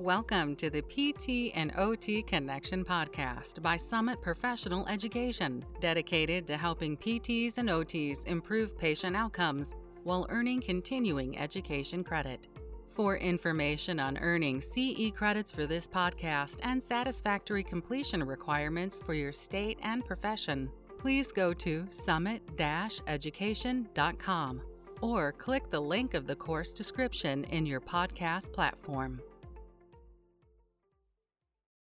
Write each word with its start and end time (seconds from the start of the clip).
Welcome 0.00 0.56
to 0.56 0.70
the 0.70 0.80
PT 0.80 1.54
and 1.54 1.72
OT 1.76 2.22
Connection 2.22 2.86
podcast 2.86 3.60
by 3.60 3.76
Summit 3.76 4.22
Professional 4.22 4.88
Education, 4.88 5.62
dedicated 5.78 6.46
to 6.46 6.56
helping 6.56 6.96
PTs 6.96 7.58
and 7.58 7.68
OTs 7.68 8.26
improve 8.26 8.78
patient 8.78 9.14
outcomes 9.14 9.74
while 10.04 10.26
earning 10.30 10.62
continuing 10.62 11.36
education 11.38 12.02
credit. 12.02 12.48
For 12.88 13.18
information 13.18 14.00
on 14.00 14.16
earning 14.16 14.62
CE 14.62 15.10
credits 15.14 15.52
for 15.52 15.66
this 15.66 15.86
podcast 15.86 16.56
and 16.62 16.82
satisfactory 16.82 17.62
completion 17.62 18.24
requirements 18.24 19.02
for 19.02 19.12
your 19.12 19.32
state 19.32 19.78
and 19.82 20.02
profession, 20.02 20.70
please 20.98 21.30
go 21.30 21.52
to 21.52 21.84
summit 21.90 22.40
education.com 23.06 24.62
or 25.02 25.32
click 25.32 25.70
the 25.70 25.80
link 25.80 26.14
of 26.14 26.26
the 26.26 26.36
course 26.36 26.72
description 26.72 27.44
in 27.44 27.66
your 27.66 27.82
podcast 27.82 28.50
platform. 28.50 29.20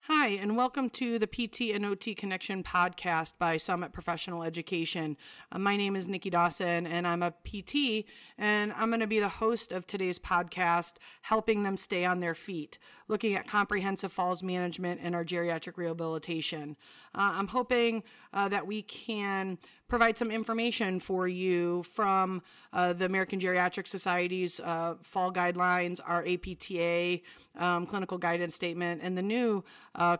Hi, 0.10 0.28
and 0.28 0.56
welcome 0.56 0.90
to 0.92 1.20
the 1.20 1.28
PT 1.28 1.76
and 1.76 1.86
OT 1.86 2.16
Connection 2.16 2.64
podcast 2.64 3.34
by 3.38 3.58
Summit 3.58 3.92
Professional 3.92 4.42
Education. 4.42 5.18
Uh, 5.52 5.60
my 5.60 5.76
name 5.76 5.98
is 5.98 6.08
Nikki 6.08 6.30
Dawson, 6.30 6.88
and 6.88 7.06
I'm 7.06 7.22
a 7.22 7.32
PT, 7.32 8.06
and 8.38 8.72
I'm 8.72 8.88
going 8.90 9.02
to 9.02 9.08
be 9.08 9.20
the 9.20 9.28
host 9.28 9.74
of 9.74 9.86
today's 9.86 10.18
podcast, 10.18 10.94
helping 11.24 11.64
them 11.64 11.76
stay 11.76 12.06
on 12.06 12.22
their 12.22 12.36
feet, 12.36 12.78
looking 13.10 13.36
at 13.36 13.50
comprehensive 13.50 14.14
falls 14.14 14.42
management 14.42 15.02
and 15.04 15.14
our 15.14 15.26
geriatric 15.26 15.76
rehabilitation. 15.76 16.78
Uh, 17.18 17.32
I'm 17.34 17.48
hoping 17.48 18.04
uh, 18.32 18.48
that 18.50 18.68
we 18.68 18.84
can 18.84 19.58
provide 19.88 20.18
some 20.18 20.30
information 20.30 21.00
for 21.00 21.28
you 21.28 21.82
from 21.84 22.44
uh, 22.74 22.94
the 22.94 23.06
American 23.06 23.40
Geriatric 23.40 23.88
Society's 23.88 24.58
fall 24.58 25.32
guidelines, 25.32 26.00
our 26.06 26.24
APTA 26.28 27.22
um, 27.58 27.88
clinical 27.88 28.18
guidance 28.18 28.54
statement, 28.54 29.02
and 29.02 29.18
the 29.18 29.22
new 29.22 29.64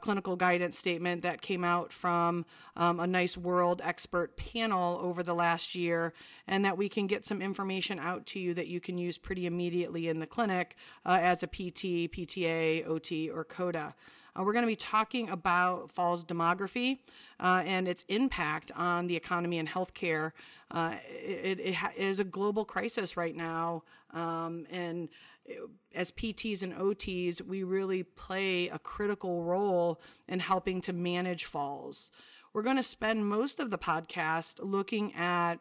clinical 0.02 0.36
guidance 0.36 0.78
statement 0.78 1.22
that 1.22 1.42
came 1.42 1.64
out 1.64 1.92
from 1.92 2.46
um, 2.78 3.00
a 3.00 3.06
nice 3.06 3.38
world 3.38 3.82
expert 3.84 4.38
panel 4.38 5.00
over 5.04 5.22
the 5.22 5.36
last 5.36 5.76
year, 5.76 6.14
and 6.48 6.64
that 6.66 6.78
we 6.78 6.88
can 6.90 7.06
get 7.06 7.26
some 7.26 7.42
information 7.42 8.00
out 8.00 8.26
to 8.26 8.40
you 8.40 8.54
that 8.54 8.68
you 8.68 8.80
can 8.80 8.98
use 8.98 9.18
pretty 9.18 9.46
immediately 9.46 10.08
in 10.08 10.20
the 10.20 10.28
clinic 10.28 10.76
uh, 11.06 11.20
as 11.22 11.44
a 11.44 11.48
PT, 11.48 12.10
PTA, 12.12 12.88
OT, 12.88 13.30
or 13.30 13.44
COTA. 13.44 13.94
Uh, 14.38 14.44
we're 14.44 14.54
going 14.54 14.64
to 14.64 14.68
be 14.68 14.76
talking 14.76 15.30
about 15.30 15.92
falls 15.92 16.24
demography 16.24 17.00
uh, 17.40 17.64
and 17.66 17.88
its 17.88 18.04
impact 18.08 18.72
on 18.76 19.08
the 19.08 19.16
economy 19.16 19.58
and 19.58 19.68
healthcare. 19.68 20.32
Uh, 20.72 20.96
it, 21.08 21.60
it 21.60 21.76
is 21.96 22.20
a 22.20 22.24
global 22.24 22.66
crisis 22.66 23.18
right 23.18 23.36
now, 23.36 23.84
um, 24.14 24.66
and 24.70 25.10
as 25.96 26.12
PTs 26.12 26.62
and 26.62 26.74
OTs, 26.74 27.42
we 27.42 27.64
really 27.64 28.04
play 28.04 28.68
a 28.68 28.80
critical 28.80 29.44
role 29.44 30.02
in 30.28 30.40
helping 30.40 30.82
to 30.82 30.94
manage 30.94 31.46
falls. 31.46 32.12
We're 32.54 32.64
going 32.64 32.78
to 32.78 32.84
spend 32.84 33.28
most 33.28 33.60
of 33.60 33.72
the 33.72 33.78
podcast 33.78 34.60
looking 34.62 35.14
at 35.14 35.60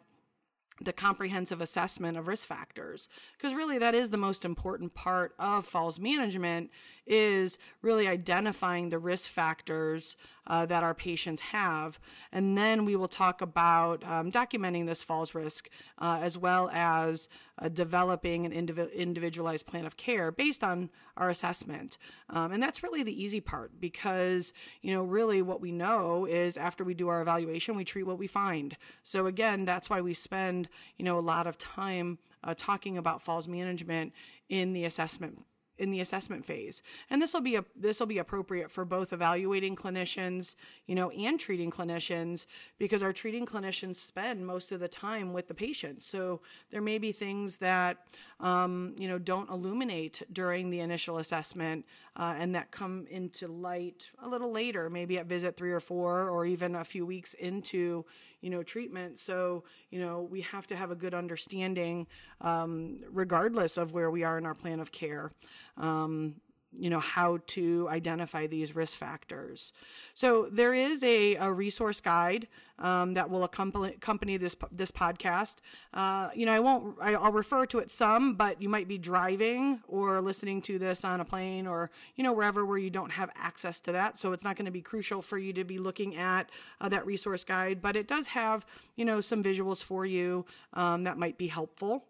the 0.81 0.93
comprehensive 0.93 1.61
assessment 1.61 2.19
of 2.19 2.29
risk 2.29 2.47
factors 2.47 3.09
because 3.37 3.55
really 3.55 3.79
that 3.79 3.95
is 3.95 4.11
the 4.11 4.17
most 4.19 4.45
important 4.45 4.95
part 4.95 5.35
of 5.39 5.65
falls 5.65 5.99
management 5.99 6.71
is 7.07 7.59
really 7.83 8.09
identifying 8.09 8.91
the 8.91 8.99
risk 8.99 9.31
factors 9.31 10.17
uh, 10.47 10.67
that 10.67 10.83
our 10.83 10.95
patients 10.95 11.41
have. 11.41 11.99
And 12.33 12.57
then 12.57 12.85
we 12.85 12.97
will 12.97 13.09
talk 13.09 13.41
about 13.41 14.05
um, 14.05 14.31
documenting 14.31 14.87
this 14.87 15.03
falls 15.03 15.35
risk 15.35 15.69
uh, 15.99 16.19
as 16.23 16.39
well 16.39 16.71
as 16.73 17.29
uh, 17.59 17.69
developing 17.69 18.47
an 18.47 18.53
indiv- 18.53 18.95
individualized 18.95 19.67
plan 19.67 19.87
of 19.87 19.97
care 19.97 20.31
based 20.31 20.63
on 20.63 20.91
our 21.17 21.31
assessment. 21.31 21.99
Um, 22.31 22.53
and 22.53 22.63
that's 22.63 22.83
really 22.83 23.03
the 23.03 23.23
easy 23.23 23.41
part 23.41 23.81
because 23.81 24.53
you 24.83 24.93
know 24.93 25.03
really 25.03 25.43
what 25.43 25.61
we 25.61 25.73
know 25.73 26.27
is 26.27 26.57
after 26.57 26.85
we 26.85 26.95
do 26.95 27.09
our 27.09 27.23
evaluation 27.23 27.77
we 27.77 27.85
treat 27.85 28.05
what 28.05 28.19
we 28.19 28.27
find. 28.27 28.77
So 29.03 29.27
again 29.27 29.65
that's 29.65 29.89
why 29.91 30.01
we 30.01 30.15
spend 30.15 30.69
you 30.97 31.05
know 31.05 31.19
a 31.19 31.21
lot 31.21 31.47
of 31.47 31.59
time 31.59 32.19
uh, 32.45 32.55
talking 32.57 32.99
about 32.99 33.23
falls 33.23 33.49
management 33.49 34.13
in 34.49 34.73
the 34.73 34.85
assessment 34.85 35.45
in 35.79 35.91
the 35.91 36.01
assessment 36.01 36.45
phase. 36.45 36.83
And 37.11 37.21
this 37.21 37.35
will 37.35 37.41
be 37.41 37.57
a 37.57 37.65
this 37.75 38.01
will 38.01 38.07
be 38.07 38.19
appropriate 38.19 38.71
for 38.71 38.85
both 38.85 39.13
evaluating 39.13 39.77
clinicians, 39.77 40.55
you 40.87 40.95
know, 40.95 41.11
and 41.11 41.39
treating 41.39 41.71
clinicians 41.71 42.47
because 42.79 43.03
our 43.03 43.13
treating 43.13 43.47
clinicians 43.47 43.97
spend 43.97 44.47
most 44.47 44.73
of 44.73 44.81
the 44.81 44.89
time 44.89 45.33
with 45.33 45.49
the 45.49 45.55
patient. 45.55 46.03
So 46.03 46.41
there 46.71 46.81
may 46.81 46.99
be 46.99 47.13
things 47.13 47.59
that 47.59 47.99
um, 48.41 48.95
you 48.99 49.09
know 49.09 49.19
don't 49.19 49.51
illuminate 49.51 50.23
during 50.33 50.71
the 50.71 50.81
initial 50.81 51.19
assessment 51.19 51.85
uh, 52.17 52.35
and 52.39 52.55
that 52.55 52.71
come 52.71 53.07
into 53.11 53.49
light 53.49 54.11
a 54.23 54.29
little 54.29 54.51
later, 54.51 54.89
maybe 54.89 55.19
at 55.19 55.27
visit 55.27 55.57
three 55.57 55.73
or 55.73 55.81
four, 55.81 56.31
or 56.31 56.47
even 56.47 56.75
a 56.75 56.85
few 56.85 57.05
weeks 57.05 57.35
into 57.35 58.05
you 58.47 58.51
know 58.51 58.63
treatment. 58.63 59.19
So 59.19 59.65
you 59.91 59.99
know 59.99 60.23
we 60.31 60.41
have 60.43 60.69
to 60.69 60.77
have 60.77 60.93
a 60.93 60.95
good 60.95 61.15
understanding 61.15 62.07
um, 62.41 62.99
regardless 63.11 63.77
of 63.77 63.93
where 63.93 64.09
we 64.09 64.23
are 64.23 64.39
in 64.39 64.47
our 64.47 64.55
plan 64.55 64.79
of 64.79 64.93
care. 64.93 65.33
Um, 65.77 66.37
you 66.73 66.91
know 66.91 67.01
how 67.01 67.39
to 67.47 67.89
identify 67.91 68.47
these 68.47 68.75
risk 68.75 68.97
factors. 68.99 69.73
So 70.15 70.49
there 70.51 70.75
is 70.75 71.03
a, 71.03 71.37
a 71.37 71.51
resource 71.53 72.01
guide 72.01 72.49
um, 72.79 73.15
that 73.15 73.31
will 73.31 73.45
accompany, 73.45 73.95
accompany 73.95 74.37
this 74.37 74.57
this 74.71 74.91
podcast. 74.91 75.57
Uh, 75.95 76.29
you 76.35 76.45
know 76.45 76.53
i 76.53 76.61
won't 76.61 76.97
I, 77.01 77.15
i'll 77.15 77.33
refer 77.33 77.65
to 77.67 77.79
it 77.79 77.91
some 77.91 78.35
but 78.35 78.61
you 78.61 78.69
might 78.69 78.89
be 78.89 78.99
driving 78.99 79.81
or 79.89 80.21
listening 80.21 80.61
to 80.63 80.79
this 80.79 81.05
on 81.05 81.21
a 81.21 81.25
plane 81.25 81.67
or 81.67 81.91
you 82.17 82.25
know 82.25 82.33
wherever 82.33 82.65
where 82.67 82.79
you 82.79 82.91
don't 82.91 83.11
have 83.11 83.31
access 83.37 83.81
to 83.83 83.93
that. 83.93 84.17
So 84.17 84.33
it's 84.33 84.45
not 84.45 84.57
going 84.57 84.67
to 84.67 84.71
be 84.71 84.83
crucial 84.83 85.23
for 85.23 85.39
you 85.39 85.53
to 85.55 85.65
be 85.65 85.79
looking 85.79 86.17
at 86.17 86.51
uh, 86.81 86.89
that 86.91 87.07
resource 87.07 87.45
guide 87.45 87.81
but 87.81 87.97
it 87.97 88.09
does 88.09 88.27
have 88.29 88.67
you 88.97 89.05
know 89.05 89.21
some 89.21 89.43
visuals 89.43 89.83
for 89.83 90.05
you 90.05 90.45
um, 90.75 91.05
that 91.05 91.19
might 91.19 91.39
be 91.39 91.47
helpful 91.47 92.05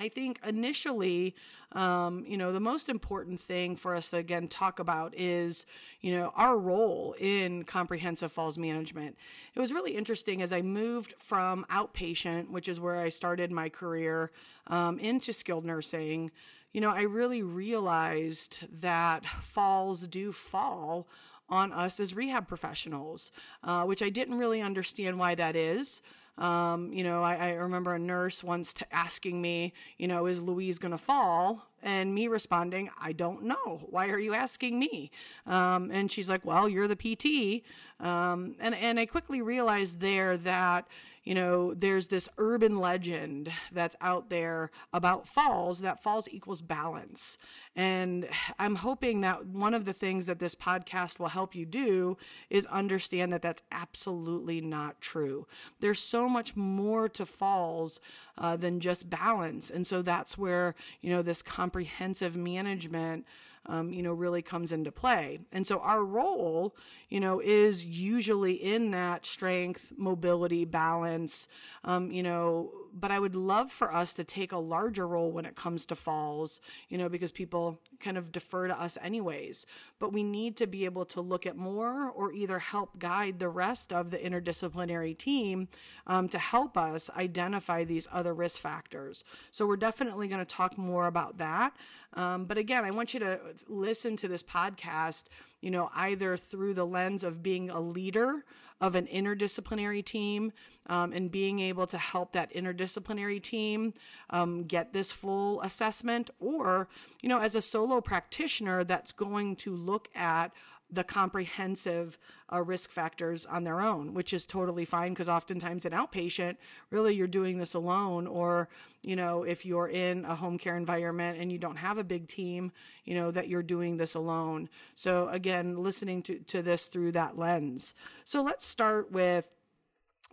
I 0.00 0.08
think 0.08 0.40
initially, 0.46 1.34
um, 1.72 2.24
you 2.26 2.38
know, 2.38 2.54
the 2.54 2.60
most 2.60 2.88
important 2.88 3.38
thing 3.38 3.76
for 3.76 3.94
us 3.94 4.10
to 4.10 4.16
again 4.16 4.48
talk 4.48 4.78
about 4.78 5.12
is, 5.14 5.66
you 6.00 6.12
know, 6.16 6.32
our 6.34 6.56
role 6.56 7.14
in 7.18 7.64
comprehensive 7.64 8.32
falls 8.32 8.56
management. 8.56 9.18
It 9.54 9.60
was 9.60 9.74
really 9.74 9.94
interesting 9.94 10.40
as 10.40 10.54
I 10.54 10.62
moved 10.62 11.12
from 11.18 11.66
outpatient, 11.70 12.48
which 12.48 12.66
is 12.66 12.80
where 12.80 12.98
I 12.98 13.10
started 13.10 13.52
my 13.52 13.68
career, 13.68 14.30
um, 14.68 14.98
into 14.98 15.34
skilled 15.34 15.66
nursing. 15.66 16.30
You 16.72 16.80
know, 16.80 16.90
I 16.90 17.02
really 17.02 17.42
realized 17.42 18.60
that 18.80 19.26
falls 19.26 20.08
do 20.08 20.32
fall 20.32 21.08
on 21.50 21.72
us 21.72 22.00
as 22.00 22.14
rehab 22.14 22.48
professionals, 22.48 23.32
uh, 23.64 23.84
which 23.84 24.02
I 24.02 24.08
didn't 24.08 24.38
really 24.38 24.62
understand 24.62 25.18
why 25.18 25.34
that 25.34 25.56
is. 25.56 26.00
Um, 26.40 26.90
you 26.92 27.04
know, 27.04 27.22
I, 27.22 27.34
I, 27.34 27.50
remember 27.50 27.94
a 27.94 27.98
nurse 27.98 28.42
once 28.42 28.72
t- 28.72 28.86
asking 28.90 29.42
me, 29.42 29.74
you 29.98 30.08
know, 30.08 30.24
is 30.24 30.40
Louise 30.40 30.78
going 30.78 30.92
to 30.92 30.98
fall? 30.98 31.69
And 31.82 32.14
me 32.14 32.28
responding, 32.28 32.90
I 33.00 33.12
don't 33.12 33.44
know. 33.44 33.86
Why 33.88 34.08
are 34.08 34.18
you 34.18 34.34
asking 34.34 34.78
me? 34.78 35.10
Um, 35.46 35.90
and 35.90 36.10
she's 36.10 36.28
like, 36.28 36.44
well, 36.44 36.68
you're 36.68 36.88
the 36.88 36.96
PT. 36.96 37.64
Um, 38.04 38.56
and, 38.60 38.74
and 38.74 38.98
I 38.98 39.06
quickly 39.06 39.42
realized 39.42 40.00
there 40.00 40.36
that, 40.38 40.86
you 41.24 41.34
know, 41.34 41.74
there's 41.74 42.08
this 42.08 42.28
urban 42.38 42.78
legend 42.78 43.52
that's 43.72 43.96
out 44.00 44.30
there 44.30 44.70
about 44.92 45.28
falls 45.28 45.80
that 45.80 46.02
falls 46.02 46.28
equals 46.30 46.62
balance. 46.62 47.36
And 47.76 48.26
I'm 48.58 48.74
hoping 48.74 49.20
that 49.20 49.46
one 49.46 49.74
of 49.74 49.84
the 49.84 49.92
things 49.92 50.26
that 50.26 50.38
this 50.38 50.54
podcast 50.54 51.18
will 51.18 51.28
help 51.28 51.54
you 51.54 51.66
do 51.66 52.16
is 52.48 52.66
understand 52.66 53.32
that 53.32 53.42
that's 53.42 53.62
absolutely 53.70 54.60
not 54.60 55.00
true. 55.00 55.46
There's 55.80 56.00
so 56.00 56.28
much 56.28 56.56
more 56.56 57.08
to 57.10 57.26
falls 57.26 58.00
uh, 58.40 58.56
than 58.56 58.80
just 58.80 59.08
balance. 59.08 59.70
And 59.70 59.86
so 59.86 60.02
that's 60.02 60.36
where, 60.36 60.74
you 61.02 61.10
know, 61.10 61.22
this 61.22 61.42
comprehensive 61.42 62.36
management 62.36 63.26
um, 63.66 63.92
you 63.92 64.02
know, 64.02 64.12
really 64.12 64.42
comes 64.42 64.72
into 64.72 64.90
play. 64.90 65.38
And 65.52 65.66
so 65.66 65.80
our 65.80 66.02
role, 66.02 66.74
you 67.08 67.20
know, 67.20 67.40
is 67.40 67.84
usually 67.84 68.54
in 68.54 68.90
that 68.92 69.26
strength, 69.26 69.92
mobility, 69.96 70.64
balance, 70.64 71.46
um, 71.84 72.10
you 72.10 72.22
know, 72.22 72.72
but 72.92 73.10
I 73.10 73.18
would 73.18 73.36
love 73.36 73.70
for 73.70 73.92
us 73.94 74.14
to 74.14 74.24
take 74.24 74.52
a 74.52 74.58
larger 74.58 75.06
role 75.06 75.30
when 75.30 75.44
it 75.44 75.56
comes 75.56 75.86
to 75.86 75.94
falls, 75.94 76.60
you 76.88 76.98
know, 76.98 77.08
because 77.08 77.32
people 77.32 77.78
kind 78.00 78.16
of 78.16 78.32
defer 78.32 78.68
to 78.68 78.80
us 78.80 78.98
anyways. 79.02 79.66
But 79.98 80.12
we 80.12 80.22
need 80.22 80.56
to 80.56 80.66
be 80.66 80.84
able 80.84 81.04
to 81.06 81.20
look 81.20 81.46
at 81.46 81.56
more 81.56 82.10
or 82.10 82.32
either 82.32 82.58
help 82.58 82.98
guide 82.98 83.38
the 83.38 83.48
rest 83.48 83.92
of 83.92 84.10
the 84.10 84.18
interdisciplinary 84.18 85.16
team 85.16 85.68
um, 86.06 86.28
to 86.28 86.38
help 86.38 86.76
us 86.76 87.10
identify 87.16 87.84
these 87.84 88.08
other 88.12 88.34
risk 88.34 88.60
factors. 88.60 89.24
So 89.50 89.66
we're 89.66 89.76
definitely 89.76 90.28
going 90.28 90.44
to 90.44 90.44
talk 90.44 90.78
more 90.78 91.06
about 91.06 91.38
that. 91.38 91.76
Um, 92.14 92.44
but 92.44 92.58
again, 92.58 92.84
I 92.84 92.90
want 92.90 93.14
you 93.14 93.20
to 93.20 93.40
listen 93.68 94.16
to 94.16 94.28
this 94.28 94.42
podcast, 94.42 95.24
you 95.60 95.70
know, 95.70 95.90
either 95.94 96.36
through 96.36 96.74
the 96.74 96.86
lens 96.86 97.24
of 97.24 97.42
being 97.42 97.70
a 97.70 97.80
leader 97.80 98.44
of 98.80 98.94
an 98.94 99.06
interdisciplinary 99.06 100.04
team 100.04 100.52
um, 100.86 101.12
and 101.12 101.30
being 101.30 101.60
able 101.60 101.86
to 101.86 101.98
help 101.98 102.32
that 102.32 102.52
interdisciplinary 102.54 103.42
team 103.42 103.92
um, 104.30 104.64
get 104.64 104.92
this 104.92 105.12
full 105.12 105.60
assessment, 105.62 106.30
or, 106.40 106.88
you 107.20 107.28
know, 107.28 107.38
as 107.38 107.54
a 107.54 107.62
solo 107.62 108.00
practitioner 108.00 108.82
that's 108.84 109.12
going 109.12 109.56
to 109.56 109.74
look 109.74 110.08
at 110.14 110.52
the 110.92 111.04
comprehensive 111.04 112.18
uh, 112.52 112.62
risk 112.62 112.90
factors 112.90 113.46
on 113.46 113.64
their 113.64 113.80
own, 113.80 114.14
which 114.14 114.32
is 114.32 114.44
totally 114.44 114.84
fine 114.84 115.12
because 115.12 115.28
oftentimes 115.28 115.84
an 115.84 115.92
outpatient, 115.92 116.56
really 116.90 117.14
you're 117.14 117.26
doing 117.26 117.58
this 117.58 117.74
alone, 117.74 118.26
or 118.26 118.68
you 119.02 119.16
know 119.16 119.44
if 119.44 119.64
you're 119.64 119.88
in 119.88 120.24
a 120.24 120.34
home 120.34 120.58
care 120.58 120.76
environment 120.76 121.38
and 121.40 121.52
you 121.52 121.58
don't 121.58 121.76
have 121.76 121.98
a 121.98 122.04
big 122.04 122.26
team, 122.26 122.72
you 123.04 123.14
know 123.14 123.30
that 123.30 123.48
you're 123.48 123.62
doing 123.62 123.96
this 123.96 124.14
alone. 124.14 124.68
So 124.94 125.28
again, 125.28 125.76
listening 125.76 126.22
to 126.22 126.38
to 126.38 126.62
this 126.62 126.88
through 126.88 127.12
that 127.12 127.38
lens. 127.38 127.94
So 128.24 128.42
let's 128.42 128.66
start 128.66 129.12
with 129.12 129.46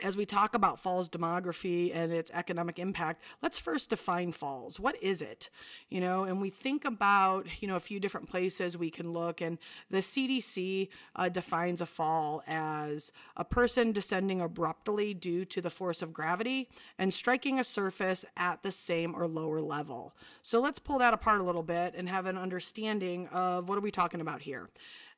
as 0.04 0.16
we 0.16 0.26
talk 0.26 0.54
about 0.54 0.80
falls 0.80 1.10
demography 1.10 1.96
and 1.96 2.12
its 2.12 2.30
economic 2.34 2.78
impact, 2.78 3.22
let's 3.42 3.58
first 3.58 3.90
define 3.90 4.32
falls. 4.32 4.80
What 4.80 5.02
is 5.02 5.22
it? 5.22 5.50
You 5.90 6.02
know, 6.02 6.24
and 6.24 6.40
we 6.40 6.50
think 6.50 6.86
about, 6.86 7.48
you 7.62 7.68
know, 7.68 7.76
a 7.76 7.80
few 7.80 8.00
different 8.00 8.30
places 8.30 8.78
we 8.78 8.92
can 8.92 9.12
look, 9.12 9.42
and 9.42 9.58
the 9.90 9.98
CDC 9.98 10.90
uh, 11.16 11.30
defines 11.30 11.82
a 11.82 11.86
fall 11.86 12.44
as 12.48 13.12
a 13.36 13.44
person 13.44 13.92
descending 13.92 14.42
abruptly 14.42 15.14
due 15.14 15.46
to 15.46 15.62
the 15.62 15.70
force 15.70 16.02
of 16.02 16.14
gravity 16.14 16.70
and 17.00 17.14
striking 17.14 17.60
a 17.60 17.64
surface 17.64 18.24
at 18.36 18.62
the 18.64 18.72
same 18.72 19.16
or 19.16 19.28
lower 19.28 19.62
level. 19.62 20.14
So 20.44 20.60
let's 20.60 20.80
pull 20.80 21.00
that 21.00 21.14
apart 21.14 21.42
a 21.42 21.44
little 21.44 21.64
bit 21.64 21.96
and 21.98 22.08
have 22.08 22.26
an 22.26 22.38
understanding 22.38 23.28
of 23.30 23.68
what 23.68 23.78
are 23.78 23.82
we 23.82 23.92
talking 23.92 24.22
about 24.22 24.42
here. 24.42 24.70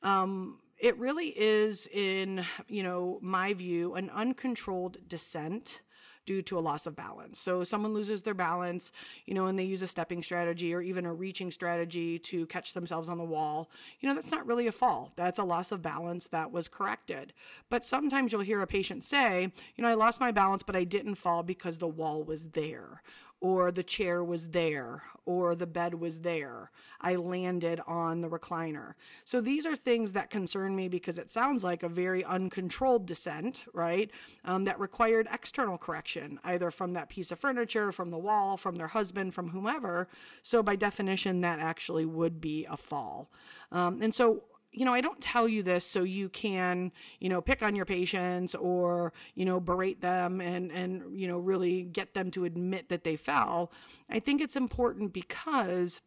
Um, 0.04 0.60
it 0.80 0.98
really 0.98 1.28
is, 1.28 1.88
in 1.88 2.46
you 2.68 2.84
know 2.84 3.20
my 3.22 3.54
view, 3.54 3.96
an 3.96 4.10
uncontrolled 4.10 4.98
descent 5.08 5.82
due 6.30 6.42
to 6.44 6.60
a 6.60 6.62
loss 6.62 6.86
of 6.86 6.96
balance. 6.96 7.40
So 7.40 7.64
someone 7.64 7.92
loses 7.92 8.22
their 8.22 8.36
balance, 8.36 8.92
you 9.26 9.34
know, 9.34 9.48
and 9.48 9.58
they 9.58 9.64
use 9.64 9.82
a 9.82 9.88
stepping 9.88 10.22
strategy 10.22 10.76
or 10.76 10.80
even 10.80 11.08
a 11.08 11.12
reaching 11.12 11.50
strategy 11.50 12.20
to 12.20 12.46
catch 12.46 12.74
themselves 12.74 13.10
on 13.10 13.18
the 13.18 13.24
wall. 13.24 13.72
You 14.00 14.08
know, 14.08 14.14
that's 14.14 14.30
not 14.30 14.46
really 14.46 14.68
a 14.68 14.72
fall. 14.72 15.12
That's 15.16 15.40
a 15.40 15.44
loss 15.44 15.72
of 15.72 15.82
balance 15.82 16.30
that 16.30 16.52
was 16.52 16.68
corrected. 16.68 17.34
But 17.70 17.84
sometimes 17.84 18.32
you'll 18.32 18.42
hear 18.42 18.62
a 18.62 18.68
patient 18.68 19.04
say, 19.04 19.52
you 19.76 19.82
know, 19.82 19.90
I 19.90 19.96
lost 19.96 20.20
my 20.20 20.32
balance, 20.32 20.62
but 20.62 20.76
I 20.76 20.84
didn't 20.84 21.16
fall 21.16 21.42
because 21.42 21.80
the 21.80 21.88
wall 21.88 22.24
was 22.24 22.50
there 22.50 23.02
or 23.42 23.72
the 23.72 23.84
chair 23.84 24.24
was 24.24 24.50
there, 24.50 25.04
or 25.26 25.56
the 25.56 25.66
bed 25.66 25.94
was 25.94 26.22
there. 26.22 26.72
I 27.00 27.16
landed 27.16 27.80
on 27.88 28.20
the 28.20 28.28
recliner. 28.28 28.96
So 29.24 29.40
these 29.40 29.66
are 29.66 29.76
things 29.76 30.12
that 30.14 30.30
concern 30.30 30.76
me 30.76 30.90
because 30.90 31.18
it 31.18 31.30
sounds 31.30 31.64
like 31.64 31.84
a 31.84 31.90
very 31.90 32.24
uncontrolled 32.26 33.06
descent, 33.06 33.64
right? 33.74 34.12
Um, 34.44 34.66
that 34.66 34.80
required 34.80 35.30
external 35.32 35.78
correction, 35.78 36.40
either 36.44 36.70
from 36.70 36.94
that 36.94 37.10
piece 37.10 37.32
of 37.32 37.40
furniture, 37.40 37.92
from 37.94 38.10
the 38.10 38.18
wall, 38.18 38.58
from 38.58 38.76
their 38.76 38.88
husband, 38.88 39.34
from 39.34 39.50
whomever. 39.50 40.10
So 40.44 40.62
by 40.62 40.76
definition, 40.76 41.42
that 41.42 41.60
actually 41.60 42.06
would 42.06 42.42
be 42.42 42.66
a 42.70 42.76
fall. 42.76 43.30
Um, 43.72 44.02
and 44.02 44.14
so 44.14 44.44
you 44.72 44.86
know, 44.86 44.94
I 44.94 45.02
don't 45.02 45.20
tell 45.20 45.48
you 45.48 45.64
this 45.64 45.86
so 45.86 46.04
you 46.04 46.30
can, 46.30 46.92
you 47.20 47.30
know, 47.30 47.42
pick 47.42 47.64
on 47.64 47.76
your 47.76 47.86
patients 47.86 48.56
or, 48.56 49.14
you 49.36 49.46
know, 49.46 49.60
berate 49.60 50.02
them 50.02 50.42
and, 50.42 50.72
and, 50.72 51.20
you 51.20 51.28
know, 51.28 51.38
really 51.40 51.84
get 51.84 52.14
them 52.14 52.30
to 52.32 52.46
admit 52.46 52.90
that 52.90 53.04
they 53.04 53.16
fell. 53.16 53.72
I 54.10 54.20
think 54.20 54.42
it's 54.42 54.56
important 54.56 55.14
because 55.14 56.02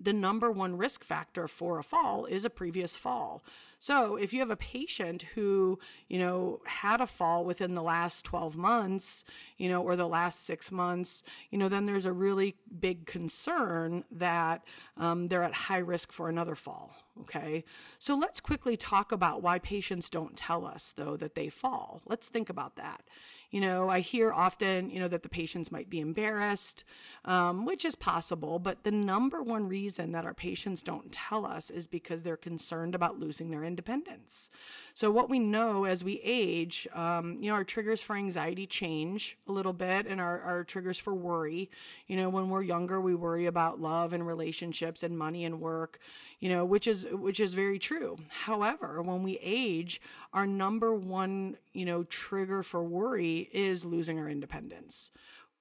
the 0.00 0.12
number 0.12 0.50
one 0.50 0.76
risk 0.76 1.04
factor 1.04 1.48
for 1.48 1.78
a 1.78 1.82
fall 1.82 2.24
is 2.26 2.44
a 2.44 2.50
previous 2.50 2.96
fall. 2.96 3.42
So 3.80 4.16
if 4.16 4.32
you 4.32 4.40
have 4.40 4.50
a 4.50 4.56
patient 4.56 5.22
who, 5.34 5.78
you 6.08 6.18
know, 6.18 6.60
had 6.66 7.00
a 7.00 7.06
fall 7.06 7.44
within 7.44 7.74
the 7.74 7.82
last 7.82 8.24
12 8.24 8.56
months, 8.56 9.24
you 9.56 9.68
know, 9.68 9.82
or 9.82 9.94
the 9.94 10.08
last 10.08 10.44
six 10.44 10.72
months, 10.72 11.22
you 11.50 11.58
know, 11.58 11.68
then 11.68 11.86
there's 11.86 12.06
a 12.06 12.12
really 12.12 12.56
big 12.80 13.06
concern 13.06 14.04
that 14.10 14.64
um, 14.96 15.28
they're 15.28 15.44
at 15.44 15.54
high 15.54 15.78
risk 15.78 16.10
for 16.10 16.28
another 16.28 16.56
fall. 16.56 16.92
Okay. 17.20 17.64
So 18.00 18.16
let's 18.16 18.40
quickly 18.40 18.76
talk 18.76 19.12
about 19.12 19.42
why 19.42 19.60
patients 19.60 20.10
don't 20.10 20.36
tell 20.36 20.66
us, 20.66 20.92
though, 20.96 21.16
that 21.16 21.36
they 21.36 21.48
fall. 21.48 22.02
Let's 22.04 22.28
think 22.28 22.50
about 22.50 22.76
that. 22.76 23.02
You 23.50 23.62
know, 23.62 23.88
I 23.88 24.00
hear 24.00 24.30
often, 24.30 24.90
you 24.90 25.00
know, 25.00 25.08
that 25.08 25.22
the 25.22 25.28
patients 25.28 25.72
might 25.72 25.88
be 25.88 26.00
embarrassed, 26.00 26.84
um, 27.24 27.64
which 27.64 27.84
is 27.86 27.94
possible, 27.94 28.58
but 28.58 28.84
the 28.84 28.90
number 28.90 29.42
one 29.42 29.68
reason 29.68 30.12
that 30.12 30.26
our 30.26 30.34
patients 30.34 30.82
don't 30.82 31.10
tell 31.10 31.46
us 31.46 31.70
is 31.70 31.86
because 31.86 32.22
they're 32.22 32.36
concerned 32.36 32.94
about 32.94 33.18
losing 33.18 33.50
their 33.50 33.64
independence. 33.64 34.50
So, 34.98 35.12
what 35.12 35.30
we 35.30 35.38
know 35.38 35.84
as 35.84 36.02
we 36.02 36.20
age, 36.24 36.88
um, 36.92 37.38
you 37.40 37.50
know, 37.50 37.54
our 37.54 37.62
triggers 37.62 38.02
for 38.02 38.16
anxiety 38.16 38.66
change 38.66 39.38
a 39.46 39.52
little 39.52 39.72
bit 39.72 40.08
and 40.08 40.20
our, 40.20 40.40
our 40.40 40.64
triggers 40.64 40.98
for 40.98 41.14
worry. 41.14 41.70
You 42.08 42.16
know, 42.16 42.28
when 42.28 42.50
we're 42.50 42.62
younger, 42.62 43.00
we 43.00 43.14
worry 43.14 43.46
about 43.46 43.80
love 43.80 44.12
and 44.12 44.26
relationships 44.26 45.04
and 45.04 45.16
money 45.16 45.44
and 45.44 45.60
work 45.60 46.00
you 46.40 46.48
know, 46.48 46.64
which 46.64 46.86
is 46.86 47.06
which 47.10 47.40
is 47.40 47.54
very 47.54 47.78
true. 47.78 48.16
However, 48.28 49.02
when 49.02 49.22
we 49.22 49.38
age, 49.42 50.00
our 50.32 50.46
number 50.46 50.94
one, 50.94 51.56
you 51.72 51.84
know, 51.84 52.04
trigger 52.04 52.62
for 52.62 52.82
worry 52.84 53.48
is 53.52 53.84
losing 53.84 54.18
our 54.18 54.28
independence. 54.28 55.10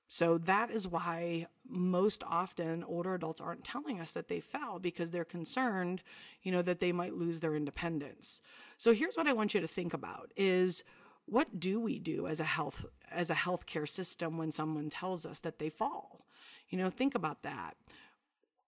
So 0.08 0.38
that 0.40 0.72
is 0.72 0.88
why 0.88 1.48
most 1.68 2.24
often 2.26 2.84
older 2.84 3.14
adults 3.14 3.42
aren't 3.42 3.66
telling 3.66 4.00
us 4.00 4.14
that 4.14 4.30
they 4.30 4.40
fell 4.40 4.80
because 4.80 5.12
they're 5.12 5.26
concerned, 5.26 6.02
you 6.44 6.52
know, 6.52 6.62
that 6.62 6.80
they 6.80 6.92
might 6.92 7.14
lose 7.14 7.40
their 7.40 7.56
independence. 7.56 8.42
So 8.78 8.94
here's 8.94 9.18
what 9.18 9.28
I 9.28 9.34
want 9.34 9.54
you 9.54 9.60
to 9.60 9.68
think 9.68 9.94
about 9.94 10.32
is 10.38 10.84
what 11.26 11.60
do 11.60 11.80
we 11.80 12.00
do 12.00 12.28
as 12.28 12.40
a 12.40 12.46
health 12.46 12.86
as 13.12 13.30
a 13.30 13.36
healthcare 13.36 13.88
system 13.88 14.38
when 14.38 14.52
someone 14.52 14.90
tells 14.90 15.26
us 15.26 15.42
that 15.42 15.60
they 15.60 15.70
fall? 15.70 16.26
You 16.70 16.78
know, 16.78 16.90
think 16.90 17.16
about 17.16 17.44
that 17.44 17.76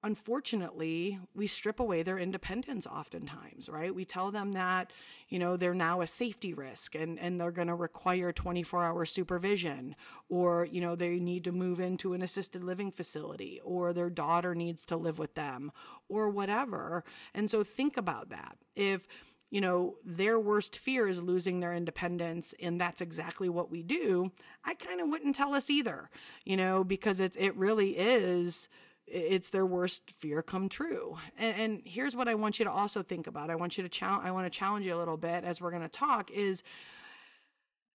unfortunately, 0.04 1.20
we 1.36 1.46
strip 1.46 1.80
away 1.80 2.04
their 2.04 2.18
independence 2.18 2.88
oftentimes, 2.88 3.68
right? 3.68 3.94
We 3.94 4.06
tell 4.06 4.32
them 4.32 4.54
that, 4.54 4.92
you 5.28 5.40
know, 5.40 5.58
they're 5.58 5.74
now 5.74 6.02
a 6.02 6.08
safety 6.08 6.54
risk 6.54 6.96
and, 6.96 7.20
and 7.20 7.40
they're 7.40 7.52
going 7.52 7.68
to 7.68 7.76
require 7.76 8.32
24 8.32 8.86
hour 8.86 9.06
supervision, 9.06 9.96
or, 10.30 10.66
you 10.66 10.80
know, 10.80 10.96
they 10.96 11.20
need 11.20 11.44
to 11.44 11.52
move 11.52 11.80
into 11.80 12.14
an 12.14 12.22
assisted 12.22 12.64
living 12.64 12.92
facility, 12.92 13.60
or 13.64 13.92
their 13.92 14.10
daughter 14.10 14.56
needs 14.56 14.86
to 14.86 14.96
live 14.96 15.20
with 15.20 15.36
them, 15.36 15.72
or 16.08 16.30
whatever. 16.30 17.04
And 17.34 17.50
so 17.50 17.64
think 17.64 17.98
about 17.98 18.30
that. 18.30 18.58
If, 18.76 19.06
you 19.50 19.60
know, 19.60 19.96
their 20.06 20.40
worst 20.40 20.78
fear 20.78 21.08
is 21.08 21.22
losing 21.22 21.60
their 21.60 21.74
independence, 21.74 22.54
and 22.62 22.80
that's 22.80 23.02
exactly 23.02 23.50
what 23.50 23.70
we 23.70 23.84
do, 23.84 24.32
I 24.64 24.76
kind 24.76 25.02
of 25.02 25.10
wouldn't 25.10 25.36
tell 25.36 25.54
us 25.56 25.70
either, 25.70 26.10
you 26.46 26.56
know, 26.56 26.84
because 26.86 27.20
it, 27.20 27.36
it 27.38 27.56
really 27.58 27.98
is 27.98 28.70
it's 29.12 29.50
their 29.50 29.66
worst 29.66 30.12
fear 30.20 30.42
come 30.42 30.70
true. 30.70 31.18
And, 31.38 31.56
and, 31.60 31.82
here's 31.86 32.16
what 32.16 32.28
I 32.28 32.36
want 32.36 32.60
you 32.60 32.66
to 32.66 32.72
also 32.72 33.04
think 33.04 33.28
about. 33.28 33.50
I 33.50 33.56
want 33.56 33.78
you 33.78 33.84
to 33.84 33.90
challenge. 33.90 34.26
I 34.26 34.32
want 34.32 34.52
to 34.52 34.58
challenge 34.58 34.86
you 34.86 34.96
a 34.96 35.00
little 35.00 35.18
bit 35.18 35.44
as 35.44 35.62
we're 35.62 35.72
going 35.72 35.84
to 35.84 35.90
talk. 35.90 36.32
Is 36.32 36.64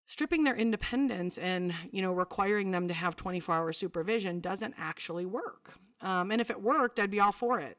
stripping 0.07 0.43
their 0.43 0.55
independence 0.55 1.37
and 1.37 1.73
you 1.91 2.01
know 2.01 2.11
requiring 2.11 2.71
them 2.71 2.87
to 2.87 2.93
have 2.93 3.15
24 3.15 3.55
hour 3.55 3.73
supervision 3.73 4.39
doesn't 4.39 4.73
actually 4.77 5.25
work. 5.25 5.73
Um, 6.01 6.31
and 6.31 6.41
if 6.41 6.49
it 6.49 6.61
worked, 6.61 6.99
I'd 6.99 7.11
be 7.11 7.19
all 7.19 7.31
for 7.31 7.59
it. 7.59 7.77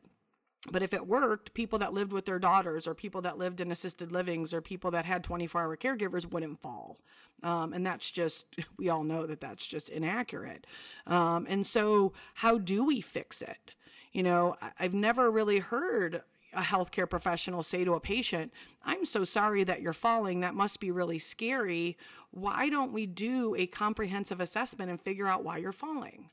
But 0.71 0.83
if 0.83 0.95
it 0.95 1.07
worked, 1.07 1.55
people 1.55 1.79
that 1.81 1.93
lived 1.93 2.13
with 2.13 2.25
their 2.25 2.39
daughters 2.39 2.87
or 2.87 2.95
people 2.95 3.21
that 3.23 3.37
lived 3.37 3.61
in 3.61 3.73
assisted 3.73 4.13
livings 4.13 4.55
or 4.55 4.61
people 4.61 4.93
that 4.93 5.05
had 5.05 5.25
24 5.25 5.61
hour 5.61 5.77
caregivers 5.77 6.31
wouldn't 6.31 6.61
fall. 6.63 6.99
Um, 7.43 7.73
and 7.73 7.85
that's 7.85 8.11
just, 8.11 8.47
we 8.79 8.89
all 8.89 9.03
know 9.03 9.27
that 9.27 9.41
that's 9.41 9.67
just 9.67 9.89
inaccurate. 9.89 10.67
Um, 11.07 11.47
and 11.49 11.67
so, 11.67 12.13
how 12.35 12.59
do 12.59 12.85
we 12.85 13.01
fix 13.01 13.43
it? 13.43 13.75
You 14.13 14.23
know, 14.23 14.57
I've 14.79 14.95
never 14.95 15.31
really 15.31 15.59
heard 15.59 16.23
a 16.53 16.61
healthcare 16.61 17.09
professional 17.09 17.63
say 17.63 17.83
to 17.83 17.95
a 17.95 18.01
patient, 18.01 18.53
I'm 18.85 19.07
so 19.07 19.25
sorry 19.25 19.65
that 19.65 19.81
you're 19.81 19.95
falling. 19.95 20.41
That 20.41 20.55
must 20.55 20.81
be 20.81 20.91
really 20.91 21.19
scary. 21.19 21.97
Why 22.31 22.69
don't 22.69 22.93
we 22.93 23.07
do 23.07 23.55
a 23.57 23.67
comprehensive 23.67 24.41
assessment 24.41 24.91
and 24.91 25.01
figure 25.01 25.27
out 25.27 25.45
why 25.45 25.59
you're 25.59 25.73
falling? 25.73 26.29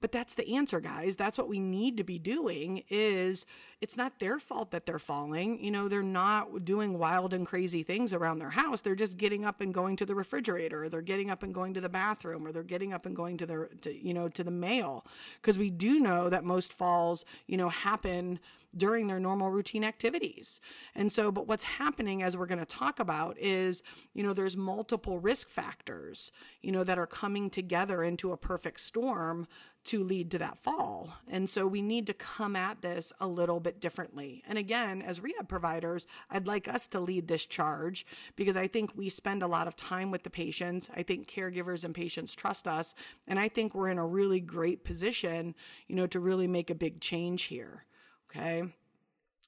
But 0.00 0.12
that's 0.12 0.34
the 0.34 0.56
answer, 0.56 0.80
guys. 0.80 1.16
That's 1.16 1.36
what 1.36 1.48
we 1.48 1.60
need 1.60 1.98
to 1.98 2.04
be 2.04 2.18
doing 2.18 2.84
is 2.88 3.44
it's 3.82 3.96
not 3.96 4.18
their 4.18 4.38
fault 4.38 4.70
that 4.70 4.86
they're 4.86 4.98
falling. 4.98 5.62
You 5.62 5.70
know, 5.70 5.88
they're 5.88 6.02
not 6.02 6.64
doing 6.64 6.98
wild 6.98 7.34
and 7.34 7.46
crazy 7.46 7.82
things 7.82 8.14
around 8.14 8.38
their 8.38 8.50
house. 8.50 8.80
They're 8.80 8.94
just 8.94 9.18
getting 9.18 9.44
up 9.44 9.60
and 9.60 9.74
going 9.74 9.96
to 9.96 10.06
the 10.06 10.14
refrigerator, 10.14 10.84
or 10.84 10.88
they're 10.88 11.02
getting 11.02 11.30
up 11.30 11.42
and 11.42 11.52
going 11.52 11.74
to 11.74 11.80
the 11.82 11.88
bathroom, 11.88 12.46
or 12.46 12.52
they're 12.52 12.62
getting 12.62 12.94
up 12.94 13.04
and 13.04 13.14
going 13.14 13.36
to 13.38 13.46
their 13.46 13.66
to, 13.82 13.94
you 13.94 14.14
know, 14.14 14.28
to 14.28 14.42
the 14.42 14.50
mail. 14.50 15.04
Because 15.40 15.58
we 15.58 15.70
do 15.70 16.00
know 16.00 16.30
that 16.30 16.44
most 16.44 16.72
falls, 16.72 17.26
you 17.46 17.58
know, 17.58 17.68
happen 17.68 18.40
during 18.76 19.06
their 19.06 19.20
normal 19.20 19.50
routine 19.50 19.84
activities. 19.84 20.60
And 20.94 21.10
so, 21.10 21.32
but 21.32 21.46
what's 21.46 21.64
happening 21.64 22.22
as 22.22 22.36
we're 22.36 22.46
going 22.46 22.58
to 22.58 22.64
talk 22.64 23.00
about 23.00 23.36
is, 23.38 23.82
you 24.14 24.22
know, 24.22 24.32
there's 24.32 24.56
multiple 24.56 25.18
risk 25.18 25.48
factors, 25.48 26.30
you 26.62 26.72
know, 26.72 26.84
that 26.84 26.98
are 26.98 27.06
coming 27.06 27.50
together 27.50 28.02
into 28.02 28.32
a 28.32 28.36
perfect 28.36 28.80
storm 28.80 29.46
to 29.82 30.04
lead 30.04 30.30
to 30.30 30.38
that 30.38 30.58
fall. 30.58 31.14
And 31.26 31.48
so 31.48 31.66
we 31.66 31.80
need 31.80 32.06
to 32.08 32.14
come 32.14 32.54
at 32.54 32.82
this 32.82 33.12
a 33.18 33.26
little 33.26 33.60
bit 33.60 33.80
differently. 33.80 34.42
And 34.46 34.58
again, 34.58 35.00
as 35.00 35.20
rehab 35.20 35.48
providers, 35.48 36.06
I'd 36.28 36.46
like 36.46 36.68
us 36.68 36.86
to 36.88 37.00
lead 37.00 37.28
this 37.28 37.46
charge 37.46 38.06
because 38.36 38.56
I 38.56 38.66
think 38.66 38.92
we 38.94 39.08
spend 39.08 39.42
a 39.42 39.48
lot 39.48 39.66
of 39.66 39.76
time 39.76 40.10
with 40.10 40.22
the 40.22 40.30
patients. 40.30 40.90
I 40.94 41.02
think 41.02 41.30
caregivers 41.30 41.84
and 41.84 41.94
patients 41.94 42.34
trust 42.34 42.68
us. 42.68 42.94
And 43.26 43.38
I 43.38 43.48
think 43.48 43.74
we're 43.74 43.88
in 43.88 43.98
a 43.98 44.06
really 44.06 44.40
great 44.40 44.84
position, 44.84 45.54
you 45.88 45.96
know, 45.96 46.06
to 46.08 46.20
really 46.20 46.46
make 46.46 46.68
a 46.68 46.74
big 46.74 47.00
change 47.00 47.44
here. 47.44 47.86
Okay. 48.30 48.62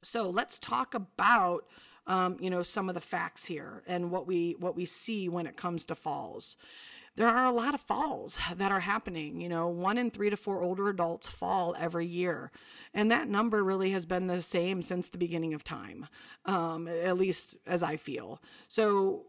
So 0.02 0.30
let's 0.30 0.58
talk 0.58 0.94
about 0.94 1.66
um, 2.06 2.36
you 2.40 2.50
know 2.50 2.62
some 2.62 2.88
of 2.88 2.94
the 2.94 3.00
facts 3.00 3.44
here 3.44 3.82
and 3.86 4.10
what 4.10 4.26
we 4.26 4.56
what 4.58 4.74
we 4.74 4.84
see 4.84 5.28
when 5.28 5.46
it 5.46 5.56
comes 5.56 5.84
to 5.86 5.94
falls 5.94 6.56
there 7.16 7.28
are 7.28 7.44
a 7.44 7.52
lot 7.52 7.74
of 7.74 7.80
falls 7.80 8.38
that 8.56 8.72
are 8.72 8.80
happening. 8.80 9.40
You 9.40 9.48
know, 9.48 9.68
one 9.68 9.98
in 9.98 10.10
three 10.10 10.30
to 10.30 10.36
four 10.36 10.62
older 10.62 10.88
adults 10.88 11.28
fall 11.28 11.74
every 11.78 12.06
year. 12.06 12.50
And 12.94 13.10
that 13.10 13.28
number 13.28 13.62
really 13.62 13.90
has 13.90 14.06
been 14.06 14.26
the 14.26 14.42
same 14.42 14.82
since 14.82 15.08
the 15.08 15.18
beginning 15.18 15.54
of 15.54 15.64
time, 15.64 16.06
um, 16.46 16.88
at 16.88 17.18
least 17.18 17.56
as 17.66 17.82
I 17.82 17.96
feel. 17.96 18.40
So, 18.68 19.26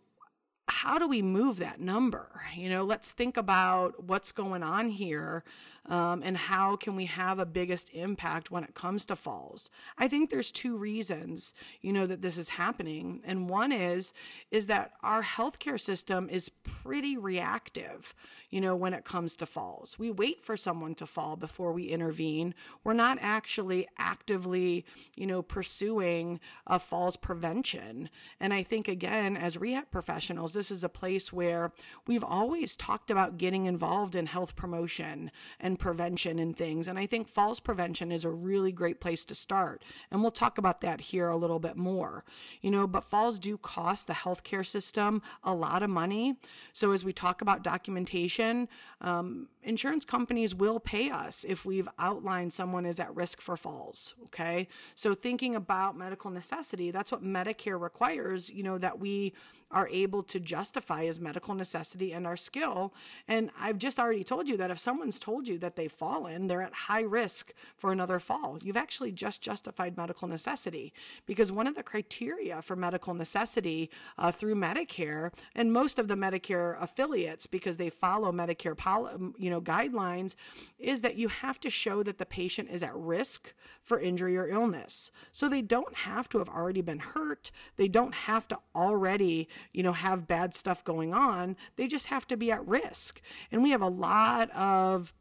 how 0.70 0.98
do 0.98 1.10
we 1.10 1.22
move 1.22 1.58
that 1.58 1.82
number? 1.82 2.42
You 2.56 2.70
know, 2.70 2.86
let's 2.86 3.12
think 3.12 3.36
about 3.36 4.02
what's 4.06 4.32
going 4.32 4.64
on 4.64 4.90
here 4.90 5.44
um, 5.88 6.22
and 6.24 6.38
how 6.38 6.76
can 6.78 6.96
we 6.96 7.06
have 7.06 7.40
a 7.40 7.46
biggest 7.46 7.90
impact 7.94 8.50
when 8.50 8.64
it 8.64 8.74
comes 8.74 9.06
to 9.08 9.16
falls? 9.16 9.70
I 9.98 10.08
think 10.08 10.30
there's 10.30 10.52
two 10.52 10.78
reasons 10.78 11.54
you 11.82 11.92
know 11.92 12.08
that 12.08 12.22
this 12.22 12.38
is 12.38 12.50
happening. 12.50 13.22
And 13.26 13.50
one 13.50 13.72
is 13.72 14.14
is 14.52 14.68
that 14.68 14.92
our 15.02 15.22
healthcare 15.22 15.80
system 15.80 16.30
is 16.30 16.50
pretty 16.50 17.18
reactive 17.18 18.14
you 18.50 18.62
know 18.62 18.76
when 18.76 18.94
it 18.94 19.04
comes 19.04 19.36
to 19.38 19.46
falls. 19.46 20.00
We 20.00 20.10
wait 20.10 20.46
for 20.46 20.56
someone 20.56 20.96
to 20.96 21.06
fall 21.06 21.36
before 21.36 21.74
we 21.74 21.86
intervene. 21.86 22.54
We're 22.84 22.94
not 22.94 23.18
actually 23.22 23.88
actively 23.98 24.86
you 25.16 25.28
know 25.28 25.42
pursuing 25.42 26.40
a 26.66 26.80
falls 26.80 27.18
prevention. 27.18 28.10
And 28.40 28.54
i 28.54 28.64
think 28.64 28.88
again 28.88 29.36
as 29.36 29.58
rehab 29.58 29.92
professionals 29.92 30.54
this 30.54 30.72
is 30.72 30.84
a 30.84 30.90
place 30.90 31.34
where 31.34 31.74
we've 32.08 32.24
always 32.24 32.76
talked 32.76 33.12
about 33.12 33.38
getting 33.38 33.66
involved 33.66 34.16
in 34.16 34.26
health 34.28 34.56
promotion 34.56 35.32
and 35.60 35.73
and 35.74 35.80
prevention 35.80 36.38
and 36.38 36.56
things. 36.56 36.88
And 36.88 37.00
I 37.00 37.08
think 37.08 37.28
falls 37.28 37.60
prevention 37.60 38.12
is 38.12 38.26
a 38.26 38.30
really 38.30 38.72
great 38.72 39.00
place 39.00 39.26
to 39.26 39.34
start. 39.34 39.84
And 40.12 40.22
we'll 40.22 40.32
talk 40.32 40.60
about 40.60 40.82
that 40.82 41.02
here 41.02 41.30
a 41.30 41.38
little 41.38 41.58
bit 41.58 41.76
more. 41.76 42.24
You 42.62 42.70
know, 42.70 42.86
but 42.86 43.04
falls 43.04 43.40
do 43.40 43.58
cost 43.58 44.06
the 44.06 44.14
healthcare 44.14 44.66
system 44.66 45.24
a 45.44 45.54
lot 45.54 45.82
of 45.82 45.90
money. 45.90 46.36
So 46.74 46.92
as 46.92 47.04
we 47.04 47.12
talk 47.12 47.42
about 47.42 47.64
documentation, 47.64 48.68
um, 49.02 49.48
insurance 49.64 50.06
companies 50.06 50.54
will 50.56 50.80
pay 50.80 51.10
us 51.10 51.46
if 51.48 51.66
we've 51.66 51.90
outlined 52.00 52.54
someone 52.54 52.86
is 52.86 53.00
at 53.00 53.16
risk 53.16 53.42
for 53.42 53.58
falls. 53.58 54.16
Okay. 54.26 54.68
So 54.96 55.14
thinking 55.14 55.56
about 55.56 55.98
medical 55.98 56.32
necessity, 56.32 56.92
that's 56.92 57.12
what 57.12 57.24
Medicare 57.24 57.80
requires, 57.80 58.50
you 58.50 58.64
know, 58.64 58.78
that 58.78 59.00
we 59.00 59.34
are 59.72 59.88
able 59.88 60.22
to 60.22 60.40
justify 60.40 61.06
as 61.06 61.20
medical 61.20 61.56
necessity 61.56 62.14
and 62.14 62.28
our 62.28 62.38
skill. 62.38 62.94
And 63.28 63.50
I've 63.60 63.80
just 63.80 64.00
already 64.00 64.24
told 64.24 64.48
you 64.48 64.56
that 64.58 64.70
if 64.70 64.78
someone's 64.78 65.20
told 65.20 65.48
you 65.48 65.58
that 65.60 65.76
they've 65.76 65.92
fallen, 65.92 66.48
they're 66.48 66.62
at 66.62 66.74
high 66.74 67.02
risk 67.02 67.54
for 67.76 67.92
another 67.92 68.20
fall. 68.20 68.60
You've 68.62 68.78
actually 68.78 69.12
just 69.12 69.42
justified 69.42 69.98
medical 69.98 70.28
necessity 70.28 70.94
because 71.26 71.52
one 71.52 71.66
of 71.66 71.76
the 71.76 71.82
criteria 71.84 72.62
for 72.62 72.76
medical 72.76 73.14
necessity 73.14 73.90
uh, 74.20 74.32
through 74.32 74.56
Medicare 74.56 75.32
and 75.56 75.74
most 75.74 75.98
of 75.98 76.08
the 76.08 76.16
Medicare 76.16 76.82
affiliates, 76.82 77.48
because 77.48 77.78
they 77.78 77.90
follow 77.90 78.32
Medicare, 78.32 78.78
pol- 78.78 79.34
you 79.38 79.50
know, 79.50 79.53
guidelines, 79.62 80.36
is 80.80 81.02
that 81.02 81.16
you 81.16 81.28
have 81.28 81.60
to 81.62 81.70
show 81.70 82.04
that 82.04 82.18
the 82.18 82.26
patient 82.26 82.70
is 82.72 82.84
at 82.84 82.96
risk 82.96 83.54
for 83.82 84.00
injury 84.00 84.38
or 84.38 84.48
illness. 84.48 85.12
So 85.32 85.50
they 85.50 85.62
don't 85.62 85.96
have 85.96 86.30
to 86.30 86.40
have 86.40 86.50
already 86.50 86.82
been 86.82 87.00
hurt. 87.00 87.52
They 87.76 87.88
don't 87.88 88.14
have 88.14 88.48
to 88.50 88.60
already, 88.76 89.48
you 89.72 89.84
know, 89.84 89.94
have 89.94 90.28
bad 90.28 90.54
stuff 90.54 90.84
going 90.84 91.14
on. 91.14 91.56
They 91.76 91.88
just 91.88 92.08
have 92.08 92.28
to 92.28 92.38
be 92.38 92.52
at 92.52 92.66
risk. 92.68 93.22
And 93.52 93.64
we 93.64 93.72
have 93.72 93.82
a 93.82 93.88
lot 93.88 94.50
of 94.52 95.14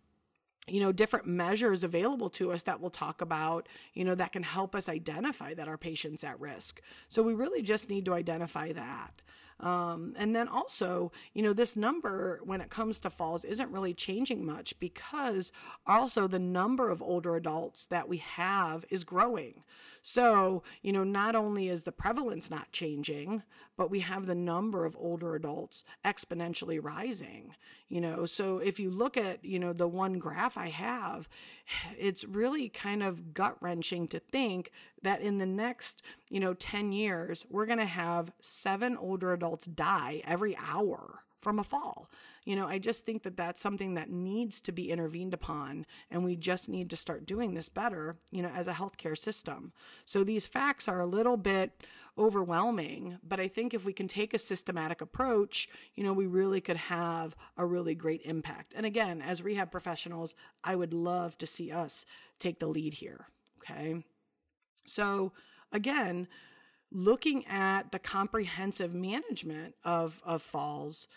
you 0.69 0.81
know 0.81 0.93
different 0.93 1.27
measures 1.27 1.83
available 1.83 2.31
to 2.31 2.53
us 2.53 2.63
that 2.63 2.81
we'll 2.81 2.91
talk 2.91 3.21
about 3.21 3.69
you 3.95 4.05
know 4.05 4.15
that 4.15 4.33
can 4.33 4.43
help 4.43 4.75
us 4.75 4.89
identify 4.89 5.55
that 5.55 5.69
our 5.69 5.77
patient's 5.77 6.23
at 6.23 6.39
risk 6.39 6.81
so 7.09 7.23
we 7.23 7.35
really 7.35 7.63
just 7.63 7.91
need 7.91 8.05
to 8.05 8.15
identify 8.15 8.73
that 8.73 9.23
um, 9.63 10.15
and 10.17 10.35
then 10.35 10.49
also, 10.49 11.13
you 11.35 11.43
know, 11.43 11.53
this 11.53 11.77
number 11.77 12.41
when 12.45 12.61
it 12.61 12.69
comes 12.69 12.99
to 13.01 13.11
falls 13.11 13.45
isn't 13.45 13.71
really 13.71 13.95
changing 13.95 14.45
much 14.45 14.79
because 14.81 15.53
also 15.87 16.27
the 16.27 16.39
number 16.39 16.91
of 16.91 17.01
older 17.01 17.37
adults 17.37 17.87
that 17.87 18.09
we 18.09 18.17
have 18.19 18.85
is 18.91 19.05
growing. 19.05 19.63
So, 20.03 20.65
you 20.83 20.93
know, 20.93 21.05
not 21.05 21.37
only 21.37 21.69
is 21.69 21.85
the 21.85 21.93
prevalence 21.93 22.51
not 22.51 22.73
changing, 22.73 23.45
but 23.77 23.91
we 23.91 24.01
have 24.01 24.27
the 24.27 24.35
number 24.35 24.85
of 24.85 24.97
older 24.99 25.35
adults 25.35 25.85
exponentially 26.05 26.83
rising, 26.83 27.55
you 27.89 28.01
know. 28.01 28.27
So 28.27 28.59
if 28.59 28.81
you 28.81 28.91
look 28.91 29.17
at, 29.17 29.45
you 29.45 29.59
know, 29.59 29.73
the 29.73 29.87
one 29.87 30.19
graph 30.19 30.59
I 30.59 30.71
have, 30.71 31.29
it's 31.97 32.25
really 32.25 32.69
kind 32.69 33.03
of 33.03 33.33
gut 33.33 33.57
wrenching 33.61 34.09
to 34.09 34.19
think 34.19 34.73
that 35.03 35.21
in 35.21 35.39
the 35.39 35.47
next, 35.47 36.03
you 36.29 36.41
know, 36.41 36.55
10 36.55 36.93
years, 36.93 37.47
we're 37.49 37.67
going 37.67 37.79
to 37.79 37.87
have 37.87 38.33
seven 38.41 38.97
older 38.97 39.33
adults 39.33 39.67
die 39.67 40.21
every 40.25 40.57
hour 40.57 41.21
from 41.41 41.59
a 41.59 41.65
fall. 41.65 42.09
You 42.45 42.57
know, 42.57 42.67
I 42.67 42.79
just 42.79 43.07
think 43.07 43.23
that 43.23 43.37
that's 43.37 43.61
something 43.61 43.95
that 43.95 44.11
needs 44.11 44.61
to 44.63 44.73
be 44.73 44.91
intervened 44.91 45.33
upon, 45.33 45.87
and 46.11 46.25
we 46.25 46.35
just 46.35 46.69
need 46.69 46.91
to 46.91 46.97
start 46.97 47.27
doing 47.27 47.55
this 47.55 47.69
better, 47.69 48.17
you 48.31 48.43
know, 48.43 48.51
as 48.55 48.67
a 48.67 48.73
healthcare 48.73 49.17
system. 49.17 49.73
So 50.05 50.25
these 50.25 50.47
facts 50.47 50.89
are 50.89 51.01
a 51.01 51.07
little 51.07 51.37
bit 51.37 51.85
overwhelming, 52.19 53.19
but 53.27 53.41
I 53.41 53.49
think 53.49 53.73
if 53.73 53.85
we 53.85 53.93
can 53.93 54.09
take 54.09 54.35
a 54.35 54.39
systematic 54.39 55.01
approach, 55.01 55.69
you 55.95 56.05
know, 56.05 56.13
we 56.13 56.27
really 56.27 56.61
could 56.61 56.77
have 56.77 57.35
a 57.57 57.65
really 57.65 57.95
great 57.95 58.23
impact. 58.25 58.75
And 58.77 58.85
again, 58.85 59.23
as 59.23 59.43
rehab 59.43 59.71
professionals, 59.71 60.35
I 60.63 60.75
would 60.75 60.93
love 60.93 61.39
to 61.39 61.47
see 61.47 61.71
us 61.71 62.05
take 62.39 62.59
the 62.59 62.67
lead 62.67 62.95
here. 62.95 63.29
Okay. 63.59 64.05
So, 64.87 65.33
again, 65.71 66.27
looking 66.91 67.47
at 67.47 67.93
the 67.93 67.99
comprehensive 67.99 68.93
management 68.93 69.75
of, 69.85 70.21
of 70.25 70.43
falls, 70.43 71.09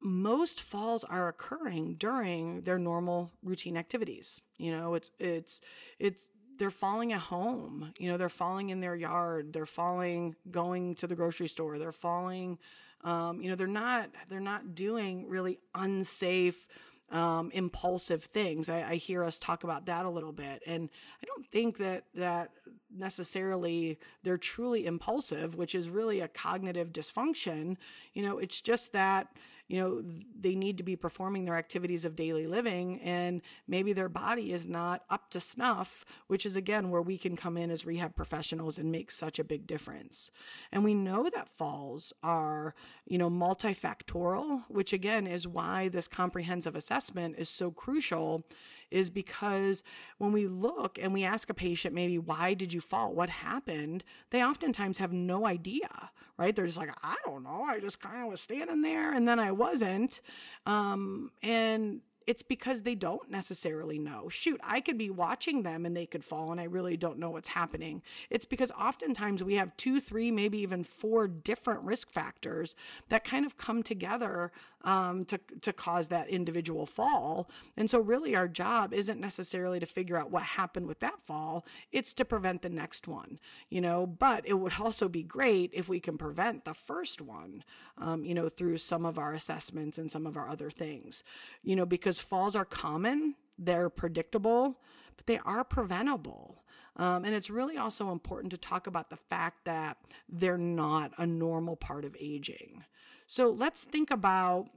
most 0.00 0.60
falls 0.60 1.04
are 1.04 1.28
occurring 1.28 1.94
during 1.94 2.62
their 2.62 2.78
normal 2.78 3.32
routine 3.42 3.76
activities. 3.76 4.40
You 4.56 4.70
know, 4.72 4.94
it's 4.94 5.10
it's 5.18 5.60
it's 5.98 6.28
they're 6.58 6.70
falling 6.70 7.12
at 7.12 7.20
home. 7.20 7.92
You 7.98 8.10
know, 8.10 8.16
they're 8.16 8.28
falling 8.28 8.70
in 8.70 8.80
their 8.80 8.94
yard. 8.94 9.52
They're 9.52 9.66
falling 9.66 10.36
going 10.50 10.94
to 10.96 11.06
the 11.06 11.14
grocery 11.14 11.48
store. 11.48 11.78
They're 11.78 11.92
falling. 11.92 12.58
Um, 13.02 13.40
you 13.40 13.48
know, 13.48 13.56
they're 13.56 13.66
not 13.66 14.10
they're 14.28 14.40
not 14.40 14.74
doing 14.74 15.28
really 15.28 15.58
unsafe. 15.74 16.66
Um, 17.10 17.50
impulsive 17.52 18.22
things. 18.22 18.70
I, 18.70 18.90
I, 18.90 18.94
hear 18.94 19.24
us 19.24 19.40
talk 19.40 19.64
about 19.64 19.86
that 19.86 20.06
a 20.06 20.08
little 20.08 20.30
bit, 20.30 20.62
and 20.64 20.88
I 21.20 21.26
don't 21.26 21.44
think 21.44 21.78
that 21.78 22.04
that 22.14 22.52
necessarily 22.96 23.98
they're 24.22 24.38
truly 24.38 24.86
impulsive, 24.86 25.56
which 25.56 25.74
is 25.74 25.88
really 25.88 26.20
a 26.20 26.28
cognitive 26.28 26.92
dysfunction. 26.92 27.78
You 28.14 28.22
know, 28.22 28.38
it's 28.38 28.60
just 28.60 28.92
that 28.92 29.26
you 29.70 29.80
know 29.80 30.02
they 30.40 30.56
need 30.56 30.76
to 30.76 30.82
be 30.82 30.96
performing 30.96 31.44
their 31.44 31.56
activities 31.56 32.04
of 32.04 32.16
daily 32.16 32.48
living 32.48 33.00
and 33.02 33.40
maybe 33.68 33.92
their 33.92 34.08
body 34.08 34.52
is 34.52 34.66
not 34.66 35.04
up 35.08 35.30
to 35.30 35.38
snuff 35.38 36.04
which 36.26 36.44
is 36.44 36.56
again 36.56 36.90
where 36.90 37.00
we 37.00 37.16
can 37.16 37.36
come 37.36 37.56
in 37.56 37.70
as 37.70 37.86
rehab 37.86 38.16
professionals 38.16 38.78
and 38.78 38.90
make 38.90 39.12
such 39.12 39.38
a 39.38 39.44
big 39.44 39.66
difference. 39.68 40.30
And 40.72 40.82
we 40.82 40.92
know 40.92 41.30
that 41.32 41.48
falls 41.56 42.12
are 42.24 42.74
you 43.06 43.16
know 43.16 43.30
multifactorial 43.30 44.64
which 44.68 44.92
again 44.92 45.28
is 45.28 45.46
why 45.46 45.88
this 45.88 46.08
comprehensive 46.08 46.74
assessment 46.74 47.36
is 47.38 47.48
so 47.48 47.70
crucial 47.70 48.42
is 48.90 49.10
because 49.10 49.82
when 50.18 50.32
we 50.32 50.46
look 50.46 50.98
and 51.00 51.12
we 51.12 51.24
ask 51.24 51.50
a 51.50 51.54
patient 51.54 51.94
maybe 51.94 52.18
why 52.18 52.54
did 52.54 52.72
you 52.72 52.80
fall? 52.80 53.12
What 53.12 53.28
happened? 53.30 54.04
they 54.30 54.42
oftentimes 54.42 54.98
have 54.98 55.12
no 55.12 55.46
idea 55.46 56.10
right? 56.38 56.56
They're 56.56 56.64
just 56.64 56.78
like 56.78 56.90
i 57.02 57.16
don't 57.26 57.44
know. 57.44 57.64
I 57.68 57.80
just 57.80 58.00
kind 58.00 58.22
of 58.22 58.30
was 58.30 58.40
standing 58.40 58.80
there 58.80 59.12
and 59.12 59.28
then 59.28 59.38
i 59.38 59.52
wasn't. 59.52 60.20
Um, 60.66 61.30
and 61.42 62.00
it's 62.26 62.42
because 62.42 62.82
they 62.82 62.94
don't 62.94 63.28
necessarily 63.30 63.98
know. 63.98 64.28
Shoot, 64.28 64.60
I 64.62 64.80
could 64.80 64.96
be 64.96 65.10
watching 65.10 65.62
them 65.62 65.84
and 65.84 65.96
they 65.96 66.06
could 66.06 66.24
fall 66.24 66.52
and 66.52 66.60
I 66.60 66.64
really 66.64 66.96
don't 66.96 67.18
know 67.18 67.30
what's 67.30 67.48
happening. 67.48 68.02
It's 68.30 68.44
because 68.44 68.70
oftentimes 68.70 69.42
we 69.42 69.54
have 69.54 69.76
two, 69.76 70.00
three, 70.00 70.30
maybe 70.30 70.58
even 70.58 70.84
four 70.84 71.26
different 71.26 71.82
risk 71.82 72.10
factors 72.10 72.74
that 73.08 73.24
kind 73.24 73.44
of 73.44 73.56
come 73.56 73.82
together 73.82 74.52
um, 74.82 75.24
to, 75.26 75.38
to 75.60 75.72
cause 75.72 76.08
that 76.08 76.28
individual 76.28 76.86
fall. 76.86 77.50
And 77.76 77.88
so, 77.90 77.98
really, 77.98 78.34
our 78.34 78.48
job 78.48 78.92
isn't 78.92 79.20
necessarily 79.20 79.80
to 79.80 79.86
figure 79.86 80.16
out 80.16 80.30
what 80.30 80.42
happened 80.42 80.86
with 80.86 81.00
that 81.00 81.20
fall, 81.26 81.66
it's 81.92 82.14
to 82.14 82.24
prevent 82.24 82.62
the 82.62 82.68
next 82.68 83.06
one, 83.06 83.38
you 83.68 83.80
know. 83.80 84.06
But 84.06 84.46
it 84.46 84.54
would 84.54 84.74
also 84.80 85.08
be 85.08 85.22
great 85.22 85.70
if 85.72 85.88
we 85.88 86.00
can 86.00 86.18
prevent 86.18 86.64
the 86.64 86.74
first 86.74 87.20
one, 87.20 87.64
um, 87.98 88.24
you 88.24 88.34
know, 88.34 88.48
through 88.48 88.78
some 88.78 89.04
of 89.04 89.18
our 89.18 89.34
assessments 89.34 89.98
and 89.98 90.10
some 90.10 90.26
of 90.26 90.36
our 90.36 90.48
other 90.48 90.70
things, 90.70 91.24
you 91.62 91.76
know, 91.76 91.86
because 91.86 92.20
falls 92.20 92.56
are 92.56 92.64
common, 92.64 93.34
they're 93.58 93.90
predictable, 93.90 94.78
but 95.16 95.26
they 95.26 95.38
are 95.44 95.64
preventable. 95.64 96.64
Um, 96.96 97.24
and 97.24 97.34
it's 97.34 97.50
really 97.50 97.76
also 97.76 98.10
important 98.10 98.50
to 98.50 98.58
talk 98.58 98.86
about 98.86 99.10
the 99.10 99.16
fact 99.16 99.64
that 99.64 99.96
they're 100.28 100.58
not 100.58 101.12
a 101.18 101.26
normal 101.26 101.76
part 101.76 102.04
of 102.04 102.16
aging. 102.18 102.84
So 103.30 103.50
let's 103.52 103.84
think 103.84 104.10
about 104.10 104.70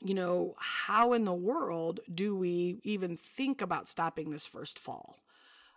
you 0.00 0.14
know, 0.14 0.54
how 0.58 1.12
in 1.12 1.24
the 1.24 1.32
world 1.34 2.00
do 2.12 2.36
we 2.36 2.78
even 2.82 3.16
think 3.16 3.62
about 3.62 3.88
stopping 3.88 4.30
this 4.30 4.46
first 4.46 4.78
fall? 4.78 5.18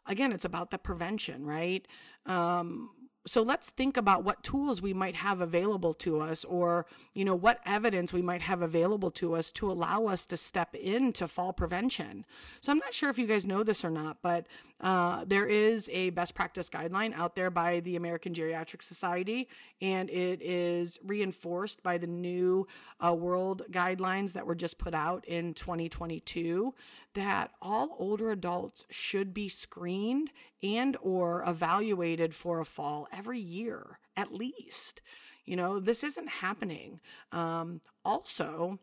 Again, 0.06 0.32
it's 0.32 0.46
about 0.46 0.72
the 0.72 0.78
prevention, 0.78 1.46
right? 1.46 1.88
Um, 2.26 2.90
so 3.28 3.42
let's 3.42 3.70
think 3.70 3.98
about 3.98 4.24
what 4.24 4.42
tools 4.44 4.82
we 4.82 4.94
might 4.94 5.16
have 5.16 5.42
available 5.42 5.94
to 5.94 6.22
us 6.22 6.44
or 6.46 6.86
you 7.14 7.26
know 7.26 7.36
what 7.36 7.60
evidence 7.66 8.14
we 8.14 8.22
might 8.22 8.42
have 8.42 8.62
available 8.62 9.12
to 9.12 9.36
us 9.36 9.52
to 9.52 9.72
allow 9.72 10.08
us 10.08 10.26
to 10.26 10.38
step 10.38 10.74
into 10.74 11.28
fall 11.28 11.54
prevention. 11.54 12.26
So 12.62 12.72
i'm 12.72 12.80
not 12.80 12.94
sure 12.94 13.10
if 13.10 13.18
you 13.18 13.28
guys 13.28 13.46
know 13.46 13.64
this 13.64 13.84
or 13.86 13.90
not 13.90 14.18
but 14.22 14.48
uh, 14.80 15.26
there 15.26 15.48
is 15.48 15.90
a 15.92 16.12
best 16.12 16.36
practice 16.36 16.70
guideline 16.70 17.14
out 17.14 17.36
there 17.36 17.50
by 17.50 17.80
the 17.82 17.96
american 17.96 18.34
geriatric 18.34 18.82
society 18.82 19.48
and 19.82 20.10
it 20.10 20.42
is 20.42 21.00
reinforced 21.06 21.84
by 21.84 21.98
the 21.98 22.08
new 22.08 22.68
uh, 23.06 23.14
world 23.14 23.64
guidelines 23.72 24.34
that 24.34 24.46
were 24.46 24.56
just 24.56 24.78
put 24.78 24.94
out 24.94 25.26
in 25.26 25.54
2022 25.54 26.74
that 27.14 27.52
all 27.62 27.96
older 27.98 28.32
adults 28.32 28.86
should 28.92 29.34
be 29.34 29.50
screened 29.50 30.30
and 30.64 30.98
or 31.02 31.44
evaluated 31.48 32.34
for 32.34 32.60
a 32.60 32.66
fall 32.66 33.08
every 33.12 33.40
year 33.40 34.00
at 34.16 34.34
least 34.34 35.02
you 35.46 35.56
know 35.56 35.80
this 35.80 36.04
isn't 36.04 36.30
happening 36.30 37.00
um, 37.32 37.82
also 38.04 38.80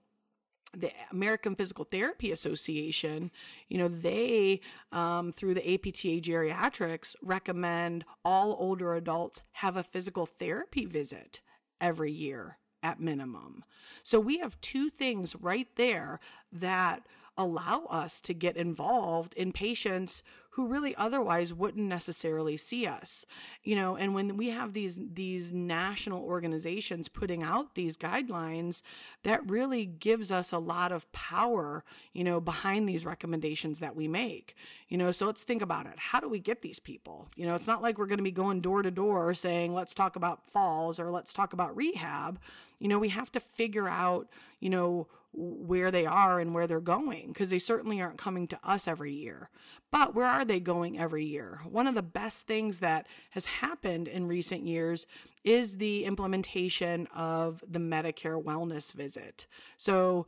the 0.77 0.91
American 1.13 1.55
Physical 1.55 1.85
Therapy 1.85 2.33
Association, 2.33 3.31
you 3.69 3.79
know, 3.79 3.89
they, 3.89 4.61
um, 4.93 5.33
through 5.33 5.55
the 5.55 5.75
APTA 5.75 6.21
geriatrics, 6.21 7.15
recommend 7.23 8.05
all 8.25 8.57
older 8.59 8.95
adults 8.95 9.43
have 9.53 9.77
a 9.77 9.83
physical 9.83 10.27
therapy 10.27 10.85
visit 10.85 11.41
every 11.81 12.13
year 12.13 12.59
at 12.83 13.01
minimum. 13.01 13.65
So 14.03 14.21
we 14.21 14.39
have 14.39 14.61
two 14.61 14.91
things 14.91 15.35
right 15.37 15.69
there 15.77 16.21
that 16.53 17.07
allow 17.37 17.85
us 17.87 18.21
to 18.21 18.35
get 18.35 18.57
involved 18.57 19.35
in 19.35 19.53
patients 19.53 20.23
who 20.55 20.69
really 20.69 20.95
otherwise 20.95 21.53
wouldn't 21.53 21.87
necessarily 21.87 22.57
see 22.57 22.87
us 22.87 23.27
you 23.63 23.75
know? 23.75 23.97
And 23.97 24.15
when 24.15 24.37
we 24.37 24.51
have 24.51 24.73
these 24.73 24.99
these 25.15 25.53
national 25.53 26.23
organizations 26.23 27.09
putting 27.09 27.43
out 27.43 27.75
these 27.75 27.97
guidelines 27.97 28.83
that 29.23 29.49
really 29.49 29.87
gives 29.87 30.31
us 30.31 30.53
a 30.53 30.59
lot 30.59 30.93
of 30.93 31.11
power 31.13 31.85
you 32.13 32.25
know 32.25 32.41
behind 32.41 32.89
these 32.89 33.05
recommendations 33.05 33.79
that 33.81 33.97
we 33.97 34.09
make 34.09 34.55
you 34.89 34.99
know? 34.99 35.11
So 35.11 35.27
let's 35.27 35.45
think 35.45 35.63
about 35.63 35.87
it. 35.87 35.99
How 35.99 36.21
do 36.21 36.29
we 36.29 36.39
get 36.39 36.63
these 36.63 36.79
people? 36.79 37.29
You 37.37 37.47
know 37.47 37.55
it's 37.55 37.67
not 37.67 37.83
like 37.83 37.99
we're 37.99 38.07
going 38.07 38.19
to 38.19 38.25
be 38.25 38.31
going 38.31 38.61
door 38.61 38.83
to 38.83 38.91
door 38.91 39.35
saying 39.35 39.75
let's 39.75 39.95
talk 39.95 40.17
about 40.17 40.47
falls 40.53 41.01
or 41.01 41.11
let's 41.11 41.33
talk 41.33 41.53
about 41.53 41.77
rehab. 41.77 42.39
You 42.79 42.89
know 42.89 42.99
we 42.99 43.09
have 43.09 43.33
to 43.33 43.41
figure 43.41 43.89
out 43.89 44.29
you 44.61 44.71
know 44.71 45.09
where 45.37 45.91
they 45.91 46.07
are 46.07 46.39
and 46.41 46.55
where 46.55 46.67
they're 46.67 46.81
going 46.81 47.29
because 47.29 47.51
they 47.51 47.59
certainly 47.59 48.01
aren't 48.01 48.19
coming 48.19 48.47
to 48.49 48.59
us 48.63 48.87
every 48.87 49.13
year. 49.13 49.51
But 49.91 50.15
where 50.15 50.27
are 50.27 50.45
they 50.45 50.61
going 50.61 50.99
every 50.99 51.25
year? 51.25 51.61
One 51.69 51.87
of 51.87 51.95
the 51.95 52.03
best 52.03 52.47
things 52.47 52.81
that 52.81 53.07
has 53.31 53.47
happened 53.47 54.09
in 54.09 54.27
recent 54.27 54.67
years 54.67 55.07
is 55.43 55.77
the 55.77 56.05
implementation 56.05 57.07
of 57.15 57.63
the 57.69 57.79
Medicare 57.79 58.43
wellness 58.43 58.93
visit. 58.93 59.47
So 59.77 60.27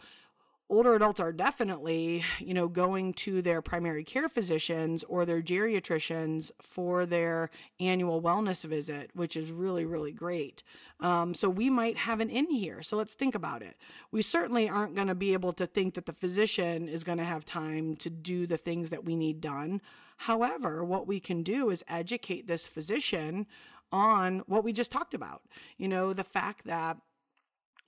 older 0.68 0.94
adults 0.94 1.20
are 1.20 1.32
definitely, 1.32 2.24
you 2.38 2.52
know, 2.52 2.66
going 2.66 3.12
to 3.12 3.40
their 3.40 3.62
primary 3.62 4.02
care 4.02 4.28
physicians 4.28 5.04
or 5.04 5.24
their 5.24 5.40
geriatricians 5.40 6.50
for 6.60 7.06
their 7.06 7.50
annual 7.78 8.20
wellness 8.20 8.64
visit, 8.64 9.10
which 9.14 9.36
is 9.36 9.52
really, 9.52 9.84
really 9.84 10.12
great. 10.12 10.62
Um, 11.00 11.34
so 11.34 11.48
we 11.48 11.70
might 11.70 11.96
have 11.96 12.20
an 12.20 12.30
in 12.30 12.50
here. 12.50 12.82
So 12.82 12.96
let's 12.96 13.14
think 13.14 13.34
about 13.34 13.62
it. 13.62 13.76
We 14.10 14.22
certainly 14.22 14.68
aren't 14.68 14.96
going 14.96 15.06
to 15.06 15.14
be 15.14 15.32
able 15.34 15.52
to 15.52 15.66
think 15.66 15.94
that 15.94 16.06
the 16.06 16.12
physician 16.12 16.88
is 16.88 17.04
going 17.04 17.18
to 17.18 17.24
have 17.24 17.44
time 17.44 17.94
to 17.96 18.10
do 18.10 18.46
the 18.46 18.56
things 18.56 18.90
that 18.90 19.04
we 19.04 19.14
need 19.14 19.40
done. 19.40 19.80
However, 20.16 20.84
what 20.84 21.06
we 21.06 21.20
can 21.20 21.42
do 21.42 21.70
is 21.70 21.84
educate 21.88 22.48
this 22.48 22.66
physician 22.66 23.46
on 23.92 24.42
what 24.46 24.64
we 24.64 24.72
just 24.72 24.90
talked 24.90 25.14
about. 25.14 25.42
You 25.76 25.86
know, 25.86 26.12
the 26.12 26.24
fact 26.24 26.66
that 26.66 26.96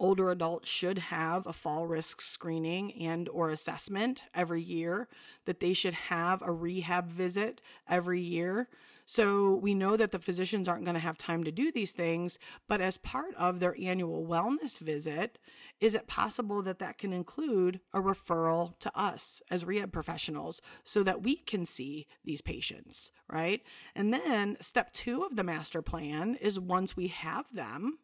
older 0.01 0.31
adults 0.31 0.69
should 0.69 0.99
have 0.99 1.47
a 1.47 1.53
fall 1.53 1.87
risk 1.87 2.21
screening 2.21 2.93
and 3.03 3.29
or 3.29 3.51
assessment 3.51 4.23
every 4.35 4.63
year 4.63 5.09
that 5.45 5.61
they 5.61 5.73
should 5.73 5.95
have 5.95 6.43
a 6.43 6.53
rehab 6.53 7.11
visit 7.11 7.61
every 7.89 8.21
year. 8.21 8.69
So 9.11 9.55
we 9.55 9.73
know 9.73 9.97
that 9.97 10.13
the 10.13 10.19
physicians 10.19 10.69
aren't 10.69 10.85
going 10.85 10.95
to 10.95 11.01
have 11.01 11.17
time 11.17 11.43
to 11.45 11.51
do 11.51 11.73
these 11.73 11.93
things 11.93 12.39
but 12.69 12.83
as 12.83 12.99
part 12.99 13.35
of 13.37 13.59
their 13.59 13.75
annual 13.81 14.27
wellness 14.27 14.79
visit 14.79 15.39
is 15.81 15.95
it 15.95 16.07
possible 16.07 16.61
that 16.61 16.79
that 16.81 16.99
can 16.99 17.15
include 17.15 17.81
a 17.95 18.01
referral 18.01 18.79
to 18.81 18.95
us 18.95 19.41
as 19.51 19.65
rehab 19.65 19.93
professionals 19.93 20.61
so 20.85 21.03
that 21.03 21.23
we 21.23 21.37
can 21.37 21.65
see 21.65 22.07
these 22.23 22.43
patients 22.43 23.11
right? 23.31 23.63
And 23.95 24.13
then 24.13 24.59
step 24.61 24.93
2 24.93 25.23
of 25.23 25.37
the 25.37 25.45
master 25.45 25.81
plan 25.81 26.35
is 26.35 26.61
once 26.61 26.95
we 26.95 27.07
have 27.09 27.47
them 27.55 27.99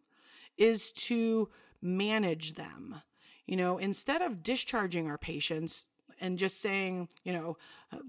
is 0.56 0.90
to 0.92 1.50
manage 1.84 2.54
them. 2.54 3.02
You 3.46 3.56
know, 3.56 3.78
instead 3.78 4.22
of 4.22 4.42
discharging 4.42 5.08
our 5.08 5.18
patients 5.18 5.86
and 6.20 6.38
just 6.38 6.60
saying, 6.60 7.08
you 7.24 7.32
know, 7.32 7.56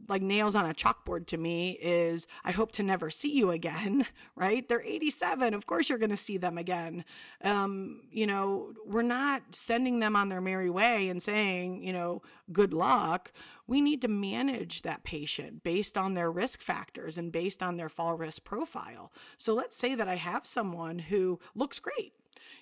like 0.08 0.22
nails 0.22 0.56
on 0.56 0.70
a 0.70 0.74
chalkboard 0.74 1.28
to 1.28 1.38
me 1.38 1.72
is, 1.72 2.28
I 2.44 2.52
hope 2.52 2.72
to 2.74 2.84
never 2.84 3.10
see 3.10 3.32
you 3.32 3.52
again, 3.52 4.06
right? 4.36 4.68
They're 4.68 4.82
87. 4.82 5.54
Of 5.54 5.66
course, 5.66 5.90
you're 5.90 5.98
going 5.98 6.10
to 6.10 6.18
see 6.18 6.38
them 6.38 6.58
again. 6.58 7.04
Um, 7.44 8.02
you 8.12 8.26
know, 8.26 8.74
we're 8.86 9.02
not 9.02 9.42
sending 9.52 10.00
them 10.00 10.16
on 10.16 10.30
their 10.30 10.42
merry 10.42 10.70
way 10.70 11.10
and 11.10 11.22
saying, 11.22 11.84
you 11.84 11.94
know, 11.94 12.22
good 12.52 12.74
luck. 12.74 13.32
We 13.68 13.82
need 13.82 14.02
to 14.04 14.08
manage 14.08 14.84
that 14.84 15.04
patient 15.04 15.64
based 15.64 15.98
on 15.98 16.14
their 16.14 16.32
risk 16.32 16.62
factors 16.62 17.18
and 17.18 17.32
based 17.32 17.62
on 17.62 17.78
their 17.78 17.90
fall 17.90 18.16
risk 18.16 18.44
profile. 18.44 19.12
So 19.38 19.54
let's 19.54 19.76
say 19.76 19.96
that 19.96 20.08
I 20.08 20.16
have 20.16 20.46
someone 20.46 21.00
who 21.00 21.40
looks 21.56 21.80
great 21.80 22.14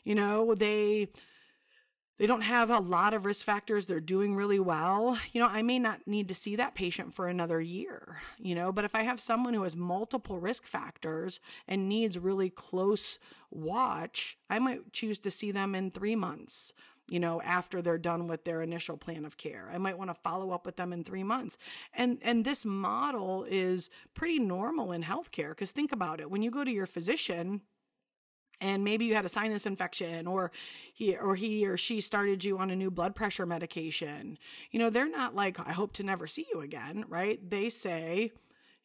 you 0.04 0.16
know, 0.16 0.56
they 0.56 1.10
they 2.20 2.28
don't 2.28 2.42
have 2.42 2.70
a 2.70 2.80
lot 2.80 3.14
of 3.14 3.26
risk 3.26 3.46
factors. 3.46 3.86
They're 3.86 4.00
doing 4.00 4.36
really 4.36 4.60
well. 4.60 5.18
You 5.32 5.42
know 5.42 5.48
i 5.48 5.62
may 5.62 5.80
not 5.80 6.08
need 6.08 6.28
to 6.28 6.34
see 6.34 6.56
that 6.56 6.76
patient 6.76 7.14
for 7.14 7.28
another 7.28 7.60
year 7.60 8.22
you 8.38 8.56
know 8.56 8.72
but 8.72 8.86
if 8.86 8.96
i 8.96 9.04
have 9.04 9.20
someone 9.20 9.54
who 9.54 9.64
has 9.64 9.76
multiple 9.76 10.40
risk 10.40 10.66
factors 10.66 11.40
and 11.68 11.90
needs 11.90 12.18
really 12.18 12.50
close 12.50 13.20
watch 13.52 14.38
i 14.50 14.60
might 14.60 14.94
choose 14.94 15.20
to 15.20 15.32
see 15.32 15.52
them 15.52 15.76
in 15.76 15.92
3 15.92 16.16
months 16.16 16.74
you 17.08 17.20
know 17.20 17.42
after 17.42 17.82
they're 17.82 17.98
done 17.98 18.28
with 18.28 18.44
their 18.46 18.62
initial 18.62 18.98
plan 18.98 19.26
of 19.26 19.38
care. 19.38 19.70
I 19.74 19.78
might 19.78 19.98
want 19.98 20.10
to 20.10 20.22
follow 20.24 20.52
up 20.52 20.66
with 20.66 20.78
them 20.78 20.94
in 20.94 21.04
3 21.04 21.24
months. 21.24 21.58
And 21.94 22.20
and 22.22 22.46
this 22.46 22.66
model 22.66 23.46
is 23.50 23.90
pretty 24.14 24.40
normal 24.40 24.92
in 24.92 25.04
healthcare 25.04 25.56
cuz 25.56 25.72
think 25.72 25.92
about 25.92 26.20
it. 26.20 26.30
When 26.32 26.42
you 26.42 26.52
go 26.52 26.64
to 26.64 26.72
your 26.72 26.86
physician 26.86 27.62
and 28.62 28.84
maybe 28.84 29.06
you 29.06 29.16
had 29.16 29.26
a 29.26 29.30
sinus 29.30 29.66
infection 29.66 30.28
or 30.28 30.52
he 30.94 31.16
or 31.16 31.36
he 31.36 31.66
or 31.66 31.78
she 31.78 32.02
started 32.02 32.44
you 32.44 32.58
on 32.58 32.70
a 32.70 32.76
new 32.76 32.92
blood 32.92 33.16
pressure 33.16 33.46
medication. 33.46 34.38
You 34.72 34.80
know 34.80 34.90
they're 34.90 35.10
not 35.10 35.36
like 35.36 35.60
i 35.60 35.72
hope 35.72 35.94
to 35.94 36.04
never 36.04 36.28
see 36.28 36.46
you 36.54 36.62
again 36.62 37.06
right? 37.08 37.40
They 37.50 37.70
say 37.70 38.32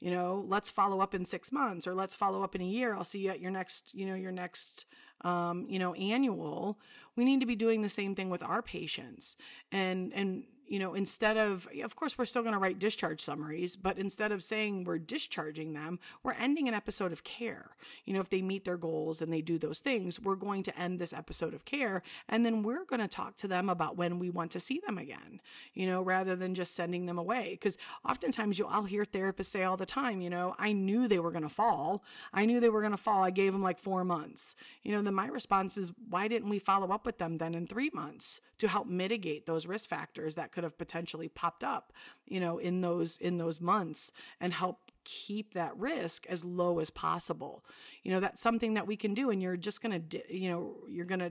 you 0.00 0.10
know 0.10 0.44
let's 0.46 0.70
follow 0.70 1.00
up 1.00 1.14
in 1.14 1.24
6 1.24 1.52
months 1.52 1.86
or 1.86 1.94
let's 1.94 2.14
follow 2.14 2.42
up 2.42 2.54
in 2.54 2.60
a 2.60 2.66
year. 2.66 2.94
I'll 2.94 3.04
see 3.04 3.20
you 3.20 3.30
at 3.30 3.40
your 3.40 3.50
next 3.50 3.94
you 3.94 4.06
know 4.06 4.14
your 4.14 4.32
next 4.32 4.86
um, 5.22 5.66
you 5.68 5.78
know 5.78 5.94
annual. 5.94 6.78
We 7.16 7.24
need 7.24 7.40
to 7.40 7.46
be 7.46 7.56
doing 7.56 7.82
the 7.82 7.88
same 7.88 8.14
thing 8.14 8.30
with 8.30 8.42
our 8.42 8.62
patients. 8.62 9.36
And 9.72 10.12
and 10.14 10.44
you 10.68 10.78
know, 10.78 10.94
instead 10.94 11.36
of, 11.36 11.66
of 11.82 11.96
course, 11.96 12.18
we're 12.18 12.24
still 12.24 12.42
going 12.42 12.52
to 12.52 12.58
write 12.58 12.78
discharge 12.78 13.20
summaries, 13.20 13.74
but 13.74 13.98
instead 13.98 14.32
of 14.32 14.42
saying 14.42 14.84
we're 14.84 14.98
discharging 14.98 15.72
them, 15.72 15.98
we're 16.22 16.32
ending 16.32 16.68
an 16.68 16.74
episode 16.74 17.12
of 17.12 17.24
care. 17.24 17.70
You 18.04 18.14
know, 18.14 18.20
if 18.20 18.28
they 18.28 18.42
meet 18.42 18.64
their 18.64 18.76
goals 18.76 19.22
and 19.22 19.32
they 19.32 19.40
do 19.40 19.58
those 19.58 19.80
things, 19.80 20.20
we're 20.20 20.36
going 20.36 20.62
to 20.64 20.78
end 20.78 20.98
this 20.98 21.12
episode 21.12 21.54
of 21.54 21.64
care. 21.64 22.02
And 22.28 22.44
then 22.44 22.62
we're 22.62 22.84
going 22.84 23.00
to 23.00 23.08
talk 23.08 23.36
to 23.38 23.48
them 23.48 23.68
about 23.68 23.96
when 23.96 24.18
we 24.18 24.30
want 24.30 24.50
to 24.52 24.60
see 24.60 24.80
them 24.86 24.98
again, 24.98 25.40
you 25.74 25.86
know, 25.86 26.02
rather 26.02 26.36
than 26.36 26.54
just 26.54 26.74
sending 26.74 27.06
them 27.06 27.18
away. 27.18 27.50
Because 27.52 27.78
oftentimes 28.08 28.58
you, 28.58 28.66
I'll 28.66 28.84
hear 28.84 29.04
therapists 29.04 29.46
say 29.46 29.64
all 29.64 29.76
the 29.76 29.86
time, 29.86 30.20
you 30.20 30.30
know, 30.30 30.54
I 30.58 30.72
knew 30.72 31.08
they 31.08 31.18
were 31.18 31.32
going 31.32 31.42
to 31.42 31.48
fall. 31.48 32.04
I 32.32 32.44
knew 32.44 32.60
they 32.60 32.68
were 32.68 32.80
going 32.82 32.92
to 32.92 32.96
fall. 32.96 33.24
I 33.24 33.30
gave 33.30 33.52
them 33.52 33.62
like 33.62 33.78
four 33.78 34.04
months. 34.04 34.54
You 34.82 34.92
know, 34.92 35.02
then 35.02 35.14
my 35.14 35.28
response 35.28 35.78
is, 35.78 35.92
why 36.08 36.28
didn't 36.28 36.50
we 36.50 36.58
follow 36.58 36.92
up 36.92 37.06
with 37.06 37.18
them 37.18 37.38
then 37.38 37.54
in 37.54 37.66
three 37.66 37.90
months 37.92 38.40
to 38.58 38.68
help 38.68 38.88
mitigate 38.88 39.46
those 39.46 39.66
risk 39.66 39.88
factors 39.88 40.34
that 40.34 40.52
could 40.58 40.64
have 40.64 40.76
potentially 40.76 41.28
popped 41.28 41.62
up, 41.62 41.92
you 42.26 42.40
know, 42.40 42.58
in 42.58 42.80
those 42.80 43.16
in 43.18 43.38
those 43.38 43.60
months 43.60 44.10
and 44.40 44.52
help 44.52 44.90
keep 45.04 45.54
that 45.54 45.76
risk 45.78 46.26
as 46.28 46.44
low 46.44 46.80
as 46.80 46.90
possible. 46.90 47.64
You 48.02 48.10
know, 48.10 48.18
that's 48.18 48.40
something 48.40 48.74
that 48.74 48.88
we 48.88 48.96
can 48.96 49.14
do 49.14 49.30
and 49.30 49.40
you're 49.40 49.56
just 49.56 49.80
going 49.80 50.02
to 50.08 50.36
you 50.36 50.50
know, 50.50 50.74
you're 50.88 51.06
going 51.06 51.20
to 51.20 51.30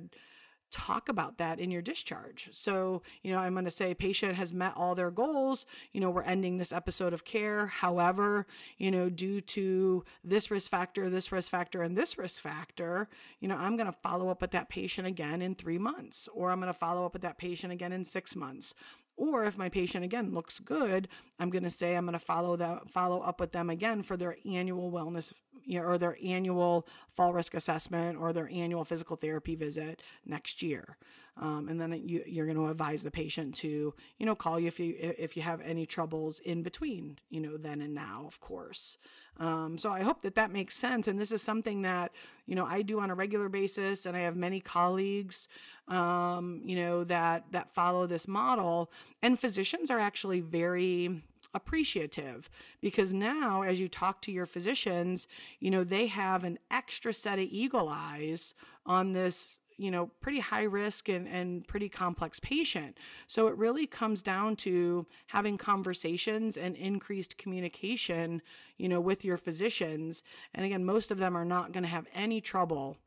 talk 0.72 1.08
about 1.10 1.38
that 1.38 1.60
in 1.60 1.72
your 1.72 1.82
discharge. 1.82 2.50
So, 2.52 3.02
you 3.22 3.32
know, 3.32 3.40
I'm 3.40 3.54
going 3.54 3.66
to 3.66 3.72
say 3.72 3.94
patient 3.94 4.36
has 4.36 4.52
met 4.52 4.74
all 4.76 4.96
their 4.96 5.12
goals. 5.12 5.66
You 5.92 6.02
know, 6.02 6.10
we're 6.10 6.24
ending 6.24 6.58
this 6.58 6.72
episode 6.72 7.14
of 7.14 7.24
care. 7.24 7.68
However, 7.68 8.46
you 8.78 8.92
know, 8.92 9.10
due 9.10 9.42
to 9.42 10.04
this 10.24 10.52
risk 10.52 10.70
factor, 10.70 11.10
this 11.10 11.32
risk 11.32 11.52
factor, 11.52 11.84
and 11.84 11.98
this 11.98 12.18
risk 12.18 12.42
factor, 12.42 13.08
you 13.40 13.48
know, 13.48 13.56
I'm 13.56 13.78
going 13.78 13.88
to 13.88 13.98
follow 14.04 14.30
up 14.30 14.42
with 14.42 14.52
that 14.52 14.70
patient 14.70 15.08
again 15.08 15.42
in 15.42 15.56
three 15.56 15.78
months, 15.78 16.28
or 16.34 16.52
I'm 16.52 16.60
going 16.60 16.74
to 16.74 16.78
follow 16.78 17.06
up 17.06 17.14
with 17.14 17.22
that 17.22 17.38
patient 17.38 17.72
again 17.72 17.94
in 17.94 18.04
six 18.04 18.36
months. 18.36 18.74
Or 19.18 19.46
if 19.46 19.58
my 19.58 19.68
patient 19.68 20.06
again 20.06 20.34
looks 20.34 20.60
good, 20.60 21.08
I'm 21.40 21.50
going 21.50 21.64
to 21.64 21.72
say 21.72 21.96
I'm 21.96 22.06
going 22.06 22.14
to 22.14 22.20
follow 22.20 22.56
that 22.58 22.90
follow 22.92 23.20
up 23.22 23.40
with 23.40 23.52
them 23.52 23.70
again 23.70 24.04
for 24.04 24.16
their 24.16 24.38
annual 24.46 24.92
wellness 24.92 25.34
you 25.66 25.80
know, 25.80 25.86
or 25.86 25.98
their 25.98 26.18
annual 26.24 26.88
fall 27.10 27.34
risk 27.34 27.54
assessment 27.54 28.18
or 28.18 28.34
their 28.34 28.50
annual 28.50 28.86
physical 28.86 29.16
therapy 29.16 29.56
visit 29.56 30.02
next 30.26 30.62
year. 30.62 30.98
Um, 31.40 31.68
and 31.70 31.80
then 31.80 31.94
you, 32.08 32.24
you're 32.26 32.48
going 32.48 32.58
to 32.58 32.68
advise 32.68 33.04
the 33.04 33.12
patient 33.12 33.54
to, 33.56 33.94
you 34.18 34.26
know, 34.26 34.36
call 34.36 34.60
you 34.60 34.68
if 34.68 34.80
you 34.80 34.96
if 35.00 35.38
you 35.38 35.44
have 35.44 35.62
any 35.62 35.86
troubles 35.86 36.40
in 36.40 36.64
between, 36.64 37.20
you 37.30 37.40
know, 37.40 37.58
then 37.58 37.82
and 37.82 37.94
now, 37.94 38.24
of 38.28 38.40
course. 38.40 38.98
Um, 39.40 39.78
so 39.78 39.92
I 39.92 40.02
hope 40.02 40.24
that 40.24 40.34
that 40.36 40.52
makes 40.52 40.76
sense. 40.76 41.08
And 41.08 41.20
this 41.20 41.32
is 41.32 41.44
something 41.44 41.84
that 41.84 42.12
you 42.48 42.56
know 42.56 42.66
I 42.66 42.82
do 42.82 43.00
on 43.00 43.12
a 43.12 43.16
regular 43.16 43.50
basis, 43.50 44.08
and 44.08 44.18
I 44.18 44.22
have 44.22 44.36
many 44.36 44.60
colleagues, 44.60 45.48
um, 45.88 46.62
you 46.66 46.76
know, 46.76 47.04
that 47.04 47.46
that 47.52 47.72
follow 47.74 48.08
this 48.08 48.28
model. 48.28 48.92
And 49.22 49.40
physicians 49.40 49.92
are 49.92 50.00
actually 50.00 50.40
very 50.40 51.22
appreciative 51.54 52.50
because 52.82 53.14
now 53.14 53.62
as 53.62 53.80
you 53.80 53.88
talk 53.88 54.22
to 54.22 54.32
your 54.32 54.46
physicians 54.46 55.28
you 55.60 55.72
know 55.72 55.84
they 55.84 56.08
have 56.08 56.44
an 56.44 56.58
extra 56.72 57.14
set 57.14 57.40
of 57.40 57.48
eagle 57.50 57.90
eyes 57.90 58.54
on 58.86 59.14
this 59.14 59.60
you 59.78 59.92
know 59.92 60.08
pretty 60.22 60.40
high 60.40 60.64
risk 60.64 61.08
and, 61.08 61.28
and 61.28 61.68
pretty 61.68 61.88
complex 61.88 62.40
patient. 62.40 62.98
So 63.28 63.48
it 63.48 63.56
really 63.56 63.86
comes 63.86 64.22
down 64.22 64.56
to 64.58 65.06
having 65.28 65.58
conversations 65.58 66.58
and 66.58 66.76
increased 66.76 67.38
communication 67.38 68.42
you 68.78 68.90
know 68.90 69.00
with 69.00 69.24
your 69.24 69.38
physicians. 69.38 70.24
And 70.54 70.66
again 70.66 70.84
most 70.84 71.12
of 71.12 71.20
them 71.20 71.38
are 71.38 71.46
not 71.46 71.72
going 71.72 71.84
to 71.84 71.90
have 71.90 72.08
any 72.14 72.42
trouble 72.42 72.98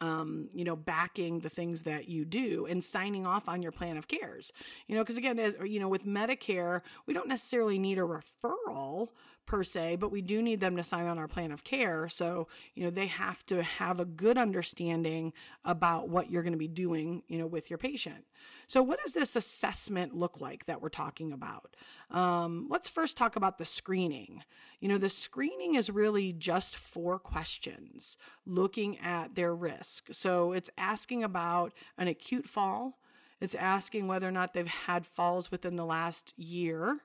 um, 0.00 0.48
you 0.54 0.64
know, 0.64 0.76
backing 0.76 1.40
the 1.40 1.48
things 1.48 1.82
that 1.84 2.08
you 2.08 2.24
do 2.24 2.66
and 2.66 2.82
signing 2.82 3.26
off 3.26 3.48
on 3.48 3.62
your 3.62 3.72
plan 3.72 3.96
of 3.96 4.08
cares. 4.08 4.52
You 4.86 4.96
know, 4.96 5.02
because 5.02 5.16
again, 5.16 5.38
as 5.38 5.54
you 5.64 5.80
know, 5.80 5.88
with 5.88 6.06
Medicare, 6.06 6.82
we 7.06 7.14
don't 7.14 7.28
necessarily 7.28 7.78
need 7.78 7.98
a 7.98 8.02
referral 8.02 9.08
per 9.46 9.62
se, 9.62 9.96
but 9.96 10.10
we 10.10 10.22
do 10.22 10.42
need 10.42 10.60
them 10.60 10.76
to 10.76 10.82
sign 10.82 11.06
on 11.06 11.18
our 11.18 11.28
plan 11.28 11.52
of 11.52 11.64
care. 11.64 12.08
So, 12.08 12.48
you 12.74 12.84
know, 12.84 12.90
they 12.90 13.06
have 13.06 13.44
to 13.46 13.62
have 13.62 14.00
a 14.00 14.04
good 14.04 14.36
understanding 14.36 15.32
about 15.64 16.08
what 16.08 16.30
you're 16.30 16.42
going 16.42 16.52
to 16.52 16.58
be 16.58 16.68
doing, 16.68 17.22
you 17.28 17.38
know, 17.38 17.46
with 17.46 17.70
your 17.70 17.78
patient. 17.78 18.24
So, 18.66 18.82
what 18.82 19.00
does 19.02 19.12
this 19.12 19.36
assessment 19.36 20.14
look 20.14 20.40
like 20.40 20.66
that 20.66 20.82
we're 20.82 20.88
talking 20.88 21.32
about? 21.32 21.76
Um, 22.10 22.66
let's 22.68 22.88
first 22.88 23.16
talk 23.16 23.36
about 23.36 23.58
the 23.58 23.64
screening. 23.64 24.42
You 24.80 24.88
know, 24.88 24.98
the 24.98 25.08
screening 25.08 25.74
is 25.74 25.88
really 25.88 26.32
just 26.32 26.76
four 26.76 27.18
questions 27.18 28.16
looking 28.44 28.98
at 28.98 29.34
their 29.34 29.54
risk. 29.54 30.08
So, 30.12 30.52
it's 30.52 30.70
asking 30.76 31.22
about 31.22 31.72
an 31.96 32.08
acute 32.08 32.46
fall. 32.46 32.98
It's 33.40 33.54
asking 33.54 34.06
whether 34.06 34.26
or 34.26 34.32
not 34.32 34.54
they've 34.54 34.66
had 34.66 35.06
falls 35.06 35.50
within 35.50 35.76
the 35.76 35.84
last 35.84 36.32
year. 36.36 37.00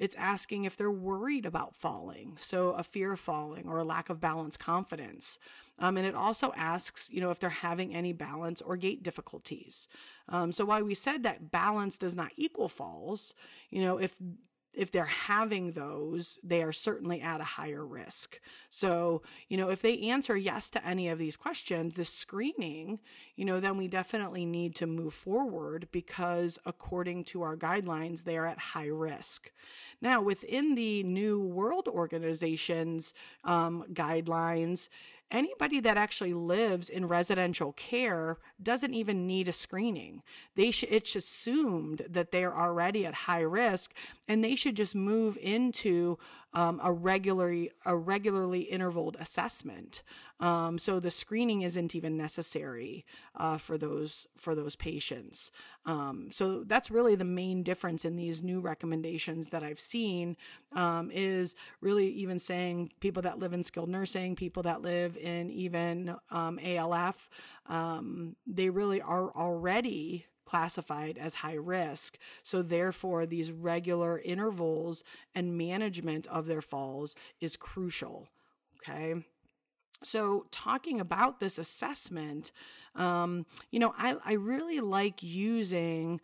It's 0.00 0.16
asking 0.16 0.64
if 0.64 0.78
they're 0.78 0.90
worried 0.90 1.44
about 1.44 1.76
falling, 1.76 2.38
so 2.40 2.70
a 2.70 2.82
fear 2.82 3.12
of 3.12 3.20
falling 3.20 3.68
or 3.68 3.78
a 3.78 3.84
lack 3.84 4.08
of 4.08 4.18
balance 4.18 4.56
confidence. 4.56 5.38
Um, 5.78 5.98
and 5.98 6.06
it 6.06 6.14
also 6.14 6.52
asks, 6.56 7.08
you 7.12 7.20
know, 7.20 7.30
if 7.30 7.38
they're 7.38 7.50
having 7.50 7.94
any 7.94 8.14
balance 8.14 8.62
or 8.62 8.76
gait 8.76 9.02
difficulties. 9.02 9.88
Um, 10.28 10.52
so 10.52 10.64
while 10.64 10.82
we 10.82 10.94
said 10.94 11.22
that 11.22 11.50
balance 11.50 11.98
does 11.98 12.16
not 12.16 12.32
equal 12.36 12.70
falls, 12.70 13.34
you 13.68 13.82
know, 13.82 13.98
if 13.98 14.14
if 14.72 14.90
they're 14.90 15.04
having 15.04 15.72
those, 15.72 16.38
they 16.42 16.62
are 16.62 16.72
certainly 16.72 17.20
at 17.20 17.40
a 17.40 17.44
higher 17.44 17.84
risk. 17.84 18.40
So, 18.68 19.22
you 19.48 19.56
know, 19.56 19.70
if 19.70 19.82
they 19.82 19.98
answer 19.98 20.36
yes 20.36 20.70
to 20.70 20.86
any 20.86 21.08
of 21.08 21.18
these 21.18 21.36
questions, 21.36 21.96
the 21.96 22.04
screening, 22.04 23.00
you 23.36 23.44
know, 23.44 23.58
then 23.58 23.76
we 23.76 23.88
definitely 23.88 24.46
need 24.46 24.74
to 24.76 24.86
move 24.86 25.14
forward 25.14 25.88
because 25.90 26.58
according 26.64 27.24
to 27.24 27.42
our 27.42 27.56
guidelines, 27.56 28.24
they 28.24 28.36
are 28.36 28.46
at 28.46 28.58
high 28.58 28.86
risk. 28.86 29.50
Now, 30.00 30.22
within 30.22 30.74
the 30.74 31.02
New 31.02 31.40
World 31.40 31.88
Organization's 31.88 33.12
um, 33.44 33.84
guidelines, 33.92 34.88
anybody 35.30 35.80
that 35.80 35.96
actually 35.96 36.34
lives 36.34 36.88
in 36.88 37.08
residential 37.08 37.72
care 37.72 38.38
doesn't 38.62 38.94
even 38.94 39.26
need 39.26 39.48
a 39.48 39.52
screening. 39.52 40.22
They 40.56 40.70
sh- 40.70 40.84
it's 40.88 41.16
assumed 41.16 42.06
that 42.08 42.30
they're 42.30 42.56
already 42.56 43.06
at 43.06 43.14
high 43.14 43.40
risk 43.40 43.92
and 44.28 44.42
they 44.42 44.54
should 44.54 44.76
just 44.76 44.94
move 44.94 45.38
into 45.40 46.18
um, 46.52 46.80
a 46.82 46.92
regularly 46.92 47.70
a 47.84 47.96
regularly 47.96 48.62
intervaled 48.62 49.16
assessment. 49.20 50.02
Um, 50.40 50.78
so 50.78 51.00
the 51.00 51.10
screening 51.10 51.62
isn't 51.62 51.94
even 51.94 52.16
necessary 52.16 53.04
uh, 53.36 53.58
for 53.58 53.76
those 53.76 54.26
for 54.36 54.54
those 54.54 54.74
patients. 54.74 55.50
Um, 55.84 56.28
so 56.30 56.64
that's 56.64 56.90
really 56.90 57.14
the 57.14 57.24
main 57.24 57.62
difference 57.62 58.04
in 58.04 58.16
these 58.16 58.42
new 58.42 58.60
recommendations 58.60 59.48
that 59.50 59.62
I've 59.62 59.80
seen 59.80 60.36
um, 60.72 61.10
is 61.12 61.54
really 61.80 62.08
even 62.08 62.38
saying 62.38 62.92
people 63.00 63.22
that 63.22 63.38
live 63.38 63.52
in 63.52 63.62
skilled 63.62 63.90
nursing, 63.90 64.34
people 64.34 64.62
that 64.64 64.82
live 64.82 65.16
in 65.16 65.50
even 65.50 66.16
um, 66.30 66.58
ALF, 66.58 67.28
um, 67.66 68.36
they 68.46 68.70
really 68.70 69.00
are 69.00 69.30
already 69.36 70.26
classified 70.50 71.16
as 71.16 71.36
high 71.36 71.54
risk. 71.54 72.18
So, 72.42 72.60
therefore, 72.60 73.24
these 73.24 73.52
regular 73.52 74.18
intervals 74.18 75.04
and 75.34 75.56
management 75.56 76.26
of 76.26 76.46
their 76.46 76.60
falls 76.60 77.14
is 77.40 77.56
crucial. 77.56 78.28
Okay. 78.78 79.14
So, 80.02 80.46
talking 80.50 80.98
about 81.00 81.38
this 81.38 81.58
assessment, 81.58 82.50
um, 82.96 83.46
you 83.70 83.78
know, 83.78 83.94
I, 83.96 84.16
I 84.24 84.32
really 84.32 84.80
like 84.80 85.22
using 85.22 86.20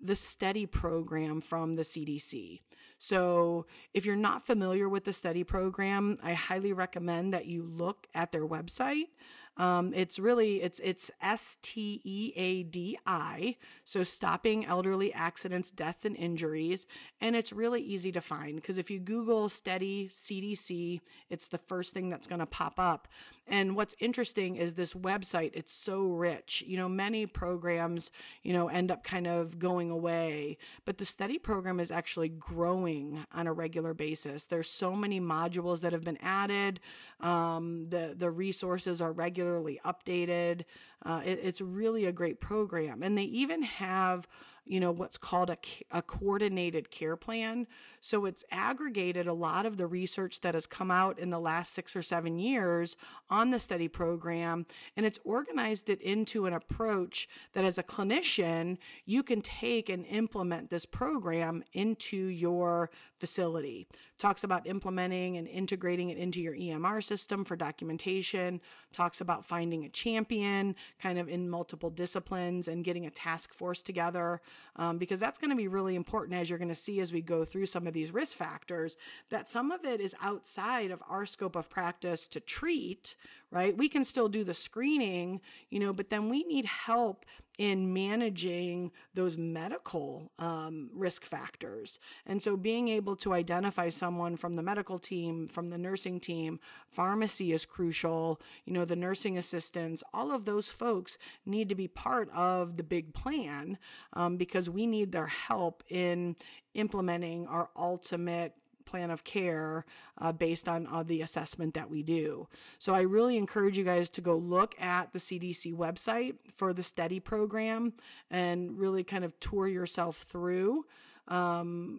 the 0.00 0.14
STEADI 0.14 0.70
program 0.70 1.40
from 1.40 1.74
the 1.74 1.82
CDC. 1.82 2.60
So, 2.98 3.66
if 3.94 4.04
you're 4.06 4.16
not 4.16 4.46
familiar 4.46 4.88
with 4.88 5.04
the 5.04 5.12
STEADI 5.12 5.46
program, 5.46 6.18
I 6.22 6.32
highly 6.32 6.72
recommend 6.72 7.32
that 7.32 7.46
you 7.46 7.62
look 7.62 8.08
at 8.12 8.32
their 8.32 8.46
website. 8.46 9.08
Um, 9.56 9.94
it's 9.94 10.18
really 10.18 10.62
it's 10.62 10.80
it's 10.80 11.10
S 11.22 11.56
T 11.62 12.00
E 12.04 12.32
A 12.36 12.62
D 12.62 12.98
I, 13.06 13.56
so 13.84 14.02
stopping 14.02 14.66
elderly 14.66 15.12
accidents, 15.14 15.70
deaths, 15.70 16.04
and 16.04 16.14
injuries, 16.16 16.86
and 17.20 17.34
it's 17.34 17.52
really 17.52 17.80
easy 17.80 18.12
to 18.12 18.20
find 18.20 18.56
because 18.56 18.76
if 18.76 18.90
you 18.90 18.98
Google 18.98 19.48
STEADI 19.48 20.10
CDC, 20.10 21.00
it's 21.30 21.48
the 21.48 21.58
first 21.58 21.94
thing 21.94 22.10
that's 22.10 22.26
going 22.26 22.40
to 22.40 22.46
pop 22.46 22.78
up. 22.78 23.08
And 23.48 23.76
what's 23.76 23.94
interesting 24.00 24.56
is 24.56 24.74
this 24.74 24.92
website, 24.94 25.52
it's 25.54 25.72
so 25.72 26.06
rich. 26.06 26.64
You 26.66 26.76
know, 26.76 26.88
many 26.88 27.26
programs, 27.26 28.10
you 28.42 28.52
know, 28.52 28.68
end 28.68 28.90
up 28.90 29.04
kind 29.04 29.26
of 29.26 29.58
going 29.58 29.90
away, 29.90 30.58
but 30.84 30.98
the 30.98 31.04
STEADI 31.04 31.42
program 31.42 31.78
is 31.78 31.90
actually 31.90 32.28
growing 32.28 33.24
on 33.32 33.46
a 33.46 33.52
regular 33.52 33.94
basis. 33.94 34.46
There's 34.46 34.68
so 34.68 34.96
many 34.96 35.20
modules 35.20 35.80
that 35.82 35.92
have 35.92 36.02
been 36.02 36.18
added. 36.22 36.80
Um, 37.20 37.86
the, 37.88 38.14
the 38.16 38.30
resources 38.30 39.00
are 39.00 39.12
regularly 39.12 39.80
updated. 39.84 40.62
Uh, 41.04 41.20
it, 41.24 41.38
it's 41.42 41.60
really 41.60 42.06
a 42.06 42.12
great 42.12 42.40
program. 42.40 43.02
And 43.02 43.16
they 43.16 43.22
even 43.22 43.62
have 43.62 44.26
you 44.66 44.80
know, 44.80 44.90
what's 44.90 45.16
called 45.16 45.50
a, 45.50 45.56
a 45.90 46.02
coordinated 46.02 46.90
care 46.90 47.16
plan. 47.16 47.66
So 48.00 48.24
it's 48.24 48.44
aggregated 48.50 49.26
a 49.26 49.32
lot 49.32 49.66
of 49.66 49.76
the 49.76 49.86
research 49.86 50.40
that 50.40 50.54
has 50.54 50.66
come 50.66 50.90
out 50.90 51.18
in 51.18 51.30
the 51.30 51.38
last 51.38 51.72
six 51.72 51.96
or 51.96 52.02
seven 52.02 52.38
years 52.38 52.96
on 53.30 53.50
the 53.50 53.58
STEADI 53.58 53.92
program, 53.92 54.66
and 54.96 55.04
it's 55.04 55.18
organized 55.24 55.88
it 55.88 56.00
into 56.02 56.46
an 56.46 56.52
approach 56.52 57.28
that 57.52 57.64
as 57.64 57.78
a 57.78 57.82
clinician, 57.82 58.78
you 59.04 59.22
can 59.22 59.40
take 59.40 59.88
and 59.88 60.06
implement 60.06 60.70
this 60.70 60.86
program 60.86 61.64
into 61.72 62.16
your 62.16 62.90
facility. 63.18 63.86
Talks 64.18 64.44
about 64.44 64.66
implementing 64.66 65.36
and 65.36 65.48
integrating 65.48 66.10
it 66.10 66.18
into 66.18 66.40
your 66.40 66.54
EMR 66.54 67.02
system 67.02 67.44
for 67.44 67.56
documentation, 67.56 68.60
talks 68.92 69.20
about 69.20 69.44
finding 69.44 69.84
a 69.84 69.88
champion 69.88 70.74
kind 71.00 71.18
of 71.18 71.28
in 71.28 71.48
multiple 71.48 71.90
disciplines 71.90 72.68
and 72.68 72.84
getting 72.84 73.06
a 73.06 73.10
task 73.10 73.52
force 73.54 73.82
together 73.82 74.40
um, 74.76 74.98
because 74.98 75.20
that's 75.20 75.38
going 75.38 75.50
to 75.50 75.56
be 75.56 75.68
really 75.68 75.94
important 75.94 76.38
as 76.38 76.48
you're 76.48 76.58
going 76.58 76.68
to 76.68 76.74
see 76.74 77.00
as 77.00 77.12
we 77.12 77.22
go 77.22 77.44
through 77.44 77.66
some 77.66 77.86
of 77.86 77.94
these 77.94 78.12
risk 78.12 78.36
factors 78.36 78.96
that 79.30 79.48
some 79.48 79.70
of 79.70 79.84
it 79.84 80.00
is 80.00 80.14
outside 80.22 80.90
of 80.90 81.02
our 81.08 81.26
scope 81.26 81.56
of 81.56 81.70
practice 81.70 82.28
to 82.28 82.40
treat, 82.40 83.16
right? 83.50 83.76
We 83.76 83.88
can 83.88 84.04
still 84.04 84.28
do 84.28 84.44
the 84.44 84.54
screening, 84.54 85.40
you 85.70 85.80
know, 85.80 85.92
but 85.92 86.10
then 86.10 86.28
we 86.28 86.44
need 86.44 86.64
help 86.64 87.24
in 87.58 87.92
managing 87.92 88.90
those 89.14 89.38
medical 89.38 90.30
um, 90.38 90.90
risk 90.92 91.24
factors. 91.24 91.98
And 92.26 92.42
so 92.42 92.56
being 92.56 92.88
able 92.88 93.16
to 93.16 93.32
identify 93.32 93.88
someone 93.88 94.36
from 94.36 94.56
the 94.56 94.62
medical 94.62 94.98
team, 94.98 95.48
from 95.48 95.70
the 95.70 95.78
nursing 95.78 96.20
team, 96.20 96.60
pharmacy 96.90 97.52
is 97.52 97.64
crucial, 97.64 98.40
you 98.66 98.72
know, 98.72 98.84
the 98.84 98.96
nursing 98.96 99.38
assistants, 99.38 100.02
all 100.12 100.32
of 100.32 100.44
those 100.44 100.68
folks 100.68 101.16
need 101.46 101.68
to 101.68 101.74
be 101.74 101.88
part 101.88 102.30
of 102.34 102.76
the 102.76 102.82
big 102.82 103.14
plan 103.14 103.78
um, 104.12 104.36
because 104.36 104.68
we 104.68 104.86
need 104.86 105.12
their 105.12 105.26
help 105.26 105.82
in 105.88 106.36
implementing 106.74 107.46
our 107.46 107.70
ultimate 107.76 108.52
plan 108.86 109.10
of 109.10 109.24
care 109.24 109.84
uh, 110.18 110.32
based 110.32 110.68
on 110.68 110.86
uh, 110.86 111.02
the 111.02 111.20
assessment 111.20 111.74
that 111.74 111.90
we 111.90 112.02
do. 112.02 112.48
So 112.78 112.94
I 112.94 113.02
really 113.02 113.36
encourage 113.36 113.76
you 113.76 113.84
guys 113.84 114.08
to 114.10 114.20
go 114.20 114.36
look 114.36 114.74
at 114.80 115.12
the 115.12 115.18
CDC 115.18 115.74
website 115.74 116.36
for 116.54 116.72
the 116.72 116.82
STEADI 116.82 117.22
program 117.22 117.92
and 118.30 118.78
really 118.78 119.04
kind 119.04 119.24
of 119.24 119.38
tour 119.40 119.68
yourself 119.68 120.24
through 120.28 120.86
um, 121.28 121.98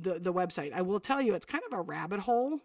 the 0.00 0.18
the 0.18 0.32
website. 0.32 0.72
I 0.72 0.82
will 0.82 1.00
tell 1.00 1.20
you, 1.20 1.34
it's 1.34 1.46
kind 1.46 1.62
of 1.70 1.78
a 1.78 1.82
rabbit 1.82 2.20
hole. 2.20 2.60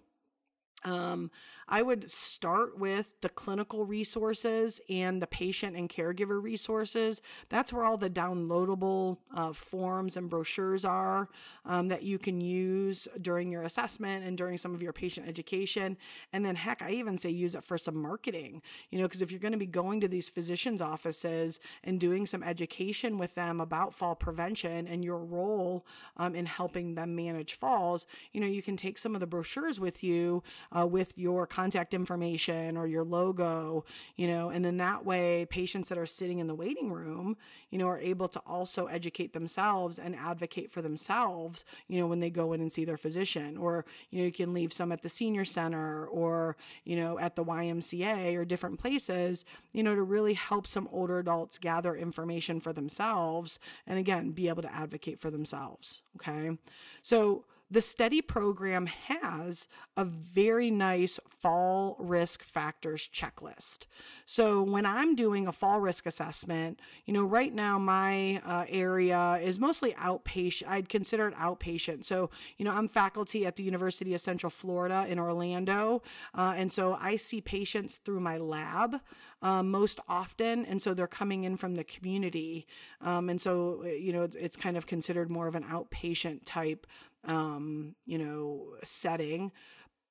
Um, 0.83 1.31
I 1.69 1.81
would 1.81 2.09
start 2.09 2.79
with 2.79 3.19
the 3.19 3.27
clinical 3.27 3.83
resources 3.83 4.79
and 4.89 5.21
the 5.21 5.27
patient 5.27 5.75
and 5.75 5.89
caregiver 5.89 6.41
resources. 6.41 7.21
That's 7.49 7.73
where 7.73 7.83
all 7.83 7.97
the 7.97 8.09
downloadable 8.09 9.17
uh, 9.35 9.51
forms 9.51 10.15
and 10.15 10.29
brochures 10.29 10.85
are 10.85 11.27
um, 11.65 11.89
that 11.89 12.03
you 12.03 12.19
can 12.19 12.39
use 12.39 13.09
during 13.21 13.51
your 13.51 13.63
assessment 13.63 14.23
and 14.23 14.37
during 14.37 14.57
some 14.57 14.73
of 14.73 14.81
your 14.81 14.93
patient 14.93 15.27
education. 15.27 15.97
And 16.31 16.45
then, 16.45 16.55
heck, 16.55 16.81
I 16.81 16.91
even 16.91 17.17
say 17.17 17.31
use 17.31 17.53
it 17.53 17.65
for 17.65 17.77
some 17.77 17.97
marketing, 18.01 18.61
you 18.89 18.97
know, 18.97 19.05
because 19.05 19.21
if 19.21 19.29
you're 19.29 19.41
going 19.41 19.51
to 19.51 19.57
be 19.57 19.65
going 19.65 19.99
to 19.99 20.07
these 20.07 20.29
physicians' 20.29 20.81
offices 20.81 21.59
and 21.83 21.99
doing 21.99 22.25
some 22.25 22.43
education 22.43 23.17
with 23.17 23.35
them 23.35 23.59
about 23.59 23.93
fall 23.93 24.15
prevention 24.15 24.87
and 24.87 25.03
your 25.03 25.19
role 25.19 25.85
um, 26.15 26.33
in 26.33 26.45
helping 26.45 26.95
them 26.95 27.13
manage 27.13 27.55
falls, 27.55 28.05
you 28.31 28.39
know, 28.39 28.47
you 28.47 28.61
can 28.61 28.77
take 28.77 28.97
some 28.97 29.15
of 29.15 29.19
the 29.19 29.27
brochures 29.27 29.81
with 29.81 30.01
you 30.01 30.43
uh, 30.75 30.86
with 30.86 31.17
your 31.17 31.47
contact 31.47 31.93
information 31.93 32.77
or 32.77 32.88
your 32.88 33.03
logo, 33.03 33.86
you 34.15 34.27
know, 34.27 34.49
and 34.49 34.63
then 34.63 34.77
that 34.77 35.06
way 35.06 35.45
patients 35.49 35.89
that 35.89 35.97
are 35.97 36.06
sitting 36.06 36.39
in 36.39 36.47
the 36.47 36.56
waiting 36.56 36.91
room, 36.91 37.38
you 37.69 37.77
know, 37.77 37.88
are 37.88 37.99
able 37.99 38.27
to 38.27 38.39
also 38.45 38.88
educate 38.88 39.34
themselves 39.34 39.99
and 39.99 40.15
advocate 40.15 40.71
for 40.71 40.82
themselves, 40.82 41.65
you 41.88 41.99
know, 41.99 42.08
when 42.08 42.19
they 42.19 42.30
go 42.30 42.53
in 42.53 42.62
and 42.62 42.71
see 42.71 42.86
their 42.86 42.97
physician. 42.97 43.58
Or, 43.58 43.86
you 44.10 44.19
know, 44.19 44.25
you 44.25 44.32
can 44.32 44.53
leave 44.53 44.73
some 44.73 44.91
at 44.91 45.01
the 45.01 45.10
senior 45.10 45.45
center 45.45 46.06
or, 46.08 46.56
you 46.84 46.95
know, 46.95 47.19
at 47.19 47.36
the 47.36 47.43
YMCA 47.43 48.36
or 48.36 48.45
different 48.45 48.80
places, 48.80 49.45
you 49.73 49.84
know, 49.84 49.95
to 49.95 50.01
really 50.01 50.34
help 50.34 50.67
some 50.67 50.88
older 50.91 51.19
adults 51.19 51.58
gather 51.58 51.95
information 51.95 52.60
for 52.60 52.73
themselves 52.73 53.60
and 53.86 53.99
again, 53.99 54.32
be 54.32 54.47
able 54.47 54.62
to 54.62 54.73
advocate 54.73 55.19
for 55.19 55.32
themselves. 55.32 56.01
Okay. 56.15 56.58
So, 57.01 57.45
the 57.69 57.82
STEADI 57.82 58.25
program 58.25 58.86
has 58.86 59.67
a 59.97 60.06
very 60.06 60.71
nice 60.71 61.19
fall 61.41 61.97
risk 61.99 62.41
factors 62.43 63.10
checklist. 63.13 63.88
So 64.25 64.63
when 64.63 64.86
I'm 64.86 65.15
doing 65.15 65.47
a 65.47 65.51
fall 65.51 65.82
risk 65.82 66.06
assessment, 66.06 66.80
you 67.06 67.13
know, 67.13 67.23
right 67.23 67.53
now 67.53 67.77
my 67.77 68.38
uh, 68.45 68.65
area 68.69 69.39
is 69.43 69.60
mostly 69.60 69.93
outpatient. 69.93 70.67
I'd 70.69 70.88
consider 70.88 71.27
it 71.27 71.36
outpatient. 71.36 72.06
So, 72.06 72.30
you 72.58 72.63
know, 72.63 72.71
I'm 72.71 72.88
faculty 72.88 73.45
at 73.45 73.58
the 73.58 73.63
University 73.63 74.13
of 74.13 74.21
Central 74.21 74.49
Florida 74.49 75.06
in 75.10 75.19
Orlando. 75.19 76.03
Uh, 76.38 76.53
and 76.56 76.71
so 76.71 76.97
I 77.01 77.17
see 77.17 77.41
patients 77.41 77.97
through 77.97 78.21
my 78.21 78.38
lab. 78.38 79.01
Um, 79.43 79.69
most 79.69 79.99
often. 80.10 80.65
And 80.65 80.82
so 80.82 80.95
they're 80.95 81.06
coming 81.06 81.43
in 81.43 81.58
from 81.58 81.75
the 81.75 81.84
community. 81.84 82.65
Um, 83.01 83.30
and 83.30 83.39
so, 83.39 83.84
you 83.86 84.12
know, 84.12 84.23
it's, 84.23 84.36
it's, 84.36 84.56
kind 84.56 84.75
of 84.75 84.88
considered 84.88 85.30
more 85.30 85.45
of 85.45 85.53
an 85.53 85.63
outpatient 85.63 86.39
type 86.43 86.88
um, 87.27 87.95
you 88.05 88.17
know, 88.17 88.75
setting. 88.83 89.51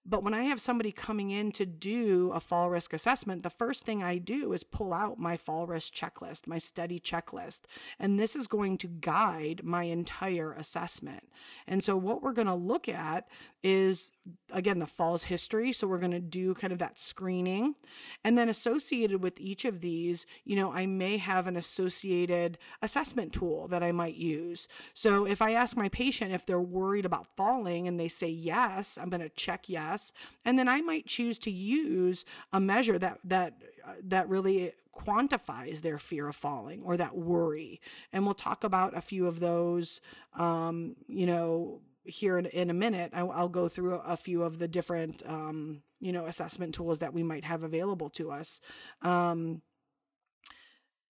But 0.09 0.23
when 0.23 0.35
I 0.35 0.45
have 0.45 0.61
somebody 0.61 0.93
coming 0.93 1.31
in 1.31 1.51
to 1.53 1.67
do 1.67 2.31
a 2.33 2.41
fall 2.41 2.71
risk 2.71 2.93
assessment, 2.93 3.43
the 3.43 3.51
first 3.51 3.85
thing 3.85 4.03
I 4.03 4.19
do 4.19 4.53
is 4.53 4.63
pull 4.63 4.95
out 4.95 5.19
my 5.19 5.37
fall 5.37 5.67
risk 5.67 5.93
checklist, 5.93 6.47
my 6.47 6.59
STEADI 6.59 7.01
checklist. 7.03 7.63
And 7.99 8.19
this 8.19 8.37
is 8.37 8.47
going 8.47 8.79
to 8.79 8.87
guide 8.87 9.63
my 9.65 9.85
entire 9.85 10.53
assessment. 10.53 11.25
And 11.67 11.83
so, 11.83 11.97
what 11.97 12.23
we're 12.23 12.33
going 12.33 12.47
to 12.47 12.55
look 12.55 12.89
at 12.89 13.27
is 13.63 14.13
again 14.53 14.79
the 14.79 14.87
falls 14.87 15.25
history 15.25 15.73
so 15.73 15.87
we're 15.87 15.99
going 15.99 16.11
to 16.13 16.21
do 16.21 16.55
kind 16.55 16.73
of 16.73 16.79
that 16.79 16.99
screening 16.99 17.75
and 18.23 18.37
then 18.37 18.49
associated 18.49 19.23
with 19.23 19.41
each 19.41 19.65
of 19.65 19.81
these 19.81 20.25
you 20.45 20.55
know 20.55 20.73
i 20.73 20.87
may 20.87 21.17
have 21.17 21.47
an 21.47 21.57
associated 21.57 22.59
assessment 22.83 23.33
tool 23.33 23.67
that 23.67 23.83
i 23.83 23.91
might 23.91 24.15
use 24.15 24.69
so 24.95 25.27
if 25.27 25.43
i 25.43 25.53
ask 25.53 25.77
my 25.77 25.89
patient 25.89 26.33
if 26.33 26.47
they're 26.47 26.61
worried 26.61 27.05
about 27.05 27.27
falling 27.37 27.89
and 27.89 27.99
they 27.99 28.09
say 28.09 28.29
yes 28.29 28.99
i'm 29.01 29.09
going 29.09 29.21
to 29.21 29.29
check 29.31 29.69
yes 29.69 29.96
and 30.45 30.59
then 30.59 30.69
i 30.69 30.81
might 30.81 31.07
choose 31.07 31.39
to 31.39 31.51
use 31.51 32.25
a 32.53 32.61
measure 32.61 32.99
that 32.99 33.19
that 33.25 33.55
uh, 33.87 33.93
that 34.03 34.29
really 34.29 34.73
quantifies 34.95 35.83
their 35.83 35.99
fear 35.99 36.29
of 36.29 36.37
falling 36.37 36.83
or 36.83 36.97
that 36.97 37.17
worry 37.17 37.81
and 38.13 38.25
we'll 38.25 38.35
talk 38.35 38.65
about 38.65 38.97
a 38.97 39.01
few 39.01 39.27
of 39.27 39.41
those 39.41 40.01
um, 40.39 40.97
you 41.07 41.27
know 41.27 41.81
here 42.09 42.39
in, 42.39 42.47
in 42.47 42.71
a 42.71 42.75
minute, 42.75 43.13
I, 43.15 43.23
will 43.23 43.49
go 43.49 43.69
through 43.69 43.95
a 43.95 44.17
few 44.17 44.43
of 44.43 44.59
the 44.59 44.69
different, 44.69 45.23
um, 45.27 45.83
you 46.01 46.13
know, 46.13 46.27
assessment 46.27 46.75
tools 46.75 47.01
that 47.01 47.13
we 47.13 47.23
might 47.23 47.45
have 47.45 47.63
available 47.63 48.11
to 48.11 48.31
us. 48.31 48.61
Um, 49.03 49.63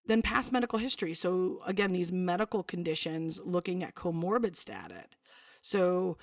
then 0.07 0.23
past 0.23 0.53
medical 0.53 0.79
history. 0.79 1.15
So 1.15 1.61
again, 1.67 1.93
these 1.93 2.13
medical 2.13 2.63
conditions 2.63 3.41
looking 3.45 3.83
at 3.83 3.95
comorbid 3.95 4.57
status. 4.57 5.07
So 5.63 6.17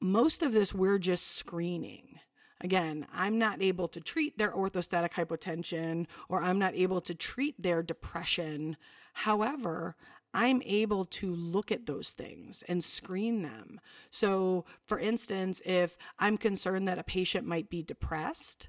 most 0.00 0.42
of 0.42 0.52
this 0.52 0.74
we're 0.74 0.98
just 0.98 1.36
screening. 1.36 2.18
Again, 2.62 3.06
I'm 3.12 3.38
not 3.38 3.62
able 3.62 3.88
to 3.88 4.00
treat 4.00 4.36
their 4.36 4.52
orthostatic 4.52 5.12
hypotension 5.12 6.06
or 6.28 6.42
I'm 6.42 6.58
not 6.58 6.74
able 6.74 7.00
to 7.02 7.14
treat 7.14 7.60
their 7.60 7.82
depression. 7.82 8.76
However, 9.14 9.96
I'm 10.34 10.62
able 10.64 11.06
to 11.06 11.34
look 11.34 11.72
at 11.72 11.86
those 11.86 12.12
things 12.12 12.62
and 12.68 12.84
screen 12.84 13.42
them. 13.42 13.80
So, 14.10 14.64
for 14.86 14.98
instance, 14.98 15.60
if 15.64 15.96
I'm 16.18 16.36
concerned 16.36 16.86
that 16.86 16.98
a 16.98 17.04
patient 17.04 17.46
might 17.46 17.68
be 17.68 17.82
depressed 17.82 18.68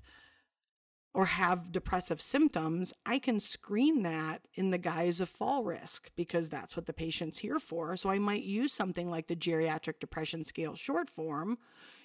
or 1.13 1.26
have 1.26 1.71
depressive 1.71 2.21
symptoms, 2.21 2.93
I 3.06 3.19
can 3.19 3.39
screen 3.39 4.04
that 4.04 4.41
in 4.54 4.71
the 4.71 4.78
guise 4.78 5.19
of 5.19 5.30
fall 5.30 5.63
risk 5.63 6.10
because 6.15 6.50
that's 6.50 6.76
what 6.76 6.86
the 6.86 6.93
patient's 6.93 7.38
here 7.38 7.60
for. 7.60 7.95
So, 7.97 8.10
I 8.10 8.19
might 8.19 8.43
use 8.43 8.71
something 8.71 9.10
like 9.10 9.28
the 9.28 9.36
Geriatric 9.36 10.00
Depression 10.00 10.43
Scale 10.43 10.76
short 10.76 11.10
form, 11.10 11.58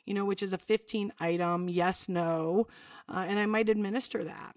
you 0.04 0.14
know, 0.14 0.24
which 0.24 0.42
is 0.42 0.52
a 0.52 0.58
15 0.58 1.12
item 1.20 1.68
yes, 1.68 2.08
no, 2.08 2.66
uh, 3.08 3.24
and 3.28 3.38
I 3.38 3.46
might 3.46 3.68
administer 3.68 4.24
that. 4.24 4.56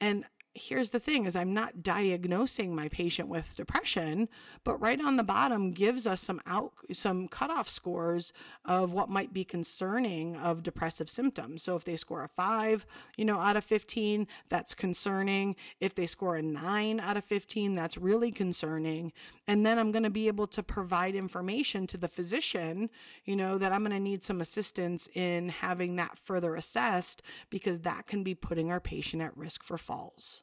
And 0.00 0.24
here's 0.54 0.90
the 0.90 1.00
thing 1.00 1.24
is 1.24 1.34
i'm 1.34 1.54
not 1.54 1.82
diagnosing 1.82 2.74
my 2.74 2.88
patient 2.88 3.28
with 3.28 3.56
depression 3.56 4.28
but 4.64 4.80
right 4.80 5.00
on 5.00 5.16
the 5.16 5.22
bottom 5.22 5.72
gives 5.72 6.06
us 6.06 6.20
some 6.20 6.40
out 6.46 6.72
some 6.92 7.26
cutoff 7.28 7.68
scores 7.68 8.32
of 8.64 8.92
what 8.92 9.08
might 9.08 9.32
be 9.32 9.44
concerning 9.44 10.36
of 10.36 10.62
depressive 10.62 11.10
symptoms. 11.10 11.62
So 11.62 11.74
if 11.74 11.84
they 11.84 11.96
score 11.96 12.22
a 12.22 12.28
5 12.28 12.86
you 13.16 13.24
know 13.24 13.40
out 13.40 13.56
of 13.56 13.64
15 13.64 14.26
that's 14.48 14.74
concerning. 14.74 15.56
If 15.80 15.94
they 15.94 16.06
score 16.06 16.36
a 16.36 16.42
9 16.42 17.00
out 17.00 17.16
of 17.16 17.24
15 17.24 17.74
that's 17.74 17.98
really 17.98 18.30
concerning. 18.30 19.12
And 19.46 19.66
then 19.66 19.78
i'm 19.78 19.92
going 19.92 20.02
to 20.02 20.10
be 20.10 20.28
able 20.28 20.46
to 20.48 20.62
provide 20.62 21.14
information 21.14 21.86
to 21.88 21.96
the 21.96 22.08
physician 22.08 22.90
you 23.24 23.36
know 23.36 23.58
that 23.58 23.72
i'm 23.72 23.82
going 23.82 23.92
to 23.92 24.00
need 24.00 24.22
some 24.22 24.40
assistance 24.40 25.08
in 25.14 25.48
having 25.48 25.96
that 25.96 26.18
further 26.18 26.54
assessed 26.54 27.22
because 27.50 27.80
that 27.80 28.06
can 28.06 28.22
be 28.22 28.34
putting 28.34 28.70
our 28.70 28.80
patient 28.80 29.22
at 29.22 29.36
risk 29.36 29.62
for 29.62 29.78
falls 29.78 30.41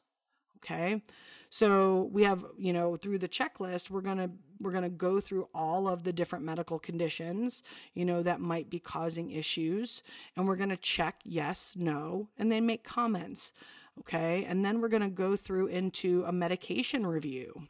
Okay. 0.62 1.02
So 1.50 2.08
we 2.12 2.22
have, 2.22 2.44
you 2.56 2.72
know, 2.72 2.96
through 2.96 3.18
the 3.18 3.28
checklist, 3.28 3.90
we're 3.90 4.02
going 4.02 4.18
to 4.18 4.30
we're 4.60 4.70
going 4.70 4.84
to 4.84 4.90
go 4.90 5.20
through 5.20 5.48
all 5.54 5.88
of 5.88 6.04
the 6.04 6.12
different 6.12 6.44
medical 6.44 6.78
conditions, 6.78 7.62
you 7.94 8.04
know, 8.04 8.22
that 8.22 8.40
might 8.40 8.68
be 8.68 8.78
causing 8.78 9.30
issues, 9.30 10.02
and 10.36 10.46
we're 10.46 10.56
going 10.56 10.68
to 10.68 10.76
check 10.76 11.16
yes, 11.24 11.72
no, 11.76 12.28
and 12.38 12.52
then 12.52 12.66
make 12.66 12.84
comments. 12.84 13.52
Okay? 14.00 14.44
And 14.44 14.64
then 14.64 14.80
we're 14.80 14.88
going 14.88 15.02
to 15.02 15.08
go 15.08 15.36
through 15.36 15.68
into 15.68 16.24
a 16.26 16.32
medication 16.32 17.06
review. 17.06 17.68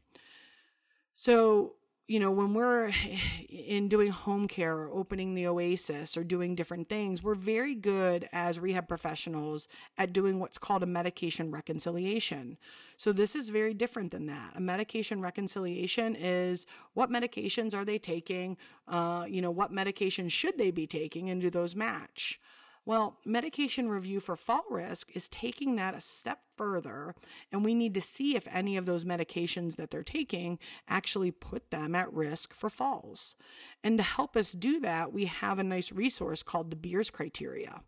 So, 1.14 1.74
you 2.11 2.18
know, 2.18 2.33
when 2.33 2.55
we're 2.55 2.90
in 3.49 3.87
doing 3.87 4.11
home 4.11 4.49
care 4.49 4.77
or 4.77 4.90
opening 4.92 5.35
the 5.35 5.46
OASIS 5.46 6.16
or 6.16 6.25
doing 6.25 6.57
different 6.57 6.88
things, 6.88 7.23
we're 7.23 7.37
very 7.37 7.77
good 7.77 8.29
as 8.33 8.59
rehab 8.59 8.88
professionals 8.88 9.68
at 9.96 10.12
doing 10.12 10.40
what's 10.40 10.59
called 10.59 10.83
a 10.83 10.87
medication 10.87 11.53
reconciliation. 11.53 12.59
So, 12.96 13.12
this 13.12 13.37
is 13.37 13.51
very 13.51 13.75
different 13.75 14.11
than 14.11 14.27
that. 14.27 14.55
A 14.57 14.61
medication 14.61 15.20
reconciliation 15.20 16.16
is 16.16 16.66
what 16.94 17.11
medications 17.11 17.75
are 17.75 17.85
they 17.85 17.99
taking? 17.99 18.57
Uh, 18.88 19.27
you 19.29 19.40
know, 19.40 19.53
what 19.53 19.73
medications 19.73 20.33
should 20.33 20.59
they 20.59 20.73
be 20.73 20.88
taking, 20.88 21.31
and 21.31 21.40
do 21.40 21.49
those 21.49 21.77
match? 21.77 22.40
Well, 22.87 23.19
medication 23.27 23.88
review 23.90 24.21
for 24.21 24.37
fall 24.37 24.64
risk 24.71 25.11
is 25.14 25.29
taking 25.29 25.77
that 25.77 25.95
a 25.95 26.01
step 26.01 26.40
further, 26.57 27.14
and 27.53 27.64
we 27.64 27.75
need 27.75 27.95
to 27.95 28.01
see 28.01 28.37
if 28.37 28.49
any 28.51 28.77
of 28.77 28.87
those 28.87 29.05
medications 29.05 29.77
that 29.77 29.90
they're 29.90 30.03
taking 30.03 30.59
actually 30.88 31.31
put 31.31 31.71
them 31.71 31.95
at 31.95 32.12
risk 32.12 32.55
for 32.55 32.71
falls. 32.71 33.37
And 33.85 33.99
to 33.99 34.03
help 34.03 34.37
us 34.37 34.53
do 34.53 34.81
that, 34.81 35.12
we 35.12 35.27
have 35.27 35.59
a 35.59 35.64
nice 35.64 35.93
resource 35.93 36.43
called 36.43 36.71
the 36.71 36.77
Beers 36.77 37.11
criteria. 37.11 37.83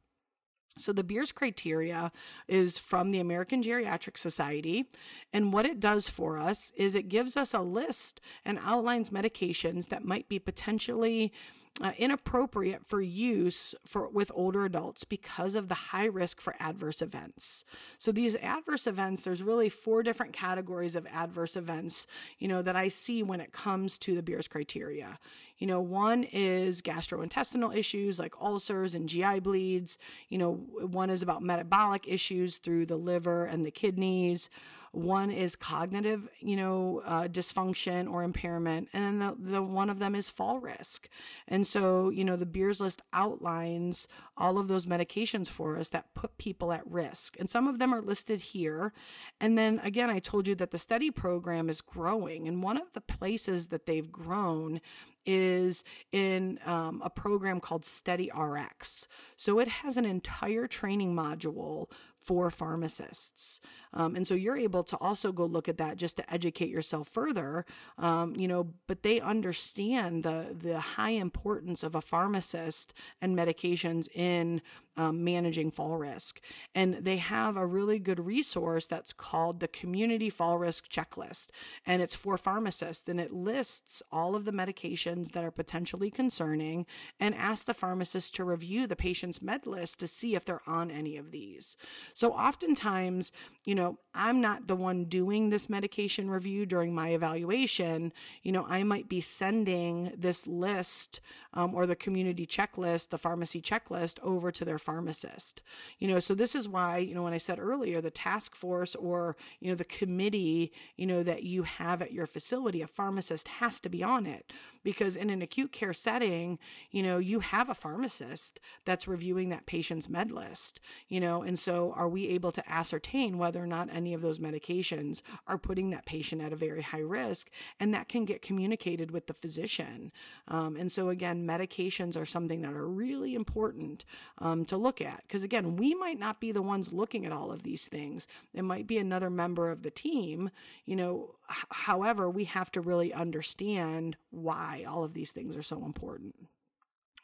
So, 0.78 0.92
the 0.92 1.05
Beers 1.05 1.33
criteria 1.33 2.12
is 2.48 2.78
from 2.78 3.11
the 3.11 3.20
American 3.20 3.62
Geriatric 3.62 4.16
Society. 4.16 4.88
And 5.33 5.52
what 5.52 5.66
it 5.66 5.81
does 5.81 6.09
for 6.09 6.38
us 6.38 6.72
is 6.76 6.94
it 6.94 7.11
gives 7.11 7.37
us 7.37 7.52
a 7.52 7.61
list 7.61 8.20
and 8.44 8.59
outlines 8.62 9.11
medications 9.11 9.88
that 9.88 10.05
might 10.05 10.28
be 10.28 10.38
potentially 10.38 11.33
uh, 11.80 11.92
inappropriate 11.96 12.87
for 12.87 13.00
use 13.00 13.74
for 13.87 14.08
with 14.08 14.30
older 14.35 14.66
adults 14.66 15.04
because 15.04 15.54
of 15.54 15.68
the 15.68 15.74
high 15.74 16.04
risk 16.04 16.40
for 16.40 16.54
adverse 16.61 17.00
events. 17.00 17.64
So 17.96 18.12
these 18.12 18.37
adverse 18.37 18.87
events, 18.87 19.24
there's 19.24 19.42
really 19.42 19.70
four 19.70 20.02
different 20.02 20.35
categories 20.35 20.96
of 20.96 21.06
adverse 21.06 21.56
events, 21.56 22.06
you 22.38 22.46
know, 22.46 22.61
that 22.61 22.76
I 22.76 22.88
see 22.88 23.22
when 23.22 23.40
it 23.40 23.52
comes 23.52 23.98
to 24.00 24.14
the 24.14 24.22
Beers 24.22 24.48
criteria. 24.48 25.18
You 25.58 25.66
know, 25.66 25.80
one 25.80 26.24
is 26.24 26.82
gastrointestinal 26.82 27.74
issues 27.74 28.18
like 28.18 28.35
ulcers 28.40 28.94
and 28.94 29.08
GI 29.08 29.40
bleeds. 29.40 29.96
You 30.28 30.38
know, 30.38 30.52
one 30.52 31.08
is 31.08 31.22
about 31.22 31.42
metabolic 31.42 32.06
issues 32.06 32.58
through 32.58 32.87
the 32.87 32.96
liver 32.96 33.44
and 33.44 33.64
the 33.64 33.70
kidneys. 33.70 34.50
One 34.92 35.31
is 35.31 35.57
cognitive, 35.57 36.28
you 36.38 36.55
know, 36.55 37.02
uh, 37.07 37.22
dysfunction 37.22 38.11
or 38.11 38.22
impairment, 38.22 38.88
and 38.92 39.02
then 39.02 39.18
the, 39.18 39.52
the 39.52 39.62
one 39.62 39.88
of 39.88 39.98
them 39.98 40.14
is 40.14 40.28
fall 40.28 40.61
risk. 40.61 41.09
And 41.48 41.66
so, 41.66 42.11
you 42.11 42.24
know, 42.24 42.37
the 42.37 42.44
Beers 42.44 42.78
list 42.78 43.00
outlines 43.14 44.07
all 44.37 44.59
of 44.59 44.68
those 44.68 44.85
medications 44.85 45.48
for 45.48 45.78
us 45.78 45.88
that 45.90 46.12
put 46.14 46.37
people 46.37 46.72
at 46.72 46.87
risk, 46.87 47.37
and 47.40 47.48
some 47.48 47.68
of 47.68 47.78
them 47.78 47.94
are 47.94 48.02
listed 48.02 48.42
here. 48.42 48.92
And 49.40 49.57
then 49.57 49.81
again, 49.83 50.11
I 50.11 50.18
told 50.18 50.46
you 50.46 50.55
that 50.57 50.72
the 50.72 50.78
STEADI 50.78 51.14
program 51.14 51.70
is 51.70 51.81
growing, 51.81 52.46
and 52.46 52.62
one 52.62 52.76
of 52.76 52.92
the 52.92 53.00
places 53.00 53.68
that 53.68 53.87
they've 53.87 54.12
grown 54.12 54.83
is 55.24 55.85
in 56.11 56.59
um, 56.66 57.00
a 57.05 57.11
program 57.11 57.61
called 57.61 57.85
STEADI 57.85 58.31
RX. 58.35 59.07
So 59.37 59.59
it 59.59 59.68
has 59.68 59.96
an 59.96 60.05
entire 60.05 60.66
training 60.66 61.14
module 61.14 61.87
for 62.22 62.50
pharmacists. 62.50 63.61
Um, 63.92 64.16
and 64.16 64.26
so 64.26 64.35
you're 64.35 64.56
able 64.56 64.82
to 64.85 64.96
also 64.98 65.32
go 65.32 65.44
look 65.44 65.68
at 65.68 65.78
that 65.78 65.96
just 65.96 66.16
to 66.16 66.32
educate 66.32 66.70
yourself 66.70 67.08
further, 67.08 67.66
um, 67.98 68.35
you 68.37 68.48
know, 68.48 68.68
but 68.87 69.02
they 69.02 69.20
understand 69.20 70.22
the, 70.22 70.56
the 70.58 70.80
high 70.80 71.11
importance 71.11 71.82
of 71.82 71.94
a 71.94 72.00
pharmacist 72.00 72.94
and 73.20 73.37
medications 73.37 74.08
in 74.14 74.62
um, 74.96 75.24
managing 75.24 75.70
fall 75.70 75.96
risk. 75.96 76.40
And 76.74 76.98
they 77.00 77.16
have 77.16 77.57
a 77.57 77.66
really 77.66 77.98
good 77.98 78.20
resource 78.20 78.87
that's 78.87 79.12
called 79.12 79.61
the 79.61 79.68
Community 79.68 80.28
Fall 80.28 80.59
Risk 80.59 80.88
Checklist. 80.90 81.48
And 81.87 82.02
it's 82.02 82.14
for 82.14 82.37
pharmacists 82.37 83.09
and 83.09 83.20
it 83.20 83.33
lists 83.33 84.02
all 84.12 84.35
of 84.35 84.44
the 84.44 84.52
medications 84.52 85.33
that 85.33 85.44
are 85.44 85.50
potentially 85.50 86.11
concerning 86.11 86.87
and 87.18 87.35
asks 87.35 87.64
the 87.64 87.74
pharmacist 87.74 88.35
to 88.37 88.44
review 88.44 88.87
the 88.87 88.96
patient's 88.96 89.40
med 89.40 89.66
list 89.66 90.00
to 90.00 90.07
see 90.07 90.35
if 90.35 90.44
they're 90.44 90.61
on 90.66 90.90
any 90.90 91.16
of 91.16 91.31
these. 91.31 91.76
So 92.12 92.33
oftentimes, 92.33 93.33
you 93.64 93.74
know, 93.74 93.98
I'm 94.14 94.40
not 94.40 94.66
the 94.66 94.76
one 94.76 95.05
doing 95.05 95.48
this 95.48 95.70
medication 95.70 96.31
review 96.31 96.66
during 96.66 96.94
my 96.94 97.11
evaluation. 97.11 98.12
You 98.42 98.52
know, 98.52 98.66
I 98.68 98.83
might 98.83 99.09
be 99.09 99.20
sending 99.20 100.12
this 100.16 100.46
list 100.46 101.20
um, 101.55 101.74
or 101.74 101.87
the 101.87 101.96
community 101.96 102.46
checklist, 102.46 103.09
the 103.09 103.18
pharmacy 103.18 103.61
checklist 103.62 104.18
over 104.22 104.50
to 104.50 104.64
their 104.64 104.78
pharmacist. 104.83 105.62
You 105.99 106.09
know, 106.09 106.18
so 106.18 106.35
this 106.35 106.55
is 106.55 106.68
why, 106.68 106.99
you 106.99 107.14
know, 107.14 107.23
when 107.23 107.33
I 107.33 107.38
said 107.38 107.59
earlier, 107.59 108.01
the 108.01 108.11
task 108.11 108.55
force 108.55 108.95
or, 108.95 109.37
you 109.61 109.71
know, 109.71 109.75
the 109.75 109.85
committee, 109.85 110.73
you 110.97 111.07
know, 111.07 111.23
that 111.23 111.45
you 111.45 111.62
have 111.62 112.03
at 112.03 112.12
your 112.12 112.27
facility, 112.27 112.83
a 112.83 112.87
pharmacist 112.87 113.49
has 113.49 113.81
to 113.81 113.88
be 113.88 114.03
on 114.03 114.27
it 114.27 114.53
because 114.83 115.16
in 115.16 115.31
an 115.31 115.42
acute 115.42 115.73
care 115.73 115.92
setting, 115.92 116.59
you 116.90 117.03
know, 117.03 117.18
you 117.18 117.40
have 117.40 117.68
a 117.68 117.75
pharmacist 117.75 118.61
that's 118.85 119.09
reviewing 119.09 119.49
that 119.51 119.66
patient's 119.66 120.09
med 120.09 120.31
list, 120.31 120.81
you 121.09 121.21
know, 121.21 121.42
and 121.42 121.59
so 121.59 121.92
are 121.97 122.09
we 122.09 122.29
able 122.29 122.53
to 122.53 122.71
ascertain 122.71 123.38
whether 123.38 123.62
or 123.62 123.66
not 123.66 123.88
any 123.92 124.14
of 124.14 124.23
those 124.23 124.38
medications 124.38 125.23
are 125.47 125.59
putting 125.59 125.90
that 125.90 126.07
patient 126.07 126.42
at 126.42 126.53
a 126.53 126.57
very 126.57 126.83
high 126.83 126.99
risk? 126.99 127.49
And 127.79 127.95
that 127.95 128.09
can 128.09 128.25
get 128.25 128.42
communicated 128.42 129.11
with 129.11 129.27
the 129.27 129.35
physician. 129.35 130.12
Um, 130.49 130.77
and 130.77 130.90
so, 130.90 131.09
again, 131.09 131.47
medications 131.47 132.16
are 132.16 132.25
something 132.25 132.62
that 132.62 132.73
are 132.73 132.88
really 132.88 133.35
important 133.35 134.05
um, 134.38 134.64
to 134.72 134.76
look 134.76 135.00
at 135.00 135.22
because, 135.22 135.42
again, 135.42 135.76
we 135.76 135.94
might 135.94 136.18
not 136.18 136.40
be 136.40 136.52
the 136.52 136.62
ones 136.62 136.92
looking 136.92 137.24
at 137.24 137.32
all 137.32 137.52
of 137.52 137.62
these 137.62 137.87
things. 137.87 138.26
It 138.52 138.62
might 138.62 138.87
be 138.87 138.98
another 138.98 139.30
member 139.30 139.70
of 139.70 139.82
the 139.82 139.90
team, 139.90 140.50
you 140.85 140.96
know, 140.96 141.37
h- 141.50 141.64
however, 141.70 142.28
we 142.28 142.44
have 142.44 142.70
to 142.72 142.80
really 142.80 143.12
understand 143.12 144.16
why 144.30 144.85
all 144.88 145.04
of 145.04 145.14
these 145.14 145.32
things 145.32 145.56
are 145.56 145.62
so 145.62 145.85
important. 145.85 146.35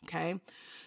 Okay. 0.04 0.36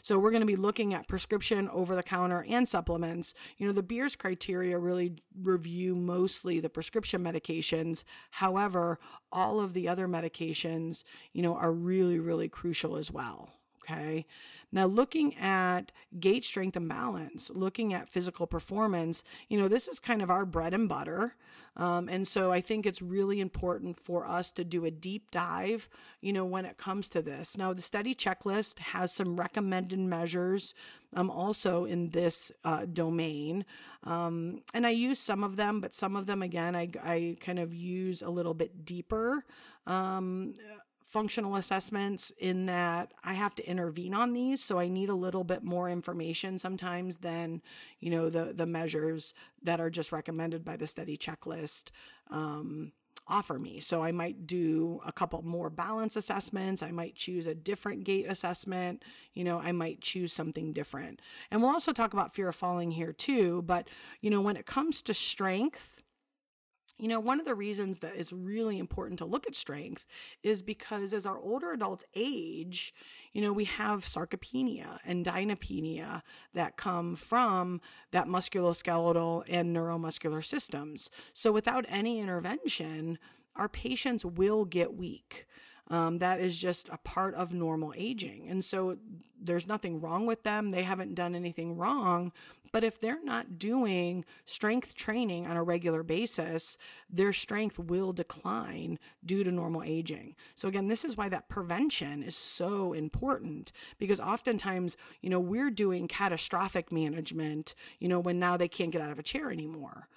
So 0.02 0.17
we're 0.17 0.32
going 0.32 0.41
to 0.41 0.47
be 0.47 0.56
looking 0.56 0.93
at 0.93 1.08
prescription, 1.08 1.69
over 1.69 1.95
the 1.95 2.02
counter, 2.02 2.45
and 2.50 2.67
supplements. 2.67 3.34
You 3.58 3.67
know, 3.67 3.74
the 3.74 3.84
Beers 3.84 4.15
criteria 4.15 4.80
really 4.80 5.17
review 5.39 5.95
mostly 5.95 6.60
the 6.60 6.69
prescription 6.69 7.24
medications. 7.24 8.04
However, 8.32 9.00
all 9.32 9.60
of 9.60 9.74
the 9.74 9.88
other 9.88 10.08
medications, 10.08 11.04
you 11.34 11.41
know, 11.41 11.56
are 11.56 11.71
really, 11.71 12.19
really 12.19 12.50
crucial 12.50 12.95
as 12.95 13.12
well. 13.12 13.50
Okay. 13.84 14.26
Now, 14.72 14.86
looking 14.86 15.38
at 15.38 15.92
gait 16.20 16.46
strength 16.46 16.78
and 16.78 16.88
balance, 16.88 17.50
looking 17.54 17.94
at 17.94 18.10
physical 18.10 18.48
performance, 18.48 19.24
you 19.50 19.60
know, 19.60 19.68
this 19.68 19.88
is 19.88 20.00
kind 20.00 20.22
of 20.22 20.30
our 20.30 20.46
bread 20.46 20.74
and 20.74 20.88
butter. 20.88 21.36
Um, 21.78 22.10
and 22.10 22.28
so 22.28 22.52
I 22.52 22.60
think 22.62 22.86
it's 22.86 23.02
really 23.02 23.40
important 23.40 23.98
for 23.98 24.28
us 24.28 24.52
to 24.54 24.64
do 24.64 24.86
a 24.86 24.92
deep 24.92 25.32
dive, 25.32 25.88
you 26.20 26.34
know, 26.34 26.46
when 26.46 26.66
it 26.66 26.78
comes 26.78 27.10
to 27.10 27.22
this. 27.22 27.58
Now, 27.58 27.74
the 27.74 27.82
STEADI 27.82 28.16
checklist 28.16 28.80
has 28.80 29.14
some 29.14 29.40
recommended 29.40 30.00
measures 30.00 30.74
um, 31.16 31.30
also 31.30 31.86
in 31.86 32.10
this 32.10 32.52
uh, 32.64 32.86
domain. 32.92 33.66
Um, 34.04 34.62
and 34.74 34.86
I 34.86 34.90
use 34.92 35.20
some 35.20 35.44
of 35.44 35.56
them, 35.56 35.80
but 35.80 35.94
some 35.94 36.16
of 36.16 36.26
them, 36.26 36.42
again, 36.42 36.76
I, 36.76 36.90
I 37.04 37.38
kind 37.40 37.60
of 37.60 37.74
use 37.74 38.22
a 38.22 38.30
little 38.30 38.54
bit 38.54 38.86
deeper 38.86 39.46
um, 39.88 40.54
functional 41.12 41.58
assessments 41.58 42.32
in 42.39 42.67
that 42.67 43.13
I 43.21 43.34
have 43.34 43.54
to 43.56 43.69
intervene 43.69 44.13
on 44.13 44.32
these 44.32 44.63
so 44.63 44.80
I 44.80 44.88
need 44.88 45.10
a 45.10 45.13
little 45.13 45.43
bit 45.43 45.62
more 45.62 45.89
information 45.89 46.58
sometimes 46.58 47.17
than 47.17 47.62
you 48.00 48.10
know 48.10 48.30
the 48.30 48.54
the 48.54 48.65
measures 48.65 49.34
that 49.62 49.82
are 49.82 49.89
just 49.89 50.13
recommended 50.13 50.63
by 50.63 50.78
the 50.78 50.86
STEADI 50.86 51.19
checklist 51.19 51.89
um, 52.30 52.93
offer 53.28 53.60
me. 53.60 53.80
So 53.82 54.02
I 54.04 54.12
might 54.12 54.47
do 54.47 55.02
a 55.06 55.12
couple 55.12 55.41
more 55.43 55.69
balance 55.69 56.15
assessments. 56.15 56.82
I 56.82 56.91
might 56.91 57.15
choose 57.15 57.45
a 57.45 57.54
different 57.54 58.04
gait 58.04 58.26
assessment. 58.30 59.04
You 59.34 59.43
know 59.43 59.60
I 59.60 59.74
might 59.74 60.00
choose 60.00 60.32
something 60.32 60.71
different. 60.71 61.21
And 61.52 61.62
we'll 61.62 61.71
also 61.71 61.91
talk 61.91 62.13
about 62.13 62.34
fear 62.34 62.47
of 62.47 62.56
falling 62.56 62.91
here 62.91 63.12
too 63.12 63.63
but 63.63 63.89
you 64.21 64.30
know 64.30 64.39
when 64.39 64.56
it 64.56 64.65
comes 64.65 65.02
to 65.02 65.13
strength 65.13 66.01
you 67.02 67.08
know, 67.08 67.20
one 67.20 67.40
of 67.40 67.48
the 67.48 67.56
reasons 67.56 68.00
that 68.00 68.14
it's 68.16 68.32
really 68.32 68.78
important 68.78 69.18
to 69.18 69.26
look 69.26 69.48
at 69.48 69.56
strength 69.56 70.06
is 70.44 70.62
because 70.62 71.14
as 71.14 71.26
our 71.26 71.40
older 71.40 71.72
adults 71.72 72.06
age, 72.14 72.94
you 73.34 73.42
know, 73.42 73.52
we 73.52 73.66
have 73.66 74.06
sarcopenia 74.06 75.00
and 75.04 75.26
dynapenia 75.26 76.22
that 76.54 76.78
come 76.78 77.16
from 77.16 77.82
that 78.12 78.28
musculoskeletal 78.28 79.44
and 79.50 79.76
neuromuscular 79.76 80.46
systems. 80.46 81.10
So 81.34 81.52
without 81.52 81.86
any 81.90 82.20
intervention, 82.20 83.18
our 83.56 83.68
patients 83.68 84.24
will 84.24 84.64
get 84.66 84.94
weak. 84.94 85.48
Um, 85.88 86.20
that 86.20 86.40
is 86.40 86.56
just 86.56 86.88
a 86.90 86.98
part 86.98 87.34
of 87.34 87.52
normal 87.52 87.94
aging. 87.98 88.48
And 88.48 88.64
so 88.64 88.98
there's 89.42 89.68
nothing 89.68 90.00
wrong 90.00 90.28
with 90.28 90.44
them. 90.44 90.70
They 90.70 90.84
haven't 90.84 91.16
done 91.16 91.34
anything 91.34 91.76
wrong. 91.76 92.32
But 92.72 92.84
if 92.84 93.00
they're 93.00 93.24
not 93.24 93.60
doing 93.60 94.24
strength 94.46 94.96
training 94.96 95.46
on 95.46 95.58
a 95.58 95.64
regular 95.64 96.04
basis, 96.04 96.78
their 97.10 97.34
strength 97.34 97.78
will 97.78 98.14
decline 98.14 98.98
due 99.26 99.44
to 99.44 99.52
normal 99.52 99.84
aging. 99.84 100.36
So 100.56 100.68
again, 100.68 100.88
this 100.88 101.04
is 101.04 101.18
why 101.18 101.28
that 101.30 101.50
prevention 101.50 102.24
is 102.24 102.36
so 102.36 102.94
important 102.94 103.72
because 103.98 104.20
oftentimes, 104.20 104.96
you 105.22 105.30
know, 105.30 105.40
we're 105.40 105.70
doing 105.70 106.08
catastrophic 106.08 106.92
management, 106.92 107.76
you 108.00 108.08
know, 108.08 108.20
when 108.20 108.40
now 108.40 108.56
they 108.56 108.70
can't 108.70 108.92
get 108.92 109.02
out 109.02 109.12
of 109.12 109.20
a 109.20 109.24
chair 109.24 109.52
anymore. 109.52 110.08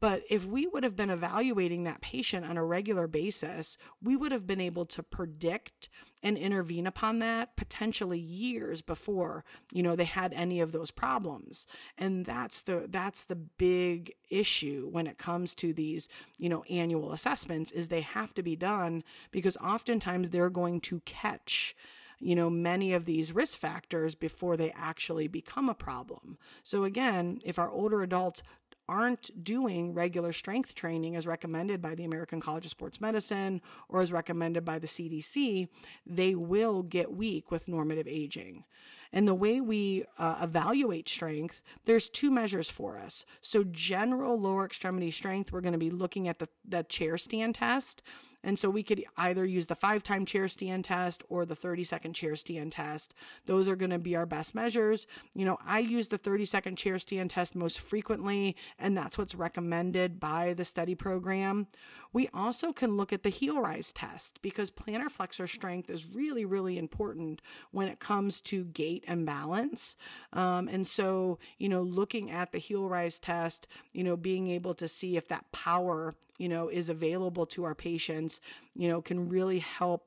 But 0.00 0.22
if 0.30 0.46
we 0.46 0.66
would 0.66 0.82
have 0.82 0.96
been 0.96 1.10
evaluating 1.10 1.84
that 1.84 2.00
patient 2.00 2.46
on 2.46 2.56
a 2.56 2.64
regular 2.64 3.06
basis, 3.06 3.76
we 4.02 4.16
would 4.16 4.32
have 4.32 4.46
been 4.46 4.60
able 4.60 4.86
to 4.86 5.02
predict 5.02 5.90
and 6.22 6.36
intervene 6.36 6.86
upon 6.86 7.18
that 7.20 7.56
potentially 7.56 8.18
years 8.18 8.82
before, 8.82 9.44
you 9.72 9.82
know, 9.82 9.96
they 9.96 10.04
had 10.04 10.32
any 10.32 10.60
of 10.60 10.72
those 10.72 10.90
problems. 10.90 11.66
And 11.96 12.26
that's 12.26 12.62
the 12.62 12.86
that's 12.88 13.24
the 13.24 13.36
big 13.36 14.14
issue 14.28 14.88
when 14.90 15.06
it 15.06 15.18
comes 15.18 15.54
to 15.56 15.72
these, 15.72 16.08
you 16.38 16.48
know, 16.48 16.64
annual 16.64 17.12
assessments 17.12 17.70
is 17.70 17.88
they 17.88 18.02
have 18.02 18.34
to 18.34 18.42
be 18.42 18.56
done 18.56 19.02
because 19.30 19.56
oftentimes 19.56 20.30
they're 20.30 20.50
going 20.50 20.80
to 20.82 21.00
catch 21.00 21.74
you 22.22 22.34
know, 22.34 22.50
many 22.50 22.92
of 22.92 23.06
these 23.06 23.32
risk 23.32 23.58
factors 23.58 24.14
before 24.14 24.56
they 24.56 24.70
actually 24.72 25.26
become 25.26 25.70
a 25.70 25.74
problem. 25.74 26.36
So 26.62 26.84
again, 26.84 27.40
if 27.44 27.58
our 27.58 27.70
older 27.70 28.02
adults 28.02 28.42
aren't 28.90 29.44
doing 29.44 29.94
regular 29.94 30.32
strength 30.32 30.74
training 30.74 31.14
as 31.14 31.24
recommended 31.24 31.80
by 31.80 31.94
the 31.94 32.04
American 32.04 32.40
College 32.40 32.64
of 32.64 32.72
Sports 32.72 33.00
Medicine 33.00 33.62
or 33.88 34.00
as 34.00 34.10
recommended 34.10 34.64
by 34.64 34.80
the 34.80 34.88
CDC, 34.88 35.68
they 36.04 36.34
will 36.34 36.82
get 36.82 37.12
weak 37.12 37.52
with 37.52 37.68
normative 37.68 38.08
aging. 38.08 38.64
And 39.12 39.28
the 39.28 39.34
way 39.34 39.60
we 39.60 40.06
uh, 40.18 40.38
evaluate 40.42 41.08
strength, 41.08 41.62
there's 41.84 42.08
two 42.08 42.32
measures 42.32 42.68
for 42.68 42.98
us. 42.98 43.24
So, 43.40 43.64
general 43.64 44.40
lower 44.40 44.64
extremity 44.64 45.12
strength, 45.12 45.52
we're 45.52 45.60
going 45.60 45.72
to 45.72 45.78
be 45.78 45.90
looking 45.90 46.26
at 46.26 46.40
the, 46.40 46.48
the 46.68 46.82
chair 46.82 47.16
stand 47.16 47.54
test. 47.54 48.02
And 48.42 48.58
so 48.58 48.70
we 48.70 48.82
could 48.82 49.04
either 49.16 49.44
use 49.44 49.66
the 49.66 49.74
five 49.74 50.02
time 50.02 50.24
chair 50.24 50.48
stand 50.48 50.84
test 50.84 51.22
or 51.28 51.44
the 51.44 51.54
30 51.54 51.84
second 51.84 52.14
chair 52.14 52.36
stand 52.36 52.72
test. 52.72 53.14
Those 53.46 53.68
are 53.68 53.76
going 53.76 53.90
to 53.90 53.98
be 53.98 54.16
our 54.16 54.26
best 54.26 54.54
measures. 54.54 55.06
You 55.34 55.44
know, 55.44 55.58
I 55.66 55.80
use 55.80 56.08
the 56.08 56.18
30 56.18 56.44
second 56.44 56.76
chair 56.76 56.98
stand 56.98 57.30
test 57.30 57.54
most 57.54 57.80
frequently, 57.80 58.56
and 58.78 58.96
that's 58.96 59.18
what's 59.18 59.34
recommended 59.34 60.18
by 60.18 60.54
the 60.54 60.64
STEADI 60.64 60.96
program. 60.96 61.66
We 62.12 62.28
also 62.34 62.72
can 62.72 62.96
look 62.96 63.12
at 63.12 63.22
the 63.22 63.30
heel 63.30 63.60
rise 63.60 63.92
test 63.92 64.40
because 64.42 64.70
plantar 64.70 65.10
flexor 65.10 65.46
strength 65.46 65.90
is 65.90 66.06
really, 66.06 66.44
really 66.44 66.78
important 66.78 67.40
when 67.70 67.88
it 67.88 68.00
comes 68.00 68.40
to 68.42 68.64
gait 68.64 69.04
and 69.06 69.24
balance. 69.24 69.96
Um, 70.32 70.68
and 70.68 70.86
so, 70.86 71.38
you 71.58 71.68
know, 71.68 71.82
looking 71.82 72.30
at 72.30 72.52
the 72.52 72.58
heel 72.58 72.88
rise 72.88 73.18
test, 73.18 73.66
you 73.92 74.02
know, 74.02 74.16
being 74.16 74.48
able 74.48 74.74
to 74.74 74.88
see 74.88 75.16
if 75.16 75.28
that 75.28 75.50
power, 75.52 76.14
you 76.38 76.48
know, 76.48 76.68
is 76.68 76.88
available 76.88 77.46
to 77.46 77.64
our 77.64 77.74
patients, 77.74 78.40
you 78.74 78.88
know, 78.88 79.00
can 79.00 79.28
really 79.28 79.60
help 79.60 80.06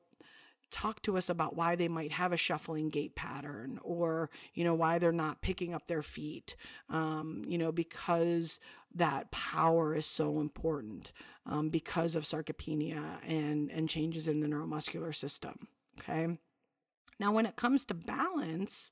talk 0.70 1.02
to 1.02 1.16
us 1.16 1.28
about 1.28 1.54
why 1.56 1.76
they 1.76 1.88
might 1.88 2.12
have 2.12 2.32
a 2.32 2.36
shuffling 2.36 2.88
gait 2.88 3.14
pattern 3.14 3.78
or 3.82 4.30
you 4.54 4.64
know 4.64 4.74
why 4.74 4.98
they're 4.98 5.12
not 5.12 5.40
picking 5.40 5.72
up 5.74 5.86
their 5.86 6.02
feet 6.02 6.56
um, 6.90 7.44
you 7.46 7.58
know 7.58 7.70
because 7.70 8.58
that 8.94 9.30
power 9.30 9.94
is 9.94 10.06
so 10.06 10.40
important 10.40 11.12
um, 11.46 11.68
because 11.68 12.14
of 12.14 12.24
sarcopenia 12.24 13.18
and 13.26 13.70
and 13.70 13.88
changes 13.88 14.26
in 14.28 14.40
the 14.40 14.46
neuromuscular 14.46 15.14
system 15.14 15.68
okay? 15.98 16.38
Now 17.18 17.32
when 17.32 17.46
it 17.46 17.56
comes 17.56 17.84
to 17.86 17.94
balance 17.94 18.90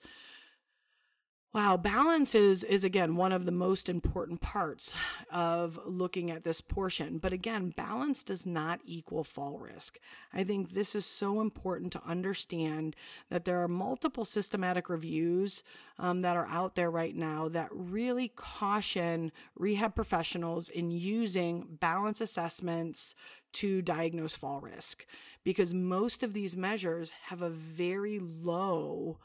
Wow, 1.55 1.77
balance 1.77 2.35
is 2.35 2.65
is 2.65 2.83
again 2.83 3.15
one 3.15 3.31
of 3.31 3.45
the 3.45 3.53
most 3.53 3.91
important 3.91 4.41
parts 4.41 4.95
of 5.31 5.79
looking 5.85 6.31
at 6.31 6.45
this 6.45 6.63
portion. 6.63 7.19
But 7.19 7.35
again, 7.35 7.75
balance 7.77 8.25
does 8.25 8.47
not 8.47 8.81
equal 8.87 9.23
fall 9.23 9.59
risk. 9.59 9.99
I 10.33 10.45
think 10.45 10.71
this 10.73 10.95
is 10.95 11.05
so 11.05 11.43
important 11.43 11.93
to 11.93 12.03
understand 12.07 12.97
that 13.29 13.45
there 13.45 13.63
are 13.63 13.69
multiple 13.69 14.25
systematic 14.25 14.89
reviews 14.89 15.63
um, 15.99 16.23
that 16.23 16.39
are 16.39 16.47
out 16.47 16.75
there 16.75 16.91
right 16.91 17.15
now 17.15 17.51
that 17.51 17.69
really 17.71 18.29
caution 18.29 19.31
rehab 19.55 19.95
professionals 19.95 20.71
in 20.71 20.91
using 20.91 21.67
balance 21.81 22.23
assessments 22.23 23.15
to 23.53 23.83
diagnose 23.83 24.35
fall 24.35 24.61
risk 24.63 25.05
because 25.45 25.75
most 25.75 26.23
of 26.23 26.33
these 26.33 26.57
measures 26.57 27.13
have 27.27 27.43
a 27.43 27.51
very 27.51 28.19
low 28.19 29.19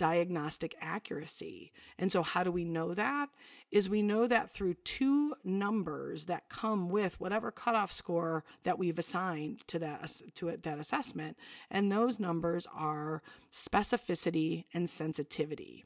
diagnostic 0.00 0.74
accuracy. 0.80 1.70
And 1.98 2.10
so, 2.10 2.22
how 2.22 2.42
do 2.42 2.50
we 2.50 2.64
know 2.64 2.94
that? 2.94 3.28
Is 3.70 3.90
we 3.90 4.00
know 4.00 4.26
that 4.26 4.50
through 4.50 4.74
two 4.82 5.34
numbers 5.44 6.24
that 6.24 6.48
come 6.48 6.88
with 6.88 7.20
whatever 7.20 7.50
cutoff 7.50 7.92
score 7.92 8.42
that 8.64 8.78
we've 8.78 8.98
assigned 8.98 9.60
to 9.68 9.78
that 9.80 10.10
to 10.36 10.56
that 10.62 10.78
assessment, 10.78 11.36
and 11.70 11.92
those 11.92 12.18
numbers 12.18 12.66
are 12.74 13.20
specificity 13.52 14.64
and 14.72 14.88
sensitivity. 14.88 15.84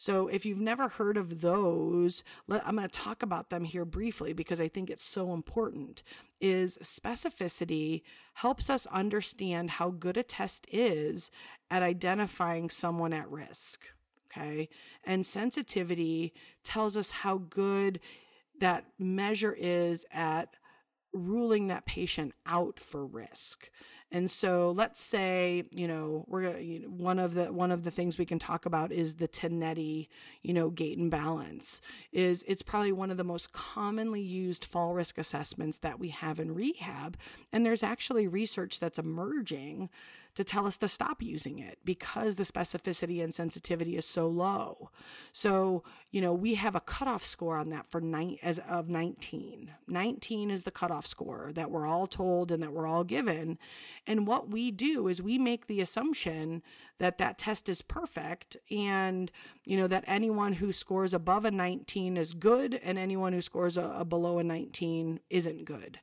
So 0.00 0.28
if 0.28 0.46
you've 0.46 0.58
never 0.58 0.88
heard 0.88 1.18
of 1.18 1.42
those, 1.42 2.24
let, 2.48 2.66
I'm 2.66 2.76
going 2.76 2.88
to 2.88 2.98
talk 2.98 3.22
about 3.22 3.50
them 3.50 3.64
here 3.64 3.84
briefly 3.84 4.32
because 4.32 4.58
I 4.58 4.66
think 4.66 4.88
it's 4.88 5.04
so 5.04 5.34
important. 5.34 6.02
Is 6.40 6.78
specificity 6.82 8.00
helps 8.32 8.70
us 8.70 8.86
understand 8.86 9.72
how 9.72 9.90
good 9.90 10.16
a 10.16 10.22
test 10.22 10.66
is 10.72 11.30
at 11.70 11.82
identifying 11.82 12.70
someone 12.70 13.12
at 13.12 13.30
risk. 13.30 13.82
Okay. 14.32 14.70
And 15.04 15.26
sensitivity 15.26 16.32
tells 16.64 16.96
us 16.96 17.10
how 17.10 17.36
good 17.36 18.00
that 18.58 18.86
measure 18.98 19.52
is 19.52 20.06
at 20.14 20.56
ruling 21.12 21.66
that 21.66 21.84
patient 21.84 22.32
out 22.46 22.80
for 22.80 23.04
risk. 23.04 23.68
And 24.12 24.30
so 24.30 24.72
let's 24.76 25.00
say, 25.00 25.64
you 25.70 25.86
know, 25.86 26.24
we're 26.26 26.42
going 26.42 26.64
you 26.66 26.80
know, 26.80 26.88
one 26.88 27.18
of 27.18 27.34
the 27.34 27.52
one 27.52 27.70
of 27.70 27.84
the 27.84 27.90
things 27.90 28.18
we 28.18 28.26
can 28.26 28.38
talk 28.38 28.66
about 28.66 28.90
is 28.90 29.14
the 29.14 29.28
Tinetti, 29.28 30.08
you 30.42 30.52
know, 30.52 30.70
gait 30.70 30.98
and 30.98 31.10
balance. 31.10 31.80
Is 32.12 32.44
it's 32.48 32.62
probably 32.62 32.92
one 32.92 33.10
of 33.10 33.16
the 33.16 33.24
most 33.24 33.52
commonly 33.52 34.20
used 34.20 34.64
fall 34.64 34.94
risk 34.94 35.16
assessments 35.18 35.78
that 35.78 36.00
we 36.00 36.08
have 36.08 36.40
in 36.40 36.54
rehab, 36.54 37.16
and 37.52 37.64
there's 37.64 37.84
actually 37.84 38.26
research 38.26 38.80
that's 38.80 38.98
emerging 38.98 39.88
to 40.34 40.44
tell 40.44 40.66
us 40.66 40.76
to 40.78 40.88
stop 40.88 41.22
using 41.22 41.58
it 41.58 41.78
because 41.84 42.36
the 42.36 42.44
specificity 42.44 43.22
and 43.22 43.34
sensitivity 43.34 43.96
is 43.96 44.04
so 44.04 44.28
low. 44.28 44.90
So, 45.32 45.82
you 46.10 46.20
know, 46.20 46.32
we 46.32 46.54
have 46.54 46.74
a 46.74 46.80
cutoff 46.80 47.24
score 47.24 47.56
on 47.56 47.70
that 47.70 47.90
for 47.90 48.00
nine 48.00 48.38
as 48.42 48.60
of 48.68 48.88
19. 48.88 49.70
19 49.88 50.50
is 50.50 50.64
the 50.64 50.70
cutoff 50.70 51.06
score 51.06 51.50
that 51.54 51.70
we're 51.70 51.86
all 51.86 52.06
told 52.06 52.52
and 52.52 52.62
that 52.62 52.72
we're 52.72 52.86
all 52.86 53.04
given. 53.04 53.58
And 54.06 54.26
what 54.26 54.50
we 54.50 54.70
do 54.70 55.08
is 55.08 55.20
we 55.20 55.38
make 55.38 55.66
the 55.66 55.80
assumption 55.80 56.62
that 56.98 57.18
that 57.18 57.38
test 57.38 57.68
is 57.68 57.82
perfect 57.82 58.56
and, 58.70 59.30
you 59.64 59.76
know, 59.76 59.88
that 59.88 60.04
anyone 60.06 60.52
who 60.52 60.72
scores 60.72 61.14
above 61.14 61.44
a 61.44 61.50
19 61.50 62.16
is 62.16 62.34
good 62.34 62.78
and 62.82 62.98
anyone 62.98 63.32
who 63.32 63.42
scores 63.42 63.76
a, 63.76 63.84
a 63.98 64.04
below 64.04 64.38
a 64.38 64.44
19 64.44 65.20
isn't 65.30 65.64
good. 65.64 65.98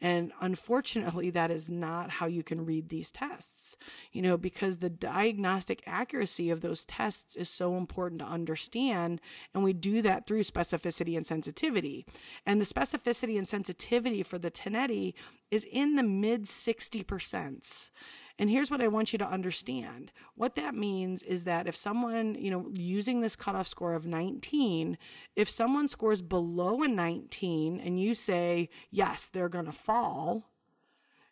And 0.00 0.32
unfortunately, 0.40 1.30
that 1.30 1.50
is 1.50 1.68
not 1.68 2.10
how 2.10 2.26
you 2.26 2.44
can 2.44 2.64
read 2.64 2.88
these 2.88 3.10
tests, 3.10 3.76
you 4.12 4.22
know, 4.22 4.36
because 4.36 4.78
the 4.78 4.88
diagnostic 4.88 5.82
accuracy 5.86 6.50
of 6.50 6.60
those 6.60 6.84
tests 6.84 7.34
is 7.34 7.48
so 7.48 7.76
important 7.76 8.20
to 8.20 8.26
understand. 8.26 9.20
And 9.54 9.64
we 9.64 9.72
do 9.72 10.00
that 10.02 10.26
through 10.26 10.44
specificity 10.44 11.16
and 11.16 11.26
sensitivity. 11.26 12.06
And 12.46 12.60
the 12.60 12.66
specificity 12.66 13.36
and 13.36 13.48
sensitivity 13.48 14.22
for 14.22 14.38
the 14.38 14.52
Tinetti 14.52 15.14
is 15.50 15.66
in 15.70 15.96
the 15.96 16.04
mid 16.04 16.44
60%. 16.44 17.90
And 18.38 18.48
here's 18.48 18.70
what 18.70 18.80
I 18.80 18.88
want 18.88 19.12
you 19.12 19.18
to 19.18 19.28
understand. 19.28 20.12
What 20.36 20.54
that 20.54 20.74
means 20.74 21.24
is 21.24 21.44
that 21.44 21.66
if 21.66 21.74
someone, 21.74 22.36
you 22.36 22.50
know, 22.50 22.70
using 22.72 23.20
this 23.20 23.34
cutoff 23.34 23.66
score 23.66 23.94
of 23.94 24.06
19, 24.06 24.96
if 25.34 25.50
someone 25.50 25.88
scores 25.88 26.22
below 26.22 26.82
a 26.82 26.88
19 26.88 27.80
and 27.80 28.00
you 28.00 28.14
say, 28.14 28.68
yes, 28.90 29.26
they're 29.26 29.48
going 29.48 29.64
to 29.64 29.72
fall, 29.72 30.50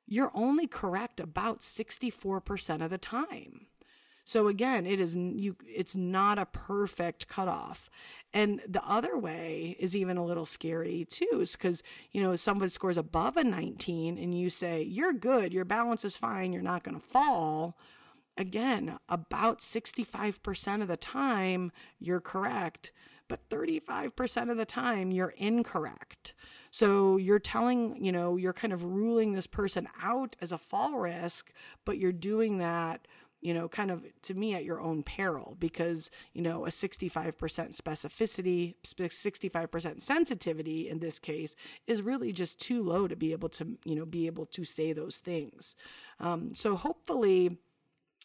you're 0.07 0.33
only 0.35 0.67
correct 0.67 1.21
about 1.21 1.61
64% 1.61 2.85
of 2.85 2.91
the 2.91 2.99
time. 2.99 3.67
So 4.27 4.49
again, 4.49 4.87
it 4.87 5.01
is 5.01 5.17
you 5.17 5.57
it's 5.65 5.97
not 5.97 6.39
a 6.39 6.47
perfect 6.47 7.29
cutoff. 7.29 7.89
And 8.35 8.61
the 8.69 8.85
other 8.85 9.17
way 9.17 9.77
is 9.79 9.97
even 9.97 10.19
a 10.19 10.25
little 10.27 10.45
scary 10.45 11.07
too, 11.09 11.39
is 11.41 11.53
because, 11.53 11.83
you 12.13 12.23
know, 12.23 12.37
someone 12.37 12.69
scores 12.69 12.99
above 12.99 13.39
a 13.39 13.45
19 13.45 14.19
and 14.19 14.39
you 14.39 14.51
say, 14.51 14.83
you're 14.83 15.15
good, 15.15 15.55
your 15.55 15.65
balance 15.65 16.05
is 16.05 16.19
fine, 16.19 16.53
you're 16.53 16.61
not 16.61 16.85
going 16.85 17.01
to 17.01 17.07
fall. 17.07 17.79
Again, 18.37 18.99
about 19.09 19.61
65% 19.61 20.83
of 20.83 20.89
the 20.89 20.99
time, 20.99 21.73
you're 21.99 22.21
correct. 22.21 22.93
but 23.29 23.49
35% 23.49 24.51
of 24.51 24.57
the 24.57 24.65
time 24.65 25.11
you're 25.11 25.35
incorrect. 25.37 26.35
So 26.71 27.17
you're 27.17 27.39
telling, 27.39 28.05
you 28.05 28.13
know, 28.13 28.37
you're 28.37 28.53
kind 28.53 28.73
of 28.73 28.85
ruling 28.85 29.33
this 29.33 29.47
person 29.47 29.89
out 30.03 30.37
as 30.41 30.53
a 30.53 30.59
fall 30.59 30.99
risk, 30.99 31.53
but 31.85 31.99
you're 31.99 32.13
doing 32.13 32.59
that 32.59 33.07
you 33.47 33.55
know, 33.55 33.69
kind 33.69 33.93
of 33.93 34.05
to 34.23 34.35
me 34.35 34.57
at 34.57 34.65
your 34.65 34.81
own 34.81 35.05
peril 35.05 35.57
because, 35.61 36.11
you 36.33 36.43
know, 36.43 36.67
a 36.67 36.69
65% 36.69 37.33
specificity, 37.37 38.75
65% 38.85 40.03
sensitivity 40.03 40.89
in 40.89 40.99
this 40.99 41.21
case 41.21 41.55
is 41.87 42.03
really 42.03 42.33
just 42.33 42.61
too 42.61 42.83
low 42.83 43.07
to 43.07 43.15
be 43.15 43.31
able 43.31 43.49
to, 43.51 43.79
you 43.85 43.95
know, 43.95 44.05
be 44.05 44.27
able 44.27 44.47
to 44.47 44.65
say 44.65 44.93
those 44.93 45.19
things. 45.19 45.77
Um, 46.19 46.57
so 46.57 46.75
hopefully, 46.75 47.57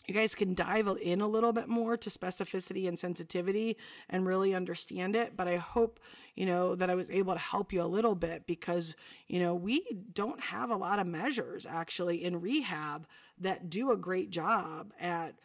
you 0.06 0.14
guys 0.14 0.36
can 0.36 0.54
dive 0.54 0.88
in 1.02 1.22
a 1.22 1.28
little 1.28 1.54
bit 1.54 1.68
more 1.68 1.98
to 1.98 2.10
specificity 2.10 2.88
and 2.88 2.98
sensitivity 2.98 3.78
and 4.10 4.26
really 4.26 4.54
understand 4.54 5.16
it. 5.16 5.36
But 5.36 5.48
I 5.48 5.58
hope, 5.58 6.00
you 6.36 6.46
know, 6.46 6.76
that 6.76 6.90
I 6.90 6.96
was 6.96 7.10
able 7.10 7.34
to 7.34 7.40
help 7.40 7.72
you 7.72 7.82
a 7.82 7.86
little 7.86 8.16
bit 8.16 8.46
because, 8.46 8.96
you 9.28 9.40
know, 9.40 9.54
we 9.54 9.86
don't 10.14 10.40
have 10.40 10.70
a 10.70 10.76
lot 10.76 11.00
of 11.00 11.08
measures 11.08 11.66
actually 11.66 12.24
in 12.24 12.42
rehab 12.42 13.08
that 13.40 13.70
do 13.70 13.92
a 13.92 13.98
great 13.98 14.30
job 14.30 14.94
at 15.00 15.36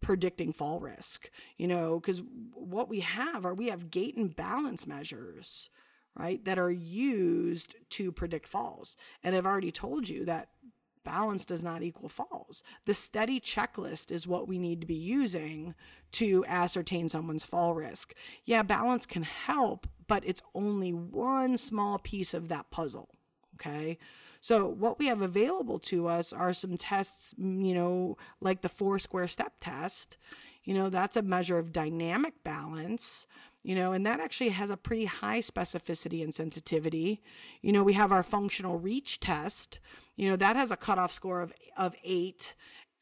predicting 0.00 0.52
fall 0.52 0.80
risk, 0.80 1.30
you 1.56 1.68
know, 1.68 2.00
because 2.00 2.22
what 2.54 2.88
we 2.88 3.00
have 3.00 3.46
are 3.46 3.54
we 3.54 3.68
have 3.68 3.90
gait 3.90 4.16
and 4.16 4.34
balance 4.34 4.86
measures 4.86 5.70
right, 6.16 6.44
that 6.44 6.58
are 6.58 6.70
used 6.70 7.74
to 7.90 8.12
predict 8.12 8.48
falls. 8.48 8.96
And 9.22 9.34
I've 9.34 9.46
already 9.46 9.72
told 9.72 10.08
you 10.08 10.24
that 10.26 10.48
balance 11.04 11.44
does 11.44 11.62
not 11.62 11.82
equal 11.82 12.08
falls. 12.08 12.62
The 12.84 12.92
STEADI 12.92 13.40
checklist 13.40 14.12
is 14.12 14.26
what 14.26 14.48
we 14.48 14.58
need 14.58 14.80
to 14.80 14.86
be 14.86 14.94
using 14.94 15.74
to 16.12 16.44
ascertain 16.46 17.08
someone's 17.08 17.44
fall 17.44 17.74
risk. 17.74 18.14
Yeah, 18.44 18.62
balance 18.62 19.06
can 19.06 19.22
help, 19.22 19.86
but 20.06 20.22
it's 20.26 20.42
only 20.54 20.92
one 20.92 21.56
small 21.56 21.98
piece 21.98 22.34
of 22.34 22.48
that 22.48 22.70
puzzle. 22.70 23.08
Okay. 23.54 23.98
So, 24.40 24.66
what 24.66 24.98
we 24.98 25.06
have 25.06 25.22
available 25.22 25.78
to 25.80 26.08
us 26.08 26.32
are 26.32 26.52
some 26.52 26.76
tests, 26.76 27.32
you 27.38 27.74
know, 27.74 28.16
like 28.40 28.60
the 28.60 28.68
four 28.68 28.98
square 28.98 29.28
step 29.28 29.52
test. 29.60 30.16
You 30.64 30.74
know, 30.74 30.90
that's 30.90 31.16
a 31.16 31.22
measure 31.22 31.58
of 31.58 31.72
dynamic 31.72 32.34
balance 32.44 33.26
you 33.62 33.74
know, 33.74 33.92
and 33.92 34.04
that 34.06 34.20
actually 34.20 34.50
has 34.50 34.70
a 34.70 34.76
pretty 34.76 35.04
high 35.04 35.38
specificity 35.38 36.22
and 36.22 36.34
sensitivity. 36.34 37.22
You 37.60 37.72
know, 37.72 37.82
we 37.82 37.92
have 37.92 38.12
our 38.12 38.22
functional 38.22 38.78
reach 38.78 39.20
test, 39.20 39.78
you 40.16 40.28
know, 40.28 40.36
that 40.36 40.56
has 40.56 40.70
a 40.70 40.76
cutoff 40.76 41.12
score 41.12 41.40
of, 41.40 41.52
of 41.76 41.94
eight 42.04 42.54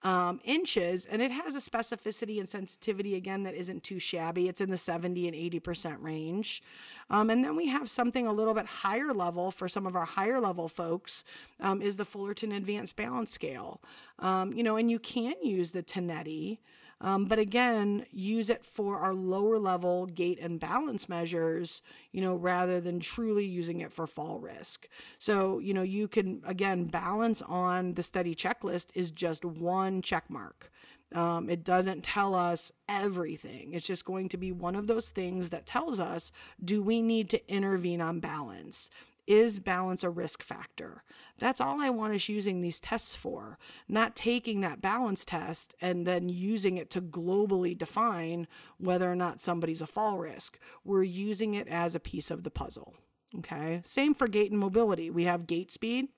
um, 0.03 0.41
inches 0.45 1.05
and 1.05 1.21
it 1.21 1.31
has 1.31 1.55
a 1.55 1.59
specificity 1.59 2.39
and 2.39 2.49
sensitivity 2.49 3.17
again 3.17 3.43
that 3.43 3.55
isn't 3.55 3.83
too 3.83 3.99
shabby. 3.99 4.49
It's 4.49 4.61
in 4.61 4.71
the 4.71 4.77
70 4.77 5.29
and 5.29 5.37
80% 5.37 5.97
range. 6.01 6.63
Um, 7.11 7.29
and 7.29 7.45
then 7.45 7.55
we 7.55 7.69
have 7.69 7.91
something 7.91 8.27
a 8.27 8.33
little 8.33 8.55
bit 8.55 8.67
higher 8.67 9.13
level 9.13 9.51
for 9.51 9.69
some 9.69 9.87
of 9.87 9.97
our 9.97 10.07
higher 10.07 10.41
level 10.41 10.69
folks 10.69 11.25
um, 11.61 11.83
is 11.83 11.97
the 11.97 12.05
Fullerton 12.05 12.53
Advanced 12.53 12.97
Balance 12.97 13.31
Scale. 13.31 13.83
Um, 14.19 14.53
you 14.53 14.63
know, 14.63 14.77
and 14.77 14.91
you 14.91 14.99
can 14.99 15.35
use 15.43 15.73
the 15.73 15.83
Tinetti. 15.83 16.59
Um, 17.01 17.25
but 17.25 17.39
again, 17.39 18.05
use 18.11 18.51
it 18.51 18.65
for 18.65 18.99
our 18.99 19.15
lower 19.15 19.59
level 19.59 20.07
gait 20.07 20.39
and 20.41 20.61
balance 20.61 21.09
measures, 21.09 21.83
you 22.13 22.21
know, 22.21 22.35
rather 22.35 22.81
than 22.81 23.01
truly 23.01 23.47
using 23.47 23.81
it 23.81 23.93
for 23.93 24.07
fall 24.07 24.39
risk. 24.39 24.87
So, 25.19 25.59
you 25.61 25.73
know, 25.73 25.83
you 25.83 26.09
can, 26.09 26.43
again, 26.47 26.85
balance 26.85 27.41
on 27.43 27.95
the 27.95 28.03
STEADI 28.03 28.37
checklist 28.37 28.89
is 28.95 29.11
just 29.11 29.45
one 29.45 30.03
check 30.03 30.29
mark. 30.29 30.71
Um, 31.15 31.51
it 31.51 31.65
doesn't 31.65 32.05
tell 32.05 32.35
us 32.35 32.71
everything. 32.89 33.73
It's 33.73 33.87
just 33.87 34.05
going 34.05 34.29
to 34.29 34.37
be 34.37 34.53
one 34.53 34.77
of 34.77 34.87
those 34.87 35.11
things 35.11 35.51
that 35.51 35.67
tells 35.67 35.99
us 35.99 36.31
do 36.65 36.83
we 36.83 37.03
need 37.03 37.31
to 37.31 37.53
intervene 37.53 38.01
on 38.01 38.21
balance? 38.21 38.91
Is 39.27 39.61
balance 39.61 40.03
a 40.03 40.11
risk 40.11 40.43
factor? 40.43 41.03
That's 41.39 41.61
all 41.61 41.81
I 41.81 41.91
want 41.91 42.15
us 42.15 42.29
using 42.29 42.61
these 42.61 42.81
tests 42.81 43.15
for, 43.15 43.59
not 43.89 44.17
taking 44.17 44.61
that 44.61 44.81
balance 44.81 45.25
test 45.25 45.75
and 45.81 46.07
then 46.07 46.29
using 46.29 46.77
it 46.77 46.91
to 46.91 47.01
globally 47.01 47.77
define 47.77 48.47
whether 48.79 49.11
or 49.11 49.17
not 49.17 49.41
somebody's 49.41 49.83
a 49.83 49.87
fall 49.87 50.19
risk. 50.19 50.59
We're 50.85 51.05
using 51.05 51.55
it 51.55 51.69
as 51.69 51.95
a 51.95 52.01
piece 52.01 52.31
of 52.31 52.43
the 52.43 52.51
puzzle. 52.51 52.95
Okay. 53.39 53.81
Same 53.85 54.15
for 54.15 54.27
gait 54.27 54.51
and 54.51 54.59
mobility. 54.59 55.11
We 55.11 55.25
have 55.25 55.47
gait 55.47 55.71
speed, 55.71 56.09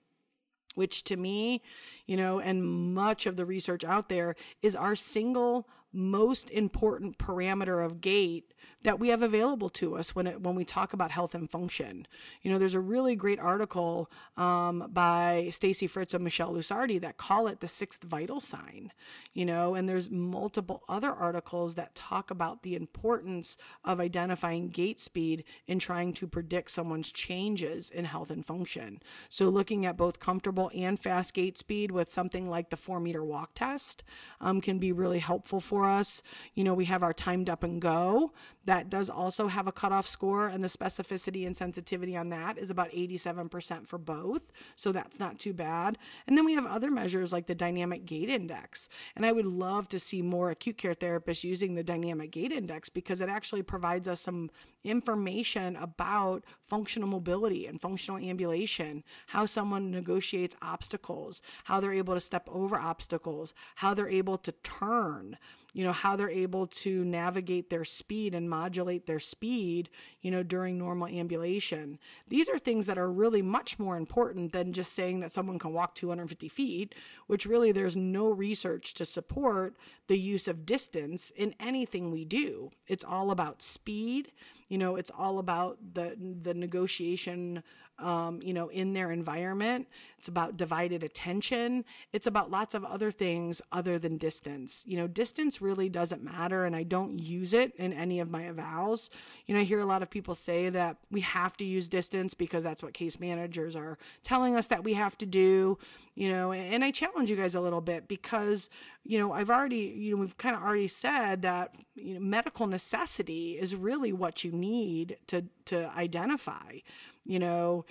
which 0.74 1.04
to 1.04 1.16
me, 1.16 1.62
you 2.06 2.16
know, 2.16 2.40
and 2.40 2.94
much 2.94 3.26
of 3.26 3.36
the 3.36 3.44
research 3.44 3.84
out 3.84 4.08
there 4.08 4.34
is 4.62 4.74
our 4.74 4.96
single 4.96 5.68
most 5.92 6.50
important 6.50 7.18
parameter 7.18 7.84
of 7.84 8.00
gait 8.00 8.54
that 8.84 8.98
we 8.98 9.08
have 9.08 9.22
available 9.22 9.68
to 9.68 9.96
us 9.96 10.14
when 10.14 10.26
it, 10.26 10.40
when 10.40 10.54
we 10.54 10.64
talk 10.64 10.92
about 10.92 11.10
health 11.10 11.34
and 11.34 11.50
function. 11.50 12.06
You 12.42 12.50
know, 12.50 12.58
there's 12.58 12.74
a 12.74 12.80
really 12.80 13.14
great 13.14 13.38
article 13.38 14.10
um, 14.36 14.88
by 14.92 15.48
Stacy 15.50 15.86
Fritz 15.86 16.14
and 16.14 16.24
Michelle 16.24 16.52
Lusardi 16.52 17.00
that 17.00 17.16
call 17.16 17.46
it 17.46 17.60
the 17.60 17.68
sixth 17.68 18.02
vital 18.02 18.40
sign. 18.40 18.92
You 19.34 19.46
know, 19.46 19.74
and 19.74 19.88
there's 19.88 20.10
multiple 20.10 20.82
other 20.88 21.10
articles 21.10 21.74
that 21.76 21.94
talk 21.94 22.30
about 22.30 22.62
the 22.62 22.74
importance 22.74 23.56
of 23.84 24.00
identifying 24.00 24.68
gait 24.68 25.00
speed 25.00 25.44
in 25.66 25.78
trying 25.78 26.12
to 26.14 26.26
predict 26.26 26.70
someone's 26.70 27.10
changes 27.12 27.90
in 27.90 28.04
health 28.04 28.30
and 28.30 28.44
function. 28.44 29.00
So 29.28 29.48
looking 29.48 29.86
at 29.86 29.96
both 29.96 30.20
comfortable 30.20 30.70
and 30.74 30.98
fast 30.98 31.34
gait 31.34 31.56
speed 31.56 31.90
with 31.90 32.10
something 32.10 32.48
like 32.48 32.70
the 32.70 32.76
four 32.76 33.00
meter 33.00 33.24
walk 33.24 33.50
test 33.54 34.04
um, 34.40 34.60
can 34.60 34.78
be 34.78 34.92
really 34.92 35.18
helpful 35.20 35.60
for 35.60 35.88
us. 35.88 36.22
You 36.54 36.64
know, 36.64 36.74
we 36.74 36.84
have 36.86 37.02
our 37.02 37.12
timed 37.12 37.48
up 37.48 37.62
and 37.62 37.80
go 37.80 38.32
that 38.64 38.90
does 38.90 39.10
also 39.10 39.48
have 39.48 39.66
a 39.66 39.72
cutoff 39.72 40.06
score, 40.06 40.46
and 40.46 40.62
the 40.62 40.68
specificity 40.68 41.46
and 41.46 41.56
sensitivity 41.56 42.16
on 42.16 42.28
that 42.28 42.58
is 42.58 42.70
about 42.70 42.90
87% 42.92 43.86
for 43.86 43.98
both. 43.98 44.52
So 44.76 44.92
that's 44.92 45.18
not 45.18 45.38
too 45.38 45.52
bad. 45.52 45.98
And 46.26 46.36
then 46.36 46.44
we 46.44 46.54
have 46.54 46.66
other 46.66 46.90
measures 46.90 47.32
like 47.32 47.46
the 47.46 47.54
dynamic 47.54 48.06
gait 48.06 48.28
index. 48.28 48.88
And 49.16 49.26
I 49.26 49.32
would 49.32 49.46
love 49.46 49.88
to 49.88 49.98
see 49.98 50.22
more 50.22 50.50
acute 50.50 50.78
care 50.78 50.94
therapists 50.94 51.44
using 51.44 51.74
the 51.74 51.82
dynamic 51.82 52.30
gait 52.30 52.52
index 52.52 52.88
because 52.88 53.20
it 53.20 53.28
actually 53.28 53.62
provides 53.62 54.06
us 54.06 54.20
some 54.20 54.50
information 54.84 55.76
about 55.76 56.44
functional 56.64 57.08
mobility 57.08 57.66
and 57.66 57.80
functional 57.80 58.18
ambulation, 58.18 59.04
how 59.28 59.46
someone 59.46 59.90
negotiates 59.90 60.56
obstacles, 60.62 61.40
how 61.64 61.80
they're 61.80 61.92
able 61.92 62.14
to 62.14 62.20
step 62.20 62.48
over 62.50 62.78
obstacles, 62.78 63.54
how 63.76 63.94
they're 63.94 64.08
able 64.08 64.38
to 64.38 64.52
turn 64.62 65.36
you 65.72 65.84
know 65.84 65.92
how 65.92 66.16
they're 66.16 66.30
able 66.30 66.66
to 66.66 67.04
navigate 67.04 67.70
their 67.70 67.84
speed 67.84 68.34
and 68.34 68.48
modulate 68.48 69.06
their 69.06 69.18
speed 69.18 69.90
you 70.20 70.30
know 70.30 70.42
during 70.42 70.78
normal 70.78 71.08
ambulation. 71.08 71.98
These 72.28 72.48
are 72.48 72.58
things 72.58 72.86
that 72.86 72.98
are 72.98 73.10
really 73.10 73.42
much 73.42 73.78
more 73.78 73.96
important 73.96 74.52
than 74.52 74.72
just 74.72 74.92
saying 74.92 75.20
that 75.20 75.32
someone 75.32 75.58
can 75.58 75.72
walk 75.72 75.94
250 75.94 76.48
feet 76.48 76.94
which 77.26 77.46
really 77.46 77.72
there's 77.72 77.96
no 77.96 78.28
research 78.28 78.94
to 78.94 79.04
support 79.04 79.76
the 80.06 80.18
use 80.18 80.48
of 80.48 80.66
distance 80.66 81.30
in 81.30 81.54
anything 81.60 82.10
we 82.10 82.24
do. 82.24 82.70
It's 82.86 83.04
all 83.04 83.30
about 83.30 83.62
speed 83.62 84.32
you 84.72 84.78
know 84.78 84.96
it's 84.96 85.10
all 85.16 85.38
about 85.38 85.76
the 85.92 86.16
the 86.42 86.54
negotiation 86.54 87.62
um, 87.98 88.40
you 88.42 88.52
know, 88.52 88.68
in 88.68 88.92
their 88.92 89.12
environment. 89.12 89.86
It's 90.18 90.28
about 90.28 90.56
divided 90.56 91.02
attention. 91.02 91.84
It's 92.12 92.26
about 92.26 92.50
lots 92.50 92.74
of 92.74 92.84
other 92.84 93.10
things 93.10 93.60
other 93.70 93.98
than 93.98 94.18
distance. 94.18 94.84
You 94.86 94.96
know, 94.96 95.06
distance 95.06 95.60
really 95.60 95.88
doesn't 95.88 96.22
matter, 96.22 96.64
and 96.64 96.74
I 96.74 96.82
don't 96.82 97.18
use 97.18 97.54
it 97.54 97.74
in 97.76 97.92
any 97.92 98.20
of 98.20 98.30
my 98.30 98.42
evals. 98.42 99.10
You 99.46 99.54
know, 99.54 99.60
I 99.60 99.64
hear 99.64 99.80
a 99.80 99.86
lot 99.86 100.02
of 100.02 100.10
people 100.10 100.34
say 100.34 100.68
that 100.70 100.96
we 101.10 101.20
have 101.22 101.56
to 101.58 101.64
use 101.64 101.88
distance 101.88 102.34
because 102.34 102.64
that's 102.64 102.82
what 102.82 102.94
case 102.94 103.18
managers 103.20 103.76
are 103.76 103.98
telling 104.22 104.56
us 104.56 104.66
that 104.68 104.84
we 104.84 104.94
have 104.94 105.16
to 105.18 105.26
do. 105.26 105.78
You 106.14 106.30
know, 106.30 106.52
and 106.52 106.84
I 106.84 106.90
challenge 106.90 107.30
you 107.30 107.36
guys 107.36 107.54
a 107.54 107.60
little 107.60 107.80
bit 107.80 108.06
because, 108.06 108.68
you 109.02 109.18
know, 109.18 109.32
I've 109.32 109.48
already, 109.48 109.94
you 109.96 110.14
know, 110.14 110.20
we've 110.20 110.36
kind 110.36 110.54
of 110.54 110.62
already 110.62 110.88
said 110.88 111.40
that, 111.40 111.74
you 111.94 112.14
know, 112.14 112.20
medical 112.20 112.66
necessity 112.66 113.58
is 113.58 113.74
really 113.74 114.12
what 114.12 114.44
you 114.44 114.52
need 114.62 115.18
to 115.26 115.44
to 115.66 115.90
identify 115.96 116.80
you 117.24 117.38
know. 117.38 117.84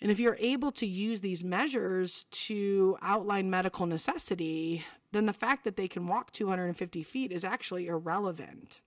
And 0.00 0.10
if 0.12 0.20
you're 0.20 0.36
able 0.38 0.70
to 0.72 0.86
use 0.86 1.20
these 1.20 1.42
measures 1.42 2.26
to 2.30 2.96
outline 3.02 3.50
medical 3.50 3.84
necessity, 3.84 4.84
then 5.12 5.26
the 5.26 5.32
fact 5.32 5.64
that 5.64 5.76
they 5.76 5.88
can 5.88 6.06
walk 6.06 6.30
250 6.30 7.02
feet 7.02 7.32
is 7.32 7.44
actually 7.44 7.88
irrelevant. 7.88 8.80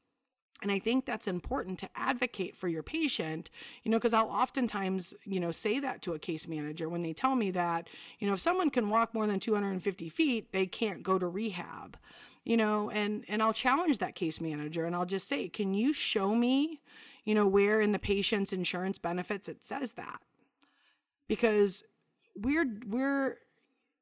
And 0.62 0.72
I 0.72 0.80
think 0.80 1.06
that's 1.06 1.28
important 1.28 1.80
to 1.80 1.90
advocate 1.96 2.56
for 2.56 2.68
your 2.70 2.84
patient, 2.84 3.50
you 3.84 3.92
know, 3.92 3.98
because 3.98 4.14
I'll 4.14 4.30
oftentimes, 4.30 5.14
you 5.26 5.40
know, 5.40 5.52
say 5.52 5.80
that 5.80 6.02
to 6.04 6.14
a 6.14 6.20
case 6.20 6.48
manager 6.48 6.88
when 6.88 7.02
they 7.02 7.14
tell 7.14 7.36
me 7.36 7.52
that, 7.52 7.90
you 8.20 8.28
know, 8.28 8.34
if 8.34 8.40
someone 8.40 8.70
can 8.70 8.88
walk 8.88 9.14
more 9.14 9.28
than 9.28 9.40
250 9.40 10.08
feet, 10.08 10.54
they 10.54 10.68
can't 10.68 11.04
go 11.04 11.18
to 11.18 11.28
rehab, 11.28 11.98
you 12.44 12.58
know, 12.58 12.90
and, 12.90 13.24
and 13.28 13.42
I'll 13.42 13.54
challenge 13.54 14.00
that 14.00 14.16
case 14.16 14.42
manager 14.42 14.86
and 14.86 14.96
I'll 14.96 15.06
just 15.06 15.28
say, 15.28 15.48
can 15.48 15.74
you 15.74 15.94
show 15.94 16.36
me, 16.36 16.82
you 17.24 17.36
know, 17.36 17.48
where 17.48 17.80
in 17.80 17.92
the 17.92 18.00
patient's 18.00 18.52
insurance 18.52 18.98
benefits 18.98 19.48
it 19.48 19.64
says 19.64 19.94
that. 19.94 20.22
Because 21.28 21.84
we're 22.36 22.66
we're 22.86 23.38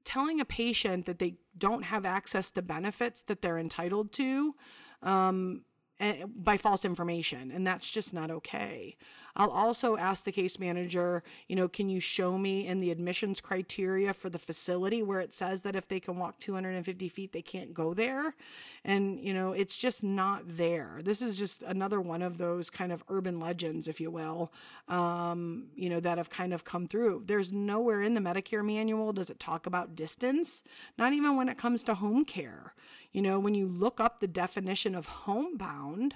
telling 0.03 0.39
a 0.39 0.45
patient 0.45 1.05
that 1.05 1.19
they 1.19 1.35
don't 1.57 1.83
have 1.83 2.05
access 2.05 2.49
to 2.51 2.61
benefits 2.61 3.21
that 3.23 3.41
they're 3.41 3.59
entitled 3.59 4.11
to 4.13 4.55
um, 5.03 5.61
by 6.35 6.57
false 6.57 6.85
information, 6.85 7.51
and 7.51 7.67
that's 7.67 7.89
just 7.89 8.13
not 8.13 8.31
okay. 8.31 8.95
I'll 9.39 9.51
also 9.51 9.95
ask 9.95 10.25
the 10.25 10.33
case 10.33 10.59
manager, 10.59 11.23
you 11.47 11.55
know, 11.55 11.69
can 11.69 11.87
you 11.87 12.01
show 12.01 12.37
me 12.37 12.67
in 12.67 12.81
the 12.81 12.91
admissions 12.91 13.39
criteria 13.39 14.13
for 14.13 14.29
the 14.29 14.37
facility 14.37 15.01
where 15.01 15.21
it 15.21 15.33
says 15.33 15.61
that 15.61 15.77
if 15.77 15.87
they 15.87 16.01
can 16.01 16.17
walk 16.17 16.39
250 16.39 17.07
feet, 17.07 17.31
they 17.31 17.41
can't 17.41 17.73
go 17.73 17.93
there? 17.93 18.35
And, 18.83 19.17
you 19.21 19.33
know, 19.33 19.53
it's 19.53 19.77
just 19.77 20.03
not 20.03 20.43
there. 20.45 20.99
This 21.01 21.21
is 21.21 21.39
just 21.39 21.63
another 21.63 22.01
one 22.01 22.21
of 22.21 22.37
those 22.37 22.69
kind 22.69 22.91
of 22.91 23.01
urban 23.07 23.39
legends, 23.39 23.87
if 23.87 24.01
you 24.01 24.11
will, 24.11 24.51
um, 24.89 25.67
you 25.73 25.89
know, 25.89 26.01
that 26.01 26.17
have 26.17 26.29
kind 26.29 26.53
of 26.53 26.65
come 26.65 26.85
through. 26.85 27.23
There's 27.25 27.53
nowhere 27.53 28.01
in 28.01 28.15
the 28.15 28.21
Medicare 28.21 28.65
manual 28.65 29.13
does 29.13 29.29
it 29.29 29.39
talk 29.39 29.65
about 29.65 29.95
distance, 29.95 30.63
not 30.97 31.13
even 31.13 31.37
when 31.37 31.47
it 31.47 31.57
comes 31.57 31.85
to 31.85 31.95
home 31.95 32.25
care. 32.25 32.73
You 33.13 33.21
know, 33.21 33.39
when 33.39 33.55
you 33.55 33.67
look 33.67 34.01
up 34.01 34.19
the 34.19 34.27
definition 34.27 34.95
of 34.95 35.05
homebound, 35.05 36.15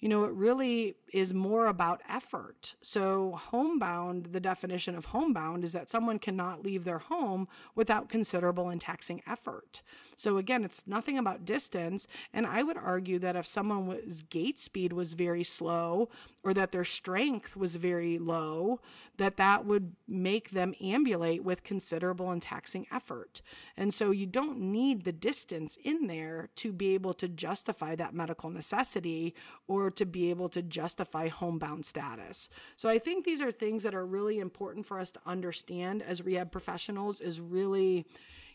you 0.00 0.08
know, 0.08 0.24
it 0.24 0.32
really 0.32 0.94
is 1.12 1.34
more 1.34 1.66
about 1.66 2.02
effort. 2.08 2.76
So, 2.82 3.38
homebound, 3.50 4.28
the 4.32 4.40
definition 4.40 4.94
of 4.94 5.06
homebound 5.06 5.64
is 5.64 5.72
that 5.72 5.90
someone 5.90 6.18
cannot 6.20 6.62
leave 6.62 6.84
their 6.84 6.98
home 6.98 7.48
without 7.74 8.08
considerable 8.08 8.68
and 8.68 8.80
taxing 8.80 9.22
effort. 9.26 9.82
So, 10.16 10.36
again, 10.36 10.64
it's 10.64 10.86
nothing 10.86 11.18
about 11.18 11.44
distance. 11.44 12.06
And 12.32 12.46
I 12.46 12.62
would 12.62 12.76
argue 12.76 13.18
that 13.20 13.36
if 13.36 13.46
someone's 13.46 14.22
gait 14.22 14.58
speed 14.58 14.92
was 14.92 15.14
very 15.14 15.44
slow 15.44 16.10
or 16.44 16.54
that 16.54 16.70
their 16.70 16.84
strength 16.84 17.56
was 17.56 17.76
very 17.76 18.18
low, 18.18 18.80
that 19.16 19.36
that 19.36 19.66
would 19.66 19.96
make 20.06 20.50
them 20.50 20.74
ambulate 20.80 21.42
with 21.42 21.64
considerable 21.64 22.30
and 22.30 22.40
taxing 22.40 22.86
effort. 22.92 23.42
And 23.76 23.92
so, 23.92 24.12
you 24.12 24.26
don't 24.26 24.60
need 24.60 25.02
the 25.04 25.12
distance 25.12 25.76
in 25.82 26.06
there 26.06 26.50
to 26.56 26.72
be 26.72 26.94
able 26.94 27.14
to 27.14 27.26
justify 27.26 27.96
that 27.96 28.14
medical 28.14 28.50
necessity 28.50 29.34
or 29.66 29.87
to 29.90 30.04
be 30.04 30.30
able 30.30 30.48
to 30.50 30.62
justify 30.62 31.28
homebound 31.28 31.84
status. 31.84 32.48
So 32.76 32.88
I 32.88 32.98
think 32.98 33.24
these 33.24 33.40
are 33.40 33.52
things 33.52 33.82
that 33.82 33.94
are 33.94 34.06
really 34.06 34.38
important 34.38 34.86
for 34.86 34.98
us 34.98 35.10
to 35.12 35.20
understand 35.26 36.02
as 36.02 36.22
rehab 36.22 36.52
professionals 36.52 37.20
is 37.20 37.40
really, 37.40 38.06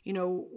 you 0.03 0.13
know, 0.13 0.47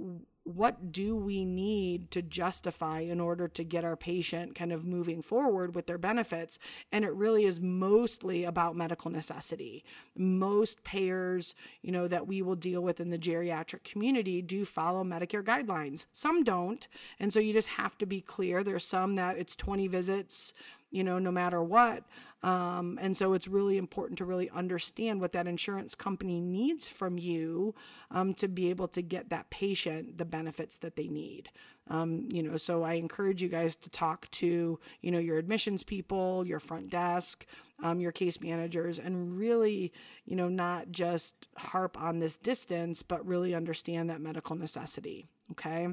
what 0.47 0.93
do 0.93 1.17
we 1.17 1.45
need 1.45 2.09
to 2.13 2.23
justify 2.23 3.01
in 3.01 3.21
order 3.21 3.49
to 3.49 3.65
get 3.65 3.85
our 3.85 3.97
patient 3.97 4.55
kind 4.55 4.73
of 4.73 4.85
moving 4.85 5.21
forward 5.21 5.75
with 5.75 5.87
their 5.87 5.99
benefits? 5.99 6.61
And 6.93 7.05
it 7.05 7.13
really 7.13 7.47
is 7.47 7.61
mostly 7.61 8.45
about 8.45 8.77
medical 8.77 9.11
necessity. 9.11 9.85
Most 10.17 10.85
payers, 10.85 11.57
you 11.83 11.91
know, 11.91 12.07
that 12.07 12.29
we 12.29 12.43
will 12.43 12.55
deal 12.55 12.81
with 12.81 13.01
in 13.01 13.11
the 13.11 13.19
geriatric 13.19 13.83
community 13.83 14.41
do 14.41 14.65
follow 14.65 15.03
Medicare 15.03 15.43
guidelines. 15.43 16.07
Some 16.13 16.45
don't. 16.45 16.87
And 17.19 17.33
so 17.33 17.41
you 17.41 17.53
just 17.53 17.69
have 17.71 17.99
to 17.99 18.07
be 18.07 18.21
clear. 18.21 18.63
There's 18.63 18.87
some 18.87 19.17
that 19.17 19.39
it's 19.39 19.57
20 19.57 19.89
visits 19.89 20.55
you 20.91 21.05
know, 21.05 21.19
no 21.19 21.31
matter 21.31 21.63
what. 21.63 22.05
Um, 22.47 22.97
and 23.03 23.17
so 23.17 23.33
it's 23.33 23.49
really 23.49 23.77
important 23.77 24.19
to 24.19 24.25
really 24.25 24.49
understand 24.51 25.21
what 25.21 25.33
that 25.33 25.49
insurance 25.49 25.97
company 25.97 26.41
needs 26.41 26.87
from 26.87 27.19
you 27.19 27.75
um, 28.13 28.35
to 28.35 28.47
be 28.47 28.71
able 28.71 28.87
to 28.89 29.03
get 29.03 29.31
that 29.31 29.51
patient 29.51 30.17
the 30.17 30.25
benefits 30.25 30.79
that 30.79 30.95
they 30.95 31.09
need. 31.09 31.51
Um, 31.91 32.29
you 32.31 32.45
know, 32.45 32.57
so 32.57 32.85
I 32.85 32.95
encourage 32.95 33.43
you 33.43 33.49
guys 33.49 33.77
to 33.79 33.91
talk 33.91 34.31
to, 34.33 34.79
you 35.03 35.11
know, 35.11 35.19
your 35.19 35.39
admissions 35.39 35.83
people, 35.83 36.47
your 36.47 36.61
front 36.61 36.89
desk, 36.89 37.45
um, 37.83 37.99
your 37.99 38.13
case 38.13 38.41
managers, 38.41 39.01
and 39.01 39.37
really, 39.37 39.93
you 40.25 40.37
know, 40.37 40.49
not 40.49 40.93
just 40.93 41.49
harp 41.57 42.01
on 42.01 42.21
this 42.21 42.37
distance, 42.37 43.03
but 43.03 43.27
really 43.27 43.57
understand 43.57 44.09
that 44.09 44.21
medical 44.21 44.55
necessity. 44.55 45.27
Okay. 45.51 45.89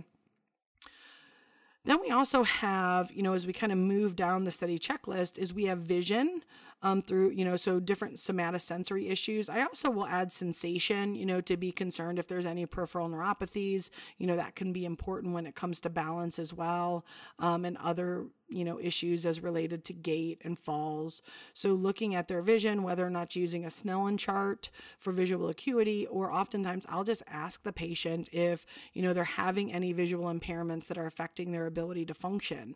Then 1.86 2.00
we 2.02 2.12
also 2.12 2.44
have, 2.44 3.12
you 3.12 3.22
know, 3.22 3.34
as 3.34 3.46
we 3.46 3.54
kind 3.54 3.72
of 3.72 3.78
move 3.78 4.16
down 4.16 4.46
the 4.46 4.52
STEADI 4.52 4.80
checklist, 4.80 5.38
is 5.38 5.54
we 5.54 5.66
have 5.66 5.80
vision 5.80 6.44
um, 6.84 7.02
through, 7.02 7.32
you 7.32 7.46
know, 7.46 7.56
so 7.56 7.80
different 7.80 8.18
somatosensory 8.18 9.10
issues. 9.10 9.50
I 9.50 9.64
also 9.64 9.90
will 9.90 10.06
add 10.06 10.32
sensation, 10.32 11.16
you 11.16 11.26
know, 11.26 11.42
to 11.42 11.58
be 11.58 11.72
concerned 11.72 12.20
if 12.20 12.28
there's 12.28 12.46
any 12.46 12.66
peripheral 12.66 13.10
neuropathies, 13.10 13.90
you 14.18 14.28
know, 14.28 14.36
that 14.36 14.56
can 14.56 14.74
be 14.74 14.86
important 14.86 15.34
when 15.34 15.48
it 15.48 15.56
comes 15.56 15.80
to 15.82 15.90
balance 15.90 16.38
as 16.38 16.54
well, 16.54 17.06
um, 17.40 17.66
and 17.66 17.78
other 17.78 18.26
you 18.54 18.64
know, 18.64 18.80
issues 18.80 19.26
as 19.26 19.42
related 19.42 19.84
to 19.86 19.94
gait 19.94 20.40
and 20.44 20.60
falls. 20.60 21.22
So 21.54 21.70
looking 21.70 22.14
at 22.14 22.28
their 22.28 22.42
vision, 22.42 22.84
whether 22.84 23.06
or 23.06 23.10
not 23.10 23.36
using 23.36 23.66
a 23.66 23.70
Snellen 23.70 24.18
chart 24.18 24.70
for 25.00 25.12
visual 25.12 25.50
acuity, 25.50 26.06
or 26.06 26.32
oftentimes 26.32 26.86
I'll 26.88 27.04
just 27.04 27.24
ask 27.28 27.64
the 27.64 27.74
patient 27.74 28.30
if, 28.32 28.66
you 28.94 29.02
know, 29.02 29.14
they're 29.14 29.24
having 29.24 29.74
any 29.74 29.92
visual 29.92 30.32
impairments 30.32 30.88
that 30.88 30.98
are 30.98 31.08
affecting 31.08 31.52
their 31.52 31.66
ability 31.66 32.06
to 32.06 32.14
function. 32.14 32.76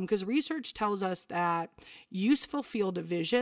Because 0.00 0.22
um, 0.22 0.28
research 0.28 0.74
tells 0.74 1.02
us 1.02 1.24
that 1.26 1.70
useful 2.10 2.62
field 2.62 2.98
of 2.98 3.04
vision 3.04 3.41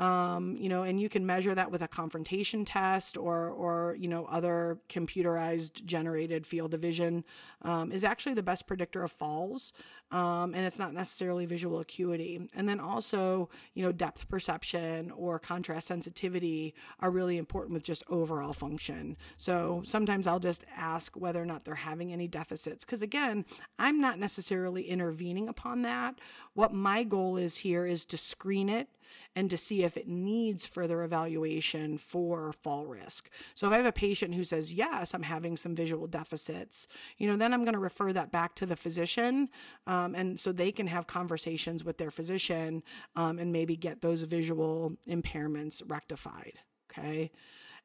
um, 0.00 0.56
you 0.58 0.68
know, 0.68 0.82
and 0.82 0.98
you 0.98 1.08
can 1.08 1.24
measure 1.24 1.54
that 1.54 1.70
with 1.70 1.82
a 1.82 1.88
confrontation 1.88 2.64
test 2.64 3.16
or, 3.16 3.50
or 3.50 3.96
you 3.98 4.08
know, 4.08 4.26
other 4.26 4.78
computerized 4.88 5.84
generated 5.84 6.46
field 6.46 6.74
of 6.74 6.80
vision 6.80 7.24
um, 7.62 7.92
is 7.92 8.02
actually 8.02 8.34
the 8.34 8.42
best 8.42 8.66
predictor 8.66 9.04
of 9.04 9.12
falls. 9.12 9.72
Um, 10.10 10.52
and 10.54 10.66
it's 10.66 10.78
not 10.78 10.94
necessarily 10.94 11.46
visual 11.46 11.78
acuity. 11.78 12.48
And 12.54 12.68
then 12.68 12.80
also, 12.80 13.48
you 13.74 13.84
know, 13.84 13.92
depth 13.92 14.28
perception 14.28 15.12
or 15.12 15.38
contrast 15.38 15.86
sensitivity 15.86 16.74
are 16.98 17.10
really 17.10 17.38
important 17.38 17.74
with 17.74 17.84
just 17.84 18.02
overall 18.08 18.52
function. 18.52 19.16
So 19.36 19.82
sometimes 19.86 20.26
I'll 20.26 20.40
just 20.40 20.64
ask 20.76 21.16
whether 21.16 21.40
or 21.40 21.46
not 21.46 21.64
they're 21.64 21.74
having 21.74 22.12
any 22.12 22.26
deficits. 22.26 22.84
Because 22.84 23.02
again, 23.02 23.44
I'm 23.78 24.00
not 24.00 24.18
necessarily 24.18 24.88
intervening 24.88 25.48
upon 25.48 25.82
that. 25.82 26.16
What 26.54 26.72
my 26.72 27.04
goal 27.04 27.36
is 27.36 27.58
here 27.58 27.86
is 27.86 28.04
to 28.06 28.16
screen 28.16 28.68
it 28.68 28.88
and 29.36 29.50
to 29.50 29.56
see 29.56 29.82
if 29.82 29.96
it 29.96 30.08
needs 30.08 30.66
further 30.66 31.02
evaluation 31.02 31.98
for 31.98 32.52
fall 32.52 32.86
risk. 32.86 33.30
So 33.54 33.66
if 33.66 33.72
I 33.72 33.76
have 33.76 33.86
a 33.86 33.92
patient 33.92 34.34
who 34.34 34.44
says, 34.44 34.72
yes, 34.72 35.14
I'm 35.14 35.22
having 35.22 35.56
some 35.56 35.74
visual 35.74 36.06
deficits, 36.06 36.86
you 37.18 37.26
know, 37.26 37.36
then 37.36 37.52
I'm 37.52 37.64
going 37.64 37.74
to 37.74 37.78
refer 37.78 38.12
that 38.12 38.32
back 38.32 38.54
to 38.56 38.66
the 38.66 38.76
physician. 38.76 39.48
Um, 39.86 40.14
and 40.14 40.38
so 40.38 40.52
they 40.52 40.72
can 40.72 40.86
have 40.86 41.06
conversations 41.06 41.84
with 41.84 41.98
their 41.98 42.10
physician 42.10 42.82
um, 43.16 43.38
and 43.38 43.52
maybe 43.52 43.76
get 43.76 44.00
those 44.00 44.22
visual 44.22 44.92
impairments 45.08 45.82
rectified. 45.86 46.58
Okay. 46.90 47.30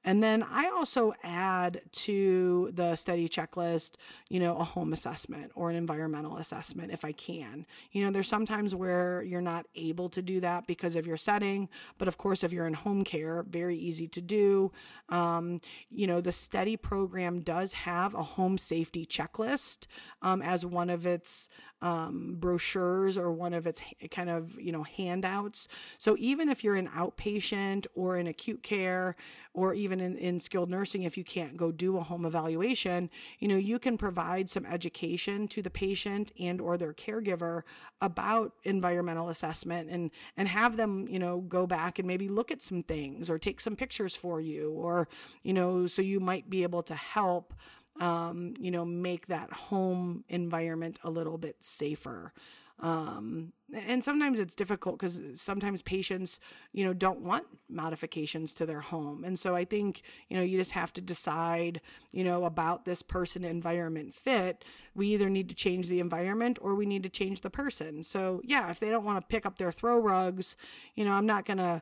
And 0.03 0.23
then 0.23 0.43
I 0.43 0.69
also 0.69 1.13
add 1.23 1.81
to 1.91 2.71
the 2.73 2.95
STEADI 2.95 3.29
checklist, 3.29 3.91
you 4.29 4.39
know, 4.39 4.57
a 4.57 4.63
home 4.63 4.93
assessment 4.93 5.51
or 5.55 5.69
an 5.69 5.75
environmental 5.75 6.37
assessment 6.37 6.91
if 6.91 7.03
I 7.03 7.11
can. 7.11 7.65
You 7.91 8.05
know, 8.05 8.11
there's 8.11 8.27
sometimes 8.27 8.73
where 8.73 9.21
you're 9.23 9.41
not 9.41 9.65
able 9.75 10.09
to 10.09 10.21
do 10.21 10.39
that 10.39 10.67
because 10.67 10.95
of 10.95 11.05
your 11.05 11.17
setting, 11.17 11.67
but 11.97 12.07
of 12.07 12.17
course, 12.17 12.43
if 12.43 12.53
you're 12.53 12.67
in 12.67 12.73
home 12.73 13.03
care, 13.03 13.43
very 13.49 13.77
easy 13.77 14.07
to 14.07 14.21
do. 14.21 14.71
Um, 15.09 15.59
you 15.89 16.07
know, 16.07 16.21
the 16.21 16.31
STEADI 16.31 16.81
program 16.81 17.41
does 17.41 17.73
have 17.73 18.13
a 18.13 18.23
home 18.23 18.57
safety 18.57 19.05
checklist 19.05 19.87
um, 20.21 20.41
as 20.41 20.65
one 20.65 20.89
of 20.89 21.05
its 21.05 21.49
um, 21.81 22.35
brochures 22.39 23.17
or 23.17 23.31
one 23.31 23.53
of 23.53 23.65
its 23.65 23.81
kind 24.11 24.29
of 24.29 24.59
you 24.59 24.71
know 24.71 24.83
handouts. 24.83 25.67
So 25.97 26.15
even 26.19 26.49
if 26.49 26.63
you're 26.63 26.75
an 26.75 26.89
outpatient 26.89 27.87
or 27.95 28.17
in 28.17 28.27
acute 28.27 28.63
care 28.63 29.15
or 29.59 29.73
even 29.73 29.99
in, 29.99 30.15
in 30.17 30.39
skilled 30.39 30.69
nursing, 30.69 31.03
if 31.03 31.17
you 31.17 31.23
can't 31.23 31.57
go 31.57 31.69
do 31.69 31.97
a 31.97 32.01
home 32.01 32.25
evaluation, 32.25 33.09
you 33.39 33.47
know 33.47 33.57
you 33.57 33.77
can 33.77 33.97
provide 33.97 34.49
some 34.49 34.65
education 34.65 35.47
to 35.49 35.61
the 35.61 35.69
patient 35.69 36.31
and 36.39 36.61
or 36.61 36.77
their 36.77 36.93
caregiver 36.93 37.63
about 38.01 38.53
environmental 38.63 39.27
assessment 39.27 39.89
and 39.89 40.11
and 40.37 40.47
have 40.47 40.77
them 40.77 41.07
you 41.09 41.19
know 41.19 41.41
go 41.41 41.67
back 41.67 41.99
and 41.99 42.07
maybe 42.07 42.29
look 42.29 42.51
at 42.51 42.61
some 42.61 42.83
things 42.83 43.29
or 43.29 43.37
take 43.37 43.59
some 43.59 43.75
pictures 43.75 44.15
for 44.15 44.39
you 44.39 44.71
or 44.71 45.07
you 45.43 45.53
know 45.53 45.85
so 45.85 46.01
you 46.01 46.19
might 46.19 46.49
be 46.49 46.63
able 46.63 46.81
to 46.81 46.95
help 46.95 47.53
um, 47.99 48.53
you 48.57 48.71
know, 48.71 48.85
make 48.85 49.27
that 49.27 49.51
home 49.51 50.23
environment 50.29 50.99
a 51.03 51.09
little 51.09 51.37
bit 51.37 51.57
safer. 51.59 52.33
Um, 52.81 53.51
and 53.73 54.03
sometimes 54.03 54.39
it's 54.39 54.55
difficult 54.55 54.97
because 54.97 55.19
sometimes 55.33 55.81
patients, 55.81 56.39
you 56.71 56.85
know, 56.85 56.93
don't 56.93 57.19
want 57.19 57.45
modifications 57.69 58.53
to 58.55 58.65
their 58.65 58.79
home. 58.79 59.23
And 59.25 59.37
so 59.37 59.55
I 59.55 59.65
think, 59.65 60.01
you 60.29 60.37
know, 60.37 60.43
you 60.43 60.57
just 60.57 60.71
have 60.71 60.93
to 60.93 61.01
decide, 61.01 61.81
you 62.11 62.23
know, 62.23 62.45
about 62.45 62.85
this 62.85 63.01
person 63.01 63.43
environment 63.43 64.13
fit. 64.13 64.63
We 64.95 65.07
either 65.09 65.29
need 65.29 65.49
to 65.49 65.55
change 65.55 65.87
the 65.87 65.99
environment 65.99 66.57
or 66.61 66.73
we 66.75 66.85
need 66.85 67.03
to 67.03 67.09
change 67.09 67.41
the 67.41 67.49
person. 67.49 68.01
So, 68.01 68.41
yeah, 68.43 68.71
if 68.71 68.79
they 68.79 68.89
don't 68.89 69.05
want 69.05 69.19
to 69.21 69.27
pick 69.27 69.45
up 69.45 69.57
their 69.57 69.71
throw 69.71 69.99
rugs, 69.99 70.55
you 70.95 71.03
know, 71.03 71.11
I'm 71.11 71.25
not 71.25 71.45
going 71.45 71.57
to 71.57 71.81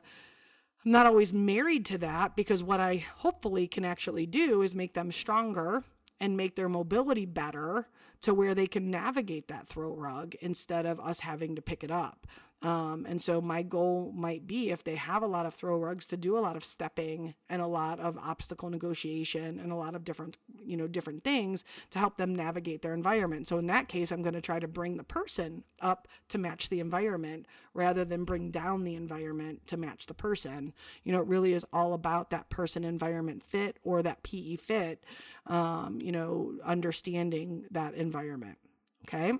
I'm 0.84 0.92
not 0.92 1.06
always 1.06 1.32
married 1.32 1.84
to 1.86 1.98
that 1.98 2.36
because 2.36 2.62
what 2.62 2.80
I 2.80 3.04
hopefully 3.16 3.66
can 3.66 3.84
actually 3.84 4.26
do 4.26 4.62
is 4.62 4.74
make 4.74 4.94
them 4.94 5.10
stronger 5.10 5.82
and 6.20 6.36
make 6.36 6.56
their 6.56 6.68
mobility 6.68 7.26
better 7.26 7.88
to 8.22 8.34
where 8.34 8.54
they 8.54 8.66
can 8.66 8.90
navigate 8.90 9.48
that 9.48 9.68
throw 9.68 9.92
rug 9.92 10.34
instead 10.40 10.86
of 10.86 11.00
us 11.00 11.20
having 11.20 11.54
to 11.56 11.62
pick 11.62 11.84
it 11.84 11.90
up. 11.90 12.26
Um, 12.60 13.06
and 13.08 13.20
so 13.22 13.40
my 13.40 13.62
goal 13.62 14.12
might 14.16 14.44
be 14.46 14.70
if 14.70 14.82
they 14.82 14.96
have 14.96 15.22
a 15.22 15.28
lot 15.28 15.46
of 15.46 15.54
throw 15.54 15.78
rugs 15.78 16.06
to 16.06 16.16
do 16.16 16.36
a 16.36 16.40
lot 16.40 16.56
of 16.56 16.64
stepping 16.64 17.34
and 17.48 17.62
a 17.62 17.66
lot 17.68 18.00
of 18.00 18.18
obstacle 18.18 18.68
negotiation 18.68 19.60
and 19.60 19.70
a 19.70 19.76
lot 19.76 19.94
of 19.94 20.04
different, 20.04 20.38
you 20.64 20.76
know, 20.76 20.88
different 20.88 21.22
things 21.22 21.62
to 21.90 22.00
help 22.00 22.16
them 22.16 22.34
navigate 22.34 22.82
their 22.82 22.94
environment. 22.94 23.46
So 23.46 23.58
in 23.58 23.66
that 23.66 23.86
case, 23.86 24.10
I'm 24.10 24.22
going 24.22 24.34
to 24.34 24.40
try 24.40 24.58
to 24.58 24.66
bring 24.66 24.96
the 24.96 25.04
person 25.04 25.62
up 25.80 26.08
to 26.30 26.38
match 26.38 26.68
the 26.68 26.80
environment 26.80 27.46
rather 27.74 28.04
than 28.04 28.24
bring 28.24 28.50
down 28.50 28.82
the 28.82 28.96
environment 28.96 29.64
to 29.68 29.76
match 29.76 30.06
the 30.06 30.14
person. 30.14 30.72
You 31.04 31.12
know, 31.12 31.20
it 31.20 31.28
really 31.28 31.52
is 31.52 31.64
all 31.72 31.94
about 31.94 32.30
that 32.30 32.50
person 32.50 32.82
environment 32.82 33.44
fit 33.44 33.78
or 33.84 34.02
that 34.02 34.24
PE 34.24 34.56
fit, 34.56 35.04
um, 35.46 36.00
you 36.00 36.10
know, 36.10 36.54
understanding 36.64 37.66
that 37.70 37.94
environment. 37.94 38.58
Okay. 39.06 39.32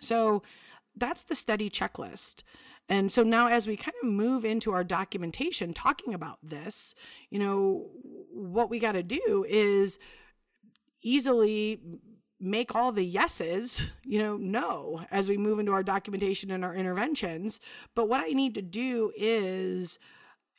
So, 0.00 0.42
that's 0.96 1.24
the 1.24 1.34
STEADI 1.34 1.70
checklist. 1.70 2.42
And 2.88 3.10
so 3.10 3.22
now, 3.22 3.48
as 3.48 3.66
we 3.66 3.76
kind 3.76 3.94
of 4.02 4.08
move 4.08 4.44
into 4.44 4.72
our 4.72 4.84
documentation 4.84 5.72
talking 5.72 6.14
about 6.14 6.38
this, 6.42 6.94
you 7.30 7.38
know, 7.38 7.90
what 8.32 8.70
we 8.70 8.78
got 8.78 8.92
to 8.92 9.02
do 9.02 9.46
is 9.48 9.98
easily 11.02 11.80
make 12.40 12.74
all 12.74 12.90
the 12.90 13.04
yeses, 13.04 13.92
you 14.04 14.18
know, 14.18 14.36
no, 14.36 15.04
as 15.10 15.28
we 15.28 15.38
move 15.38 15.60
into 15.60 15.72
our 15.72 15.84
documentation 15.84 16.50
and 16.50 16.64
our 16.64 16.74
interventions. 16.74 17.60
But 17.94 18.08
what 18.08 18.20
I 18.20 18.30
need 18.30 18.54
to 18.56 18.62
do 18.62 19.12
is 19.16 19.98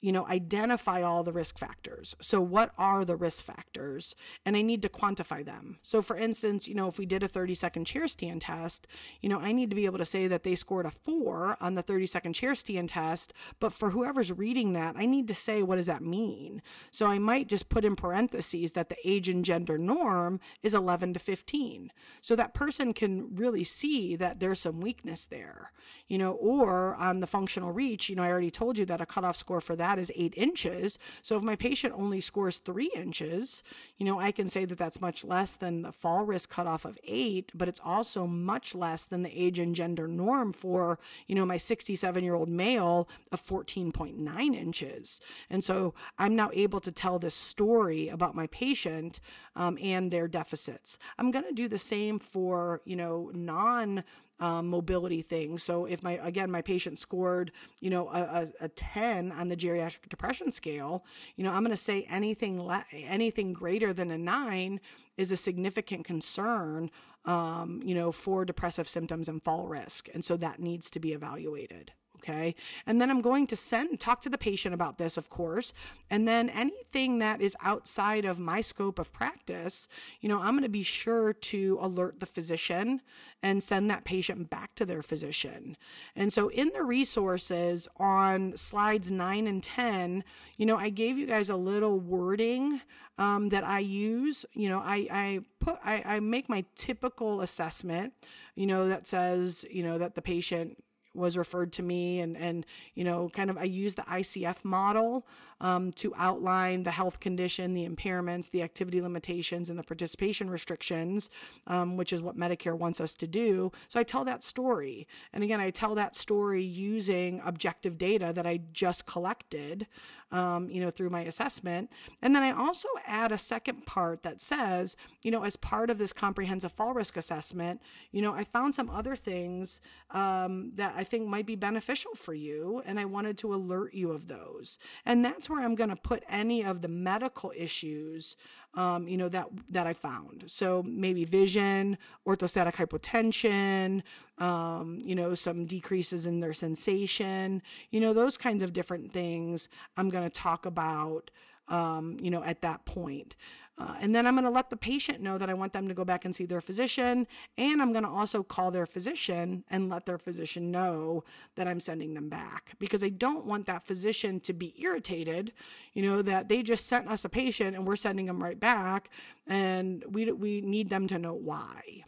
you 0.03 0.11
know, 0.11 0.27
identify 0.27 1.01
all 1.01 1.23
the 1.23 1.31
risk 1.31 1.57
factors. 1.57 2.13
So, 2.19 2.41
what 2.41 2.73
are 2.77 3.05
the 3.05 3.15
risk 3.15 3.45
factors? 3.45 4.17
And 4.45 4.57
I 4.57 4.61
need 4.61 4.81
to 4.81 4.89
quantify 4.89 5.45
them. 5.45 5.77
So, 5.81 6.01
for 6.01 6.17
instance, 6.17 6.67
you 6.67 6.75
know, 6.75 6.89
if 6.89 6.97
we 6.97 7.05
did 7.05 7.23
a 7.23 7.27
30 7.29 7.55
second 7.55 7.85
chair 7.85 8.09
stand 8.09 8.41
test, 8.41 8.85
you 9.21 9.29
know, 9.29 9.39
I 9.39 9.53
need 9.53 9.69
to 9.69 9.77
be 9.77 9.85
able 9.85 9.99
to 9.99 10.05
say 10.05 10.27
that 10.27 10.43
they 10.43 10.55
scored 10.55 10.85
a 10.85 10.91
four 10.91 11.55
on 11.61 11.75
the 11.75 11.81
30 11.81 12.05
second 12.07 12.33
chair 12.33 12.53
stand 12.53 12.89
test. 12.89 13.31
But 13.61 13.71
for 13.71 13.91
whoever's 13.91 14.33
reading 14.33 14.73
that, 14.73 14.97
I 14.97 15.05
need 15.05 15.25
to 15.29 15.33
say, 15.33 15.63
what 15.63 15.77
does 15.77 15.85
that 15.85 16.03
mean? 16.03 16.61
So, 16.91 17.05
I 17.05 17.17
might 17.17 17.47
just 17.47 17.69
put 17.69 17.85
in 17.85 17.95
parentheses 17.95 18.73
that 18.73 18.89
the 18.89 18.97
age 19.05 19.29
and 19.29 19.45
gender 19.45 19.77
norm 19.77 20.41
is 20.61 20.73
11 20.73 21.13
to 21.13 21.19
15. 21.21 21.93
So, 22.21 22.35
that 22.35 22.53
person 22.53 22.93
can 22.93 23.33
really 23.33 23.63
see 23.63 24.17
that 24.17 24.41
there's 24.41 24.59
some 24.59 24.81
weakness 24.81 25.25
there, 25.25 25.71
you 26.09 26.17
know, 26.17 26.33
or 26.33 26.93
on 26.95 27.21
the 27.21 27.27
functional 27.27 27.71
reach, 27.71 28.09
you 28.09 28.17
know, 28.17 28.23
I 28.23 28.29
already 28.29 28.51
told 28.51 28.77
you 28.77 28.85
that 28.87 28.99
a 28.99 29.05
cutoff 29.05 29.37
score 29.37 29.61
for 29.61 29.77
that 29.77 29.92
that 29.93 30.01
is 30.01 30.11
eight 30.15 30.33
inches. 30.35 30.97
So 31.21 31.37
if 31.37 31.43
my 31.43 31.55
patient 31.55 31.93
only 31.95 32.19
scores 32.19 32.57
three 32.57 32.91
inches, 32.95 33.61
you 33.99 34.07
know, 34.07 34.19
I 34.19 34.31
can 34.31 34.47
say 34.47 34.65
that 34.65 34.79
that's 34.79 34.99
much 34.99 35.23
less 35.23 35.55
than 35.55 35.83
the 35.83 35.91
fall 35.91 36.25
risk 36.25 36.49
cutoff 36.49 36.83
of 36.83 36.97
eight, 37.03 37.51
but 37.53 37.67
it's 37.67 37.79
also 37.85 38.25
much 38.25 38.73
less 38.73 39.05
than 39.05 39.21
the 39.21 39.29
age 39.39 39.59
and 39.59 39.75
gender 39.75 40.07
norm 40.07 40.51
for, 40.51 40.97
you 41.27 41.35
know, 41.35 41.45
my 41.45 41.57
67 41.57 42.23
year 42.23 42.33
old 42.33 42.49
male 42.49 43.07
of 43.31 43.45
14.9 43.45 44.55
inches. 44.55 45.21
And 45.51 45.63
so 45.63 45.93
I'm 46.17 46.35
now 46.35 46.49
able 46.53 46.79
to 46.81 46.91
tell 46.91 47.19
this 47.19 47.35
story 47.35 48.09
about 48.09 48.33
my 48.33 48.47
patient 48.47 49.19
um, 49.55 49.77
and 49.79 50.09
their 50.09 50.27
deficits. 50.27 50.97
I'm 51.19 51.29
going 51.29 51.45
to 51.45 51.53
do 51.53 51.67
the 51.67 51.77
same 51.77 52.17
for, 52.17 52.81
you 52.83 52.95
know, 52.95 53.29
non 53.35 54.03
um, 54.39 54.67
mobility 54.67 55.21
things. 55.21 55.63
So 55.63 55.85
if 55.85 56.03
my 56.03 56.13
again 56.23 56.51
my 56.51 56.61
patient 56.61 56.99
scored 56.99 57.51
you 57.79 57.89
know 57.89 58.09
a, 58.09 58.21
a, 58.61 58.65
a 58.65 58.69
10 58.69 59.31
on 59.31 59.47
the 59.47 59.55
geriatric 59.55 60.09
depression 60.09 60.51
scale, 60.51 61.05
you 61.35 61.43
know 61.43 61.51
I'm 61.51 61.63
going 61.63 61.71
to 61.71 61.77
say 61.77 62.05
anything 62.09 62.61
le- 62.61 62.85
anything 62.93 63.53
greater 63.53 63.93
than 63.93 64.11
a 64.11 64.17
nine 64.17 64.79
is 65.17 65.31
a 65.31 65.37
significant 65.37 66.05
concern. 66.05 66.89
Um, 67.25 67.81
you 67.85 67.95
know, 67.95 68.11
for 68.11 68.43
depressive 68.43 68.89
symptoms 68.89 69.29
and 69.29 69.41
fall 69.41 69.65
risk. 69.65 70.09
And 70.13 70.25
so 70.25 70.35
that 70.35 70.59
needs 70.59 70.91
to 70.91 70.99
be 70.99 71.13
evaluated. 71.13 71.93
Okay. 72.23 72.55
And 72.85 73.01
then 73.01 73.09
I'm 73.09 73.21
going 73.21 73.47
to 73.47 73.55
send, 73.57 73.89
and 73.89 73.99
talk 73.99 74.21
to 74.21 74.29
the 74.29 74.37
patient 74.37 74.73
about 74.73 74.97
this, 74.97 75.17
of 75.17 75.29
course. 75.29 75.73
And 76.09 76.25
then 76.25 76.49
anything 76.49 77.19
that 77.19 77.41
is 77.41 77.57
outside 77.61 78.23
of 78.23 78.39
my 78.39 78.61
scope 78.61 78.97
of 78.97 79.11
practice, 79.11 79.89
you 80.21 80.29
know, 80.29 80.39
I'm 80.39 80.53
going 80.53 80.63
to 80.63 80.69
be 80.69 80.83
sure 80.83 81.33
to 81.33 81.77
alert 81.81 82.21
the 82.21 82.25
physician 82.25 83.01
and 83.41 83.61
send 83.61 83.89
that 83.89 84.05
patient 84.05 84.49
back 84.49 84.73
to 84.75 84.85
their 84.85 85.01
physician. 85.01 85.75
And 86.15 86.31
so 86.31 86.47
in 86.47 86.71
the 86.73 86.83
resources 86.83 87.89
on 87.97 88.55
slides 88.55 89.11
nine 89.11 89.45
and 89.45 89.61
10, 89.61 90.23
you 90.57 90.65
know, 90.65 90.77
I 90.77 90.89
gave 90.91 91.17
you 91.17 91.27
guys 91.27 91.49
a 91.49 91.57
little 91.57 91.99
wording 91.99 92.79
um, 93.17 93.49
that 93.49 93.65
I 93.65 93.79
use. 93.79 94.45
You 94.53 94.69
know, 94.69 94.79
I, 94.79 95.07
I 95.11 95.39
put, 95.59 95.77
I, 95.83 96.03
I 96.05 96.19
make 96.21 96.47
my 96.47 96.63
typical 96.75 97.41
assessment, 97.41 98.13
you 98.55 98.65
know, 98.65 98.87
that 98.87 99.07
says, 99.07 99.65
you 99.69 99.83
know, 99.83 99.97
that 99.97 100.15
the 100.15 100.21
patient 100.21 100.77
was 101.13 101.37
referred 101.37 101.71
to 101.73 101.83
me 101.83 102.19
and 102.19 102.35
and 102.37 102.65
you 102.95 103.03
know 103.03 103.29
kind 103.29 103.49
of 103.49 103.57
I 103.57 103.63
use 103.63 103.95
the 103.95 104.03
ICF 104.03 104.63
model 104.63 105.25
um, 105.63 105.91
to 105.93 106.13
outline 106.17 106.83
the 106.83 106.91
health 106.91 107.19
condition, 107.19 107.73
the 107.73 107.87
impairments, 107.87 108.51
the 108.51 108.61
activity 108.61 109.01
limitations, 109.01 109.69
and 109.69 109.79
the 109.79 109.83
participation 109.83 110.49
restrictions, 110.49 111.29
um, 111.67 111.97
which 111.97 112.13
is 112.13 112.21
what 112.21 112.37
Medicare 112.37 112.77
wants 112.77 113.01
us 113.01 113.15
to 113.15 113.25
do. 113.25 113.71
So 113.87 113.99
I 113.99 114.03
tell 114.03 114.25
that 114.25 114.43
story, 114.43 115.07
and 115.31 115.43
again 115.43 115.61
I 115.61 115.71
tell 115.71 115.95
that 115.95 116.15
story 116.15 116.63
using 116.63 117.41
objective 117.45 117.97
data 117.97 118.31
that 118.35 118.45
I 118.45 118.59
just 118.73 119.05
collected, 119.05 119.87
um, 120.31 120.69
you 120.69 120.81
know, 120.81 120.91
through 120.91 121.11
my 121.11 121.21
assessment, 121.21 121.89
and 122.21 122.35
then 122.35 122.43
I 122.43 122.51
also 122.51 122.89
add 123.07 123.31
a 123.31 123.37
second 123.37 123.85
part 123.85 124.23
that 124.23 124.41
says, 124.41 124.97
you 125.21 125.31
know, 125.31 125.43
as 125.43 125.55
part 125.55 125.89
of 125.89 125.97
this 125.97 126.11
comprehensive 126.11 126.71
fall 126.73 126.93
risk 126.93 127.15
assessment, 127.15 127.81
you 128.11 128.21
know, 128.21 128.33
I 128.33 128.43
found 128.43 128.75
some 128.75 128.89
other 128.89 129.15
things 129.15 129.79
um, 130.11 130.71
that 130.75 130.93
I 130.97 131.03
think 131.05 131.27
might 131.27 131.45
be 131.45 131.55
beneficial 131.55 132.15
for 132.15 132.33
you, 132.33 132.81
and 132.85 132.99
I 132.99 133.05
wanted 133.05 133.37
to 133.39 133.53
alert 133.53 133.93
you 133.93 134.11
of 134.11 134.27
those. 134.27 134.77
And 135.05 135.23
that's 135.23 135.49
where 135.53 135.63
I'm 135.63 135.75
going 135.75 135.89
to 135.89 135.95
put 135.95 136.23
any 136.27 136.63
of 136.63 136.81
the 136.81 136.87
medical 136.87 137.53
issues, 137.55 138.35
um, 138.73 139.07
you 139.07 139.17
know, 139.17 139.29
that 139.29 139.47
that 139.69 139.85
I 139.85 139.93
found. 139.93 140.45
So 140.47 140.83
maybe 140.83 141.25
vision, 141.25 141.97
orthostatic 142.27 142.73
hypotension, 142.73 144.01
um, 144.43 144.99
you 145.03 145.15
know, 145.15 145.35
some 145.35 145.65
decreases 145.65 146.25
in 146.25 146.39
their 146.39 146.53
sensation, 146.53 147.61
you 147.91 147.99
know, 147.99 148.13
those 148.13 148.35
kinds 148.37 148.63
of 148.63 148.73
different 148.73 149.13
things. 149.13 149.69
I'm 149.95 150.09
going 150.09 150.23
to 150.23 150.29
talk 150.29 150.65
about, 150.65 151.29
um, 151.67 152.17
you 152.19 152.31
know, 152.31 152.43
at 152.43 152.61
that 152.61 152.83
point. 152.85 153.35
Uh, 153.77 153.95
and 153.99 154.13
then 154.13 154.27
I'm 154.27 154.35
going 154.35 154.43
to 154.43 154.51
let 154.51 154.69
the 154.69 154.77
patient 154.77 155.19
know 155.19 155.39
that 155.39 155.49
I 155.49 155.55
want 155.55 155.73
them 155.73 155.87
to 155.87 155.95
go 155.95 156.05
back 156.05 156.25
and 156.25 156.35
see 156.35 156.45
their 156.45 156.61
physician. 156.61 157.25
And 157.57 157.81
I'm 157.81 157.91
going 157.91 158.03
to 158.03 158.09
also 158.09 158.43
call 158.43 158.69
their 158.69 158.85
physician 158.85 159.63
and 159.69 159.89
let 159.89 160.05
their 160.05 160.19
physician 160.19 160.69
know 160.69 161.23
that 161.55 161.67
I'm 161.67 161.79
sending 161.79 162.13
them 162.13 162.29
back 162.29 162.75
because 162.77 163.03
I 163.03 163.09
don't 163.09 163.45
want 163.45 163.65
that 163.65 163.83
physician 163.83 164.39
to 164.41 164.53
be 164.53 164.75
irritated, 164.79 165.53
you 165.93 166.03
know, 166.03 166.21
that 166.21 166.49
they 166.49 166.61
just 166.61 166.87
sent 166.87 167.09
us 167.09 167.25
a 167.25 167.29
patient 167.29 167.75
and 167.75 167.87
we're 167.87 167.95
sending 167.95 168.27
them 168.27 168.43
right 168.43 168.59
back. 168.59 169.09
And 169.47 170.03
we, 170.07 170.31
we 170.31 170.61
need 170.61 170.89
them 170.89 171.07
to 171.07 171.17
know 171.17 171.33
why 171.33 172.03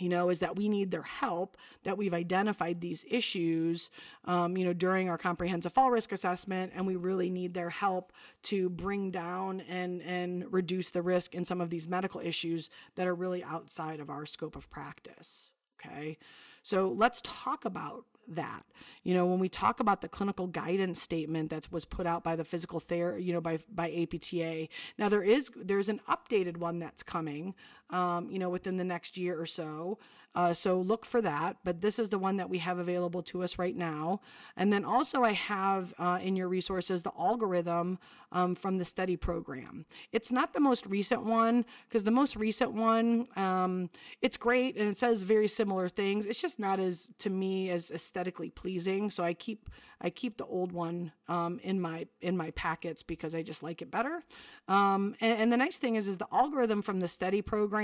you 0.00 0.08
know, 0.08 0.30
is 0.30 0.40
that 0.40 0.56
we 0.56 0.68
need 0.68 0.90
their 0.90 1.02
help, 1.02 1.56
that 1.84 1.96
we've 1.98 2.14
identified 2.14 2.80
these 2.80 3.04
issues, 3.08 3.90
um, 4.24 4.56
you 4.56 4.64
know, 4.64 4.72
during 4.72 5.08
our 5.08 5.18
comprehensive 5.18 5.72
fall 5.72 5.90
risk 5.90 6.12
assessment, 6.12 6.72
and 6.74 6.86
we 6.86 6.96
really 6.96 7.30
need 7.30 7.54
their 7.54 7.70
help 7.70 8.12
to 8.42 8.68
bring 8.70 9.10
down 9.10 9.60
and, 9.62 10.02
and 10.02 10.52
reduce 10.52 10.90
the 10.90 11.02
risk 11.02 11.34
in 11.34 11.44
some 11.44 11.60
of 11.60 11.70
these 11.70 11.86
medical 11.86 12.20
issues 12.20 12.70
that 12.96 13.06
are 13.06 13.14
really 13.14 13.44
outside 13.44 14.00
of 14.00 14.10
our 14.10 14.26
scope 14.26 14.56
of 14.56 14.70
practice. 14.70 15.50
Okay. 15.78 16.18
So 16.62 16.94
let's 16.96 17.22
talk 17.24 17.64
about 17.64 18.04
that. 18.28 18.64
You 19.02 19.14
know, 19.14 19.26
when 19.26 19.38
we 19.38 19.48
talk 19.48 19.80
about 19.80 20.02
the 20.02 20.08
clinical 20.08 20.46
guidance 20.46 21.00
statement 21.00 21.50
that 21.50 21.70
was 21.70 21.84
put 21.84 22.06
out 22.06 22.22
by 22.22 22.36
the 22.36 22.44
physical 22.44 22.80
therapy, 22.80 23.24
you 23.24 23.32
know, 23.32 23.40
by 23.40 23.58
by 23.72 23.90
APTA. 23.90 24.68
Now 24.98 25.08
there 25.08 25.22
is 25.22 25.50
there's 25.56 25.88
an 25.88 26.00
updated 26.08 26.56
one 26.56 26.78
that's 26.78 27.02
coming, 27.02 27.54
um, 27.90 28.30
you 28.30 28.38
know, 28.38 28.48
within 28.48 28.76
the 28.76 28.84
next 28.84 29.18
year 29.18 29.40
or 29.40 29.46
so. 29.46 29.98
Uh, 30.34 30.52
so 30.52 30.80
look 30.80 31.04
for 31.04 31.20
that. 31.20 31.56
But 31.64 31.80
this 31.80 31.98
is 31.98 32.08
the 32.10 32.18
one 32.18 32.36
that 32.36 32.48
we 32.48 32.58
have 32.58 32.78
available 32.78 33.22
to 33.24 33.42
us 33.42 33.58
right 33.58 33.76
now. 33.76 34.20
And 34.56 34.72
then 34.72 34.84
also 34.84 35.24
I 35.24 35.32
have 35.32 35.92
uh, 35.98 36.18
in 36.22 36.36
your 36.36 36.48
resources 36.48 37.02
the 37.02 37.12
algorithm 37.18 37.98
um, 38.32 38.54
from 38.54 38.78
the 38.78 38.84
STEADI 38.84 39.18
program. 39.18 39.86
It's 40.12 40.30
not 40.30 40.52
the 40.52 40.60
most 40.60 40.86
recent 40.86 41.24
one 41.24 41.64
because 41.88 42.04
the 42.04 42.12
most 42.12 42.36
recent 42.36 42.72
one, 42.72 43.26
um, 43.36 43.90
it's 44.22 44.36
great 44.36 44.76
and 44.76 44.88
it 44.88 44.96
says 44.96 45.24
very 45.24 45.48
similar 45.48 45.88
things. 45.88 46.26
It's 46.26 46.40
just 46.40 46.60
not 46.60 46.78
as 46.78 47.10
to 47.18 47.30
me 47.30 47.70
as 47.70 47.90
aesthetically 47.90 48.50
pleasing. 48.50 49.10
So 49.10 49.24
I 49.24 49.34
keep 49.34 49.68
I 50.02 50.08
keep 50.08 50.38
the 50.38 50.46
old 50.46 50.72
one 50.72 51.12
um, 51.28 51.60
in 51.62 51.80
my 51.80 52.06
in 52.22 52.36
my 52.36 52.52
packets 52.52 53.02
because 53.02 53.34
I 53.34 53.42
just 53.42 53.62
like 53.62 53.82
it 53.82 53.90
better. 53.90 54.22
Um, 54.68 55.14
and, 55.20 55.40
and 55.40 55.52
the 55.52 55.56
nice 55.56 55.78
thing 55.78 55.96
is, 55.96 56.06
is 56.06 56.18
the 56.18 56.28
algorithm 56.32 56.82
from 56.82 57.00
the 57.00 57.06
STEADI 57.06 57.44
program 57.44 57.79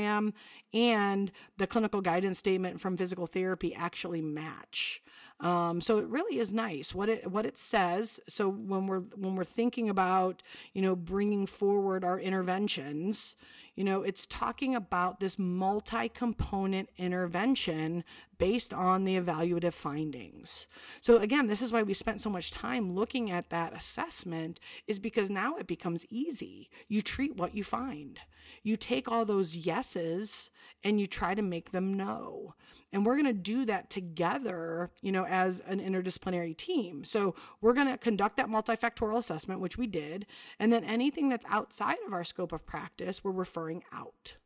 and 0.73 1.33
the 1.59 1.67
clinical 1.67 2.01
guidance 2.01 2.39
statement 2.39 2.81
from 2.81 2.97
physical 2.97 3.27
therapy 3.27 3.75
actually 3.75 4.21
match. 4.21 5.03
Um, 5.39 5.81
so 5.83 5.99
it 5.99 6.07
really 6.07 6.39
is 6.39 6.53
nice 6.53 6.95
what 6.95 7.09
it 7.09 7.31
what 7.31 7.45
it 7.45 7.59
says. 7.59 8.19
So 8.29 8.49
when 8.49 8.87
we're 8.87 9.01
when 9.01 9.37
we're 9.37 9.45
thinking 9.45 9.89
about 9.89 10.43
you 10.73 10.81
know 10.81 10.97
bringing 10.97 11.47
forward 11.47 12.05
our 12.05 12.19
interventions, 12.19 13.37
You 13.77 13.85
know, 13.85 14.03
it's 14.03 14.27
talking 14.27 14.75
about 14.75 15.21
this 15.21 15.39
multi 15.39 16.09
component 16.09 16.89
intervention 16.97 18.05
based 18.39 18.73
on 18.73 19.05
the 19.05 19.17
evaluative 19.17 19.75
findings. 19.75 20.67
So 21.03 21.19
again, 21.19 21.47
this 21.47 21.61
is 21.61 21.73
why 21.73 21.83
we 21.83 21.93
spent 21.93 22.23
so 22.23 22.31
much 22.31 22.51
time 22.51 22.91
looking 22.91 23.31
at 23.31 23.51
that 23.51 23.77
assessment 23.77 24.61
is 24.87 24.99
because 24.99 25.31
now 25.31 25.57
it 25.57 25.67
becomes 25.67 26.07
easy. 26.09 26.71
You 26.89 27.03
treat 27.03 27.37
what 27.37 27.55
you 27.55 27.63
find. 27.63 28.19
You 28.63 28.79
take 28.79 29.11
all 29.11 29.27
those 29.27 29.55
yeses 29.55 30.51
and 30.85 31.01
you 31.01 31.07
try 31.07 31.35
to 31.35 31.43
make 31.43 31.73
them 31.73 31.95
know. 31.95 32.55
And 32.93 33.05
we're 33.05 33.15
going 33.15 33.27
to 33.27 33.33
do 33.33 33.65
that 33.67 33.91
together, 33.91 34.91
you 35.03 35.13
know, 35.13 35.27
as 35.27 35.61
an 35.67 35.81
interdisciplinary 35.81 36.57
team. 36.57 37.05
So 37.05 37.35
we're 37.61 37.75
going 37.75 37.89
to 37.89 37.99
conduct 37.99 38.37
that 38.37 38.49
multifactorial 38.49 39.19
assessment, 39.19 39.61
which 39.61 39.77
we 39.77 39.87
did. 39.87 40.27
And 40.59 40.73
then 40.73 40.85
anything 40.85 41.29
that's 41.29 41.45
outside 41.49 41.97
of 42.07 42.13
our 42.13 42.25
scope 42.25 42.53
of 42.53 42.65
practice, 42.65 43.25
we're 43.25 43.33
referring 43.33 43.83
out. 43.93 44.37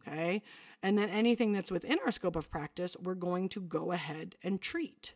Okay. 0.00 0.42
And 0.82 0.96
then 0.96 1.10
anything 1.10 1.52
that's 1.52 1.70
within 1.70 1.98
our 2.04 2.10
scope 2.10 2.36
of 2.36 2.50
practice, 2.50 2.96
we're 3.00 3.14
going 3.14 3.48
to 3.50 3.60
go 3.60 3.92
ahead 3.92 4.36
and 4.42 4.60
treat. 4.60 5.12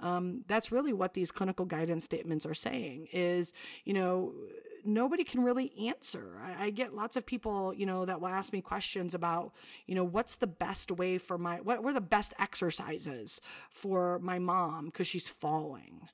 Um, 0.00 0.44
that's 0.46 0.70
really 0.70 0.92
what 0.92 1.14
these 1.14 1.30
clinical 1.30 1.64
guidance 1.64 2.04
statements 2.04 2.44
are 2.44 2.54
saying 2.54 3.08
is, 3.12 3.52
you 3.84 3.94
know, 3.94 4.34
nobody 4.84 5.24
can 5.24 5.42
really 5.42 5.72
answer. 5.88 6.38
I, 6.44 6.66
I, 6.66 6.70
get 6.70 6.94
lots 6.94 7.16
of 7.16 7.26
people, 7.26 7.74
you 7.74 7.86
know, 7.86 8.04
that 8.04 8.20
will 8.20 8.28
ask 8.28 8.52
me 8.52 8.60
questions 8.60 9.14
about, 9.14 9.52
you 9.86 9.94
know, 9.94 10.04
what's 10.04 10.36
the 10.36 10.46
best 10.46 10.90
way 10.90 11.18
for 11.18 11.38
my, 11.38 11.60
what 11.60 11.82
were 11.82 11.92
the 11.92 12.00
best 12.00 12.34
exercises 12.38 13.40
for 13.70 14.18
my 14.20 14.38
mom 14.38 14.86
because 14.86 15.08
she's 15.08 15.28
falling? 15.28 16.08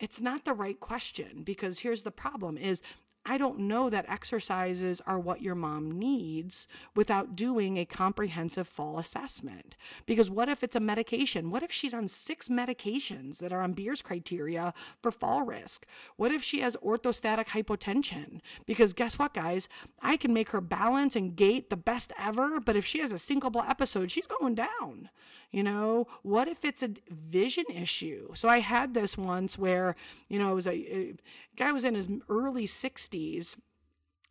It's 0.00 0.20
not 0.20 0.44
the 0.44 0.52
right 0.52 0.78
question 0.78 1.42
because 1.44 1.80
here's 1.80 2.02
the 2.02 2.10
problem 2.10 2.58
is 2.58 2.82
I 3.26 3.38
don't 3.38 3.60
know 3.60 3.88
that 3.88 4.04
exercises 4.08 5.00
are 5.06 5.18
what 5.18 5.40
your 5.40 5.54
mom 5.54 5.98
needs 5.98 6.68
without 6.94 7.34
doing 7.34 7.78
a 7.78 7.86
comprehensive 7.86 8.68
fall 8.68 8.98
assessment. 8.98 9.76
Because 10.04 10.28
what 10.28 10.50
if 10.50 10.62
it's 10.62 10.76
a 10.76 10.80
medication? 10.80 11.50
What 11.50 11.62
if 11.62 11.72
she's 11.72 11.94
on 11.94 12.06
six 12.06 12.48
medications 12.48 13.38
that 13.38 13.52
are 13.52 13.62
on 13.62 13.72
Beers 13.72 14.02
criteria 14.02 14.74
for 15.00 15.10
fall 15.10 15.42
risk? 15.42 15.86
What 16.16 16.32
if 16.32 16.42
she 16.42 16.60
has 16.60 16.76
orthostatic 16.76 17.46
hypotension? 17.46 18.40
Because 18.66 18.92
guess 18.92 19.18
what, 19.18 19.32
guys? 19.32 19.68
I 20.02 20.18
can 20.18 20.34
make 20.34 20.50
her 20.50 20.60
balance 20.60 21.16
and 21.16 21.34
gait 21.34 21.70
the 21.70 21.76
best 21.76 22.12
ever, 22.18 22.60
but 22.60 22.76
if 22.76 22.84
she 22.84 22.98
has 22.98 23.10
a 23.10 23.16
syncopal 23.16 23.66
episode, 23.66 24.10
she's 24.10 24.26
going 24.26 24.54
down. 24.54 25.08
You 25.50 25.62
know, 25.62 26.08
what 26.22 26.48
if 26.48 26.64
it's 26.64 26.82
a 26.82 26.90
vision 27.08 27.64
issue? 27.72 28.34
So 28.34 28.48
I 28.48 28.58
had 28.58 28.92
this 28.92 29.16
once 29.16 29.56
where, 29.56 29.94
you 30.28 30.38
know, 30.38 30.50
it 30.50 30.54
was 30.54 30.66
a, 30.66 30.72
a 30.72 31.14
guy 31.56 31.70
was 31.70 31.84
in 31.84 31.94
his 31.94 32.08
early 32.28 32.66
60s 32.66 33.13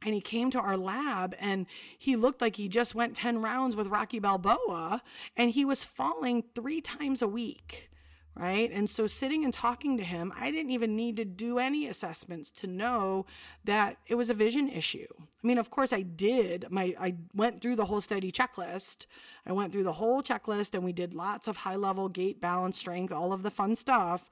and 0.06 0.14
he 0.14 0.22
came 0.22 0.52
to 0.52 0.60
our 0.60 0.78
lab 0.78 1.36
and 1.40 1.66
he 1.98 2.16
looked 2.16 2.42
like 2.42 2.58
he 2.58 2.68
just 2.68 2.94
went 2.94 3.16
10 3.16 3.42
rounds 3.42 3.76
with 3.76 3.88
Rocky 3.88 4.20
Balboa 4.20 5.02
and 5.38 5.52
he 5.52 5.64
was 5.64 5.84
falling 5.84 6.44
3 6.54 6.82
times 6.82 7.22
a 7.22 7.28
week 7.28 7.90
right? 8.36 8.72
And 8.72 8.90
so 8.90 9.06
sitting 9.06 9.44
and 9.44 9.54
talking 9.54 9.98
to 9.98 10.04
him, 10.04 10.34
I 10.40 10.50
didn't 10.50 10.72
even 10.72 10.96
need 10.96 11.18
to 11.18 11.26
do 11.26 11.60
any 11.60 11.88
assessments 11.88 12.50
to 12.52 12.68
know 12.68 13.26
that 13.64 13.98
it 14.08 14.16
was 14.16 14.30
a 14.30 14.34
vision 14.34 14.70
issue. 14.70 15.08
I 15.20 15.48
mean, 15.48 15.58
of 15.58 15.70
course 15.70 15.94
I 15.94 16.02
did. 16.02 16.66
My 16.70 16.96
I 17.00 17.16
went 17.34 17.62
through 17.62 17.76
the 17.76 17.86
whole 17.86 18.02
STEADI 18.02 18.32
checklist. 18.32 19.06
I 19.46 19.52
went 19.52 19.72
through 19.72 19.84
the 19.84 19.94
whole 19.94 20.24
checklist 20.24 20.74
and 20.74 20.84
we 20.84 20.94
did 20.94 21.14
lots 21.14 21.48
of 21.48 21.58
high 21.58 21.76
level 21.76 22.10
gait, 22.10 22.42
balance, 22.42 22.78
strength, 22.78 23.14
all 23.14 23.34
of 23.34 23.44
the 23.44 23.52
fun 23.52 23.76
stuff. 23.76 24.30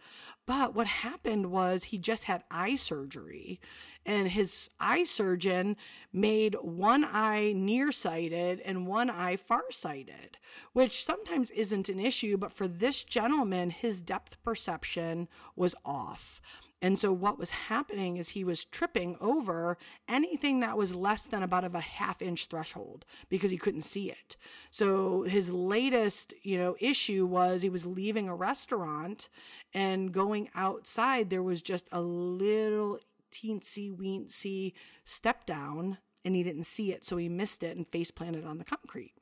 But 0.48 0.74
what 0.74 0.88
happened 0.88 1.52
was 1.52 1.86
he 1.86 1.98
just 2.00 2.24
had 2.24 2.44
eye 2.50 2.76
surgery 2.76 3.60
and 4.06 4.30
his 4.30 4.70
eye 4.80 5.04
surgeon 5.04 5.76
made 6.12 6.56
one 6.62 7.06
eye 7.06 7.54
nearsighted 7.56 8.60
and 8.62 8.88
one 8.88 9.10
eye 9.10 9.36
farsighted, 9.36 10.38
which 10.74 11.04
sometimes 11.04 11.50
isn't 11.52 11.90
an 11.90 12.00
issue, 12.00 12.38
but 12.38 12.54
for 12.54 12.68
this 12.68 13.04
gentleman, 13.04 13.70
his 13.70 14.02
depth 14.02 14.42
perception 14.44 15.28
was 15.56 15.76
off. 15.86 16.42
And 16.84 16.98
so 16.98 17.12
what 17.12 17.38
was 17.38 17.52
happening 17.52 18.18
is 18.18 18.30
he 18.30 18.44
was 18.44 18.66
tripping 18.66 19.16
over 19.22 19.78
anything 20.08 20.62
that 20.62 20.78
was 20.78 20.96
less 20.96 21.26
than 21.26 21.44
about 21.44 21.64
of 21.64 21.76
a 21.76 21.80
half 21.80 22.22
inch 22.24 22.48
threshold 22.48 23.06
because 23.30 23.52
he 23.52 23.58
couldn't 23.58 23.84
see 23.84 24.10
it. 24.10 24.36
So 24.72 25.22
his 25.22 25.52
latest, 25.52 26.34
you 26.42 26.58
know, 26.58 26.76
issue 26.80 27.28
was 27.28 27.62
he 27.62 27.70
was 27.70 27.86
leaving 27.86 28.28
a 28.28 28.36
restaurant 28.36 29.30
and 29.76 30.12
going 30.12 30.50
outside 30.56 31.30
there 31.30 31.44
was 31.44 31.62
just 31.62 31.88
a 31.92 32.02
little 32.02 33.00
teensy 33.32 33.96
weensy 33.96 34.74
step 35.06 35.46
down 35.46 35.98
and 36.24 36.36
he 36.36 36.44
didn't 36.44 36.66
see 36.66 36.92
it, 36.92 37.04
so 37.04 37.18
he 37.18 37.30
missed 37.30 37.64
it 37.64 37.76
and 37.76 37.88
face 37.88 38.12
planted 38.12 38.46
on 38.46 38.58
the 38.58 38.64
concrete. 38.64 39.14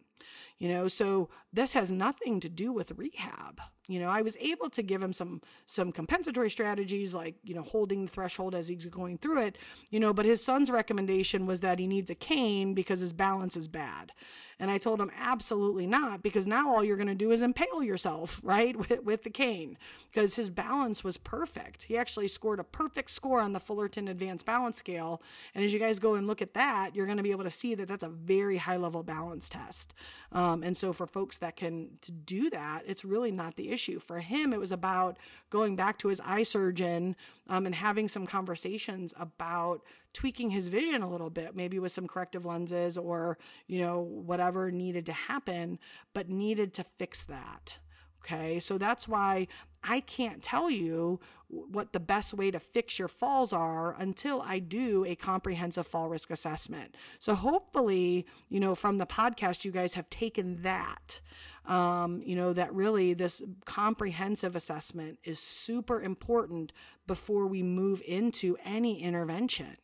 You 0.57 0.67
know, 0.67 0.89
so 0.89 1.29
this 1.53 1.71
has 1.73 1.89
nothing 1.89 2.41
to 2.41 2.49
do 2.49 2.73
with 2.73 2.91
rehab. 2.97 3.61
You 3.87 3.99
know, 4.01 4.09
I 4.09 4.21
was 4.21 4.35
able 4.41 4.69
to 4.71 4.83
give 4.83 5.01
him 5.01 5.13
some 5.13 5.41
some 5.65 5.93
compensatory 5.93 6.49
strategies 6.49 7.13
like, 7.13 7.35
you 7.43 7.55
know, 7.55 7.61
holding 7.61 8.05
the 8.05 8.11
threshold 8.11 8.53
as 8.53 8.67
he's 8.67 8.85
going 8.85 9.17
through 9.19 9.41
it, 9.43 9.57
you 9.89 10.01
know, 10.01 10.13
but 10.13 10.25
his 10.25 10.43
son's 10.43 10.69
recommendation 10.69 11.45
was 11.45 11.61
that 11.61 11.79
he 11.79 11.87
needs 11.87 12.09
a 12.09 12.15
cane 12.15 12.73
because 12.73 12.99
his 12.99 13.13
balance 13.13 13.55
is 13.55 13.69
bad. 13.69 14.11
And 14.59 14.69
I 14.69 14.77
told 14.77 14.99
him, 14.99 15.09
absolutely 15.17 15.87
not, 15.87 16.21
because 16.21 16.45
now 16.45 16.73
all 16.73 16.83
you're 16.83 16.97
going 16.97 17.07
to 17.07 17.15
do 17.15 17.31
is 17.31 17.41
impale 17.41 17.81
yourself, 17.81 18.41
right, 18.43 18.75
with, 18.89 19.03
with 19.03 19.23
the 19.23 19.29
cane, 19.29 19.77
because 20.11 20.35
his 20.35 20.49
balance 20.49 21.03
was 21.03 21.17
perfect. 21.17 21.83
He 21.83 21.97
actually 21.97 22.27
scored 22.27 22.59
a 22.59 22.63
perfect 22.63 23.11
score 23.11 23.39
on 23.39 23.53
the 23.53 23.59
Fullerton 23.59 24.07
Advanced 24.07 24.45
Balance 24.45 24.77
Scale. 24.77 25.21
And 25.55 25.63
as 25.63 25.71
you 25.71 25.79
guys 25.79 25.99
go 25.99 26.15
and 26.15 26.27
look 26.27 26.41
at 26.41 26.53
that, 26.55 26.95
you're 26.95 27.05
going 27.05 27.17
to 27.17 27.23
be 27.23 27.31
able 27.31 27.45
to 27.45 27.49
see 27.49 27.73
that 27.75 27.87
that's 27.87 28.03
a 28.03 28.09
very 28.09 28.57
high 28.57 28.77
level 28.77 29.01
balance 29.01 29.47
test. 29.47 29.93
Um, 30.31 30.61
and 30.63 30.75
so 30.75 30.91
for 30.91 31.07
folks 31.07 31.37
that 31.37 31.55
can 31.55 31.91
to 32.01 32.11
do 32.11 32.49
that, 32.49 32.83
it's 32.85 33.05
really 33.05 33.31
not 33.31 33.55
the 33.55 33.71
issue. 33.71 33.99
For 33.99 34.19
him, 34.19 34.53
it 34.53 34.59
was 34.59 34.71
about 34.71 35.17
going 35.49 35.75
back 35.75 35.97
to 35.99 36.09
his 36.09 36.19
eye 36.19 36.43
surgeon 36.43 37.15
um, 37.47 37.65
and 37.65 37.73
having 37.73 38.07
some 38.07 38.27
conversations 38.27 39.13
about 39.17 39.81
tweaking 40.13 40.49
his 40.49 40.67
vision 40.67 41.01
a 41.01 41.09
little 41.09 41.29
bit, 41.29 41.55
maybe 41.55 41.79
with 41.79 41.91
some 41.91 42.07
corrective 42.07 42.45
lenses 42.45 42.97
or, 42.97 43.37
you 43.67 43.79
know, 43.79 43.99
whatever 43.99 44.71
needed 44.71 45.05
to 45.05 45.13
happen, 45.13 45.79
but 46.13 46.29
needed 46.29 46.73
to 46.73 46.85
fix 46.97 47.25
that. 47.25 47.77
Okay. 48.23 48.59
So 48.59 48.77
that's 48.77 49.07
why 49.07 49.47
I 49.83 50.01
can't 50.01 50.43
tell 50.43 50.69
you 50.69 51.19
what 51.47 51.93
the 51.93 51.99
best 51.99 52.33
way 52.33 52.51
to 52.51 52.59
fix 52.59 52.99
your 52.99 53.07
falls 53.07 53.53
are 53.53 53.95
until 53.97 54.41
I 54.41 54.59
do 54.59 55.05
a 55.05 55.15
comprehensive 55.15 55.87
fall 55.87 56.09
risk 56.09 56.29
assessment. 56.29 56.95
So 57.17 57.33
hopefully, 57.33 58.25
you 58.49 58.59
know, 58.59 58.75
from 58.75 58.97
the 58.97 59.05
podcast, 59.05 59.63
you 59.63 59.71
guys 59.71 59.93
have 59.93 60.09
taken 60.09 60.61
that 60.63 61.21
um, 61.69 62.23
you 62.25 62.35
know, 62.35 62.51
that 62.53 62.73
really 62.73 63.13
this 63.13 63.41
comprehensive 63.65 64.55
assessment 64.55 65.19
is 65.23 65.39
super 65.39 66.01
important 66.01 66.73
before 67.05 67.45
we 67.45 67.61
move 67.61 68.01
into 68.07 68.57
any 68.65 69.01
intervention. 69.01 69.77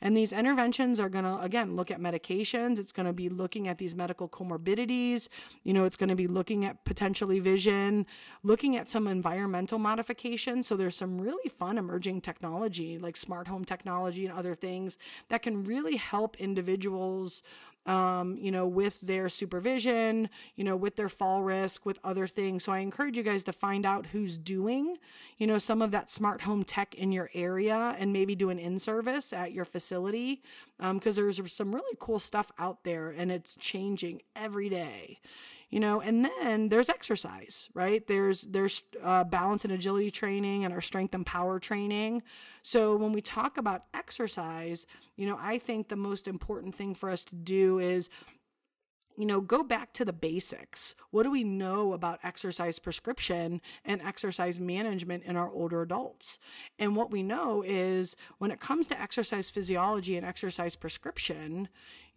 And 0.00 0.16
these 0.16 0.32
interventions 0.32 1.00
are 1.00 1.08
going 1.08 1.24
to, 1.24 1.38
again, 1.40 1.76
look 1.76 1.90
at 1.90 2.00
medications. 2.00 2.78
It's 2.78 2.92
going 2.92 3.06
to 3.06 3.12
be 3.12 3.28
looking 3.28 3.68
at 3.68 3.78
these 3.78 3.94
medical 3.94 4.28
comorbidities. 4.28 5.28
You 5.64 5.72
know, 5.72 5.84
it's 5.84 5.96
going 5.96 6.08
to 6.08 6.14
be 6.14 6.26
looking 6.26 6.64
at 6.64 6.84
potentially 6.84 7.40
vision, 7.40 8.06
looking 8.42 8.76
at 8.76 8.88
some 8.88 9.06
environmental 9.06 9.78
modifications. 9.78 10.66
So 10.66 10.76
there's 10.76 10.96
some 10.96 11.20
really 11.20 11.48
fun 11.48 11.78
emerging 11.78 12.20
technology 12.20 12.98
like 12.98 13.16
smart 13.16 13.48
home 13.48 13.64
technology 13.64 14.26
and 14.26 14.36
other 14.36 14.54
things 14.54 14.98
that 15.28 15.42
can 15.42 15.64
really 15.64 15.96
help 15.96 16.36
individuals 16.36 17.42
um, 17.88 18.36
you 18.38 18.50
know, 18.50 18.66
with 18.66 19.00
their 19.00 19.30
supervision, 19.30 20.28
you 20.56 20.62
know, 20.62 20.76
with 20.76 20.96
their 20.96 21.08
fall 21.08 21.42
risk, 21.42 21.86
with 21.86 21.98
other 22.04 22.26
things. 22.26 22.62
So 22.64 22.70
I 22.70 22.80
encourage 22.80 23.16
you 23.16 23.22
guys 23.22 23.42
to 23.44 23.52
find 23.52 23.86
out 23.86 24.06
who's 24.06 24.36
doing, 24.36 24.98
you 25.38 25.46
know, 25.46 25.56
some 25.56 25.80
of 25.80 25.90
that 25.92 26.10
smart 26.10 26.42
home 26.42 26.64
tech 26.64 26.94
in 26.94 27.12
your 27.12 27.30
area 27.32 27.96
and 27.98 28.12
maybe 28.12 28.34
do 28.34 28.50
an 28.50 28.58
in 28.58 28.78
service 28.78 29.32
at 29.32 29.52
your 29.52 29.64
facility 29.64 30.42
because 30.78 31.18
um, 31.18 31.24
there's 31.24 31.52
some 31.52 31.74
really 31.74 31.96
cool 31.98 32.18
stuff 32.18 32.52
out 32.58 32.84
there 32.84 33.08
and 33.10 33.32
it's 33.32 33.56
changing 33.56 34.20
every 34.36 34.68
day 34.68 35.18
you 35.70 35.80
know 35.80 36.00
and 36.00 36.24
then 36.24 36.68
there's 36.68 36.88
exercise 36.88 37.68
right 37.74 38.06
there's 38.06 38.42
there's 38.42 38.82
uh, 39.02 39.24
balance 39.24 39.64
and 39.64 39.72
agility 39.72 40.10
training 40.10 40.64
and 40.64 40.72
our 40.72 40.80
strength 40.80 41.14
and 41.14 41.26
power 41.26 41.58
training 41.58 42.22
so 42.62 42.96
when 42.96 43.12
we 43.12 43.20
talk 43.20 43.56
about 43.58 43.84
exercise 43.94 44.86
you 45.16 45.26
know 45.26 45.38
i 45.40 45.58
think 45.58 45.88
the 45.88 45.96
most 45.96 46.26
important 46.26 46.74
thing 46.74 46.94
for 46.94 47.10
us 47.10 47.24
to 47.24 47.34
do 47.34 47.78
is 47.78 48.08
you 49.18 49.26
know, 49.26 49.40
go 49.40 49.64
back 49.64 49.92
to 49.94 50.04
the 50.04 50.12
basics. 50.12 50.94
What 51.10 51.24
do 51.24 51.32
we 51.32 51.42
know 51.42 51.92
about 51.92 52.20
exercise 52.22 52.78
prescription 52.78 53.60
and 53.84 54.00
exercise 54.00 54.60
management 54.60 55.24
in 55.24 55.34
our 55.34 55.50
older 55.50 55.82
adults? 55.82 56.38
And 56.78 56.94
what 56.94 57.10
we 57.10 57.24
know 57.24 57.64
is 57.66 58.14
when 58.38 58.52
it 58.52 58.60
comes 58.60 58.86
to 58.86 59.00
exercise 59.00 59.50
physiology 59.50 60.16
and 60.16 60.24
exercise 60.24 60.76
prescription, 60.76 61.68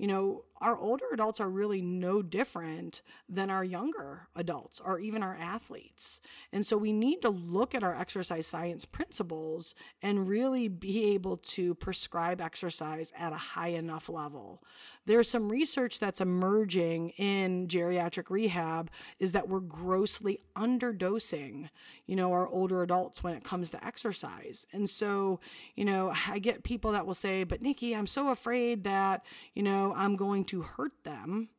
you 0.02 0.08
know, 0.08 0.46
our 0.60 0.76
older 0.80 1.06
adults 1.14 1.40
are 1.40 1.48
really 1.48 1.80
no 1.80 2.24
different 2.24 3.04
than 3.30 3.52
our 3.52 3.64
younger 3.64 4.28
adults 4.36 4.82
or 4.84 5.00
even 5.00 5.22
our 5.22 5.36
athletes. 5.36 6.22
And 6.52 6.66
so 6.66 6.76
we 6.76 6.92
need 6.92 7.22
to 7.22 7.30
look 7.30 7.76
at 7.76 7.84
our 7.84 7.96
exercise 7.96 8.48
science 8.48 8.84
principles 8.84 9.76
and 10.02 10.28
really 10.28 10.68
be 10.68 11.14
able 11.14 11.38
to 11.38 11.76
prescribe 11.76 12.42
exercise 12.42 13.14
at 13.16 13.32
a 13.32 13.38
high 13.38 13.68
enough 13.68 14.10
level 14.10 14.64
there's 15.06 15.30
some 15.30 15.50
research 15.50 16.00
that's 16.00 16.22
emerging 16.22 17.10
in 17.12 17.68
geriatric 17.68 18.30
rehab 18.30 18.92
is 19.20 19.32
that 19.32 19.50
we're 19.50 19.60
grossly 19.60 20.40
underdosing, 20.56 21.70
you 22.06 22.16
know, 22.16 22.32
our 22.32 22.48
older 22.48 22.84
adults 22.84 23.24
when 23.24 23.34
it 23.34 23.44
comes 23.44 23.72
to 23.72 23.84
exercise. 23.86 24.68
And 24.72 24.88
so, 24.88 25.40
you 25.76 25.86
know, 25.86 26.14
I 26.28 26.38
get 26.38 26.64
people 26.64 26.92
that 26.92 27.08
will 27.08 27.16
say, 27.16 27.44
but 27.44 27.62
Nikki, 27.62 27.96
I'm 27.96 28.08
so 28.08 28.30
afraid 28.30 28.84
that, 28.84 29.26
you 29.56 29.64
know, 29.64 29.91
I'm 29.96 30.16
going 30.16 30.46
to 30.46 30.62
hurt 30.62 30.94
them. 31.04 31.50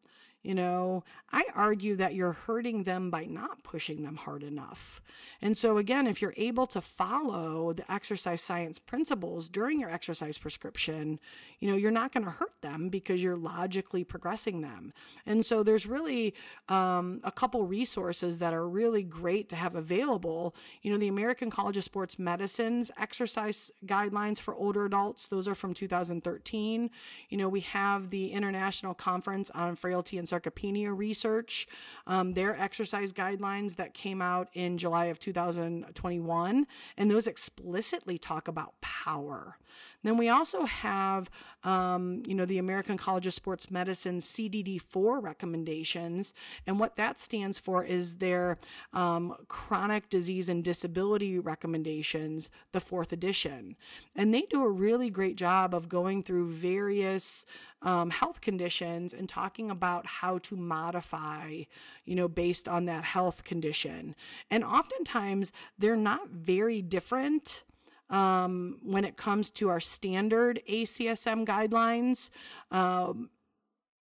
You 0.43 0.57
know, 0.57 1.05
I 1.33 1.45
argue 1.55 1.97
that 1.97 2.15
you're 2.15 2.33
hurting 2.33 2.83
them 2.83 3.11
by 3.11 3.25
not 3.25 3.63
pushing 3.63 4.03
them 4.03 4.17
hard 4.17 4.43
enough. 4.43 5.01
And 5.41 5.57
so, 5.57 5.79
again, 5.79 6.07
if 6.07 6.21
you're 6.21 6.35
able 6.37 6.67
to 6.69 6.81
follow 6.81 7.73
the 7.73 7.91
exercise 7.91 8.41
science 8.41 8.79
principles 8.79 9.49
during 9.49 9.79
your 9.79 9.91
exercise 9.91 10.39
prescription, 10.39 11.21
you 11.61 11.71
know, 11.71 11.77
you're 11.77 11.91
not 11.93 12.13
going 12.13 12.25
to 12.25 12.31
hurt 12.31 12.55
them 12.61 12.89
because 12.89 13.23
you're 13.23 13.37
logically 13.37 14.03
progressing 14.03 14.63
them. 14.63 14.93
And 15.25 15.47
so, 15.47 15.63
there's 15.63 15.87
really 15.87 16.35
um, 16.69 17.21
a 17.23 17.33
couple 17.33 17.65
resources 17.67 18.41
that 18.41 18.53
are 18.53 18.69
really 18.69 19.05
great 19.05 19.49
to 19.51 19.57
have 19.57 19.77
available. 19.77 20.57
You 20.83 20.93
know, 20.93 20.99
the 20.99 21.09
American 21.09 21.51
College 21.51 21.77
of 21.77 21.85
Sports 21.85 22.19
Medicine's 22.19 22.91
exercise 22.99 23.71
guidelines 23.87 24.41
for 24.41 24.55
older 24.55 24.85
adults, 24.85 25.29
those 25.29 25.47
are 25.47 25.55
from 25.55 25.73
2013. 25.73 26.91
You 27.29 27.37
know, 27.37 27.49
we 27.49 27.61
have 27.61 28.11
the 28.11 28.33
International 28.33 28.95
Conference 28.95 29.51
on 29.51 29.77
Frailty 29.77 30.19
and 30.19 30.29
Sarcopenia 30.33 30.97
Research, 30.97 31.67
um, 32.07 32.33
their 32.33 32.59
exercise 32.59 33.13
guidelines 33.13 33.77
that 33.77 33.95
came 33.95 34.23
out 34.23 34.49
in 34.55 34.79
July 34.79 35.07
of 35.07 35.19
2021, 35.19 36.67
and 36.97 37.11
those 37.11 37.27
explicitly 37.27 38.19
talk 38.19 38.49
about 38.49 38.81
power. 38.81 39.59
Then 40.03 40.17
we 40.17 40.29
also 40.29 40.65
have, 40.65 41.31
um, 41.65 42.23
you 42.27 42.35
know, 42.35 42.45
the 42.45 42.59
American 42.59 42.97
College 42.97 43.27
of 43.27 43.35
Sports 43.35 43.71
Medicine 43.71 44.19
CDD4 44.19 45.23
recommendations. 45.23 46.35
And 46.67 46.81
what 46.81 46.97
that 46.97 47.19
stands 47.19 47.59
for 47.59 47.85
is 47.85 48.17
their 48.17 48.59
um, 48.93 49.37
chronic 49.49 50.09
disease 50.09 50.49
and 50.49 50.65
disability 50.65 51.39
recommendations, 51.39 52.51
the 52.73 52.81
fourth 52.81 53.13
edition. 53.13 53.77
And 54.17 54.35
they 54.35 54.43
do 54.43 54.65
a 54.65 54.71
really 54.71 55.11
great 55.11 55.37
job 55.37 55.75
of 55.75 55.89
going 55.89 56.23
through 56.23 56.51
various 56.51 57.47
um, 57.83 58.11
health 58.11 58.41
conditions 58.41 59.13
and 59.13 59.29
talking 59.29 59.71
about 59.71 60.07
how 60.07 60.39
to 60.39 60.57
modify, 60.57 61.63
you 62.05 62.15
know, 62.15 62.29
based 62.29 62.69
on 62.69 62.87
that 62.87 63.05
health 63.05 63.45
condition. 63.45 64.15
And 64.51 64.65
oftentimes 64.65 65.53
they're 65.79 65.97
not 65.97 66.29
very 66.31 66.81
different 66.83 67.65
um, 68.13 68.79
when 68.83 69.05
it 69.05 69.17
comes 69.17 69.51
to 69.53 69.71
our 69.71 69.81
standard 69.81 70.61
ACSM 70.69 71.45
guidelines. 71.45 72.31
Um, 72.71 73.31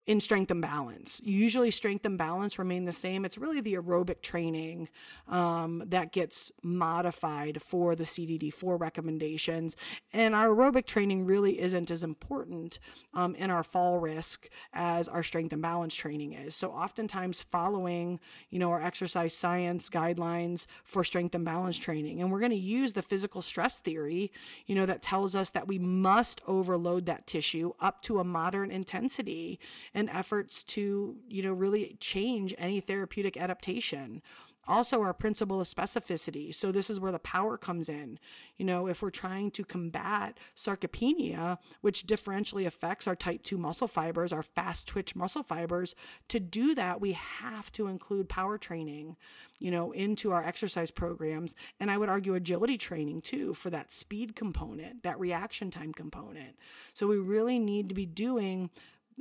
in 0.06 0.20
strength 0.20 0.52
and 0.52 0.62
balance. 0.62 1.20
Usually, 1.24 1.70
strength 1.70 2.04
and 2.04 2.16
balance 2.16 2.58
remain 2.58 2.84
the 2.84 2.92
same. 2.92 3.24
It's 3.24 3.36
really 3.36 3.60
the 3.60 3.74
aerobic 3.74 4.22
training 4.22 4.88
um, 5.28 5.82
that 5.86 6.12
gets 6.12 6.52
modified 6.62 7.60
for 7.60 7.96
the 7.96 8.04
CDD4 8.04 8.78
recommendations. 8.78 9.74
And 10.12 10.34
our 10.34 10.48
aerobic 10.48 10.86
training 10.86 11.26
really 11.26 11.60
isn't 11.60 11.90
as 11.90 12.04
important 12.04 12.78
um, 13.14 13.34
in 13.34 13.50
our 13.50 13.64
fall 13.64 13.98
risk 13.98 14.48
as 14.72 15.08
our 15.08 15.24
strength 15.24 15.52
and 15.52 15.60
balance 15.60 15.94
training 15.94 16.34
is. 16.34 16.54
So, 16.54 16.70
oftentimes, 16.70 17.42
following 17.42 18.20
you 18.50 18.60
know 18.60 18.70
our 18.70 18.82
exercise 18.82 19.34
science 19.34 19.90
guidelines 19.90 20.66
for 20.84 21.02
strength 21.02 21.34
and 21.34 21.44
balance 21.44 21.78
training, 21.78 22.20
and 22.20 22.30
we're 22.30 22.40
going 22.40 22.50
to 22.50 22.56
use 22.56 22.92
the 22.92 23.02
physical 23.02 23.42
stress 23.42 23.80
theory, 23.80 24.30
you 24.66 24.76
know, 24.76 24.86
that 24.86 25.02
tells 25.02 25.34
us 25.34 25.50
that 25.50 25.66
we 25.66 25.80
must 25.80 26.40
overload 26.46 27.06
that 27.06 27.26
tissue 27.26 27.72
up 27.80 28.02
to 28.02 28.20
a 28.20 28.24
moderate 28.24 28.70
intensity 28.70 29.58
and 29.96 30.10
efforts 30.10 30.62
to, 30.62 31.16
you 31.26 31.42
know, 31.42 31.54
really 31.54 31.96
change 31.98 32.54
any 32.58 32.80
therapeutic 32.80 33.38
adaptation. 33.38 34.20
Also, 34.68 35.00
our 35.00 35.14
principle 35.14 35.60
of 35.60 35.68
specificity. 35.68 36.52
So, 36.52 36.72
this 36.72 36.90
is 36.90 36.98
where 36.98 37.12
the 37.12 37.20
power 37.20 37.56
comes 37.56 37.88
in. 37.88 38.18
You 38.56 38.66
know, 38.66 38.88
if 38.88 39.00
we're 39.00 39.10
trying 39.10 39.52
to 39.52 39.64
combat 39.64 40.38
sarcopenia, 40.56 41.58
which 41.82 42.06
differentially 42.06 42.66
affects 42.66 43.06
our 43.06 43.14
type 43.14 43.44
2 43.44 43.56
muscle 43.56 43.86
fibers, 43.86 44.32
our 44.32 44.42
fast 44.42 44.88
twitch 44.88 45.14
muscle 45.14 45.44
fibers, 45.44 45.94
to 46.28 46.40
do 46.40 46.74
that, 46.74 47.00
we 47.00 47.12
have 47.12 47.70
to 47.72 47.86
include 47.86 48.28
power 48.28 48.58
training, 48.58 49.16
you 49.60 49.70
know, 49.70 49.92
into 49.92 50.32
our 50.32 50.42
exercise 50.42 50.90
programs. 50.90 51.54
And 51.78 51.88
I 51.88 51.96
would 51.96 52.08
argue 52.08 52.34
agility 52.34 52.76
training 52.76 53.22
too 53.22 53.54
for 53.54 53.70
that 53.70 53.92
speed 53.92 54.34
component, 54.34 55.04
that 55.04 55.20
reaction 55.20 55.70
time 55.70 55.94
component. 55.94 56.56
So, 56.92 57.06
we 57.06 57.18
really 57.18 57.60
need 57.60 57.88
to 57.88 57.94
be 57.94 58.04
doing 58.04 58.70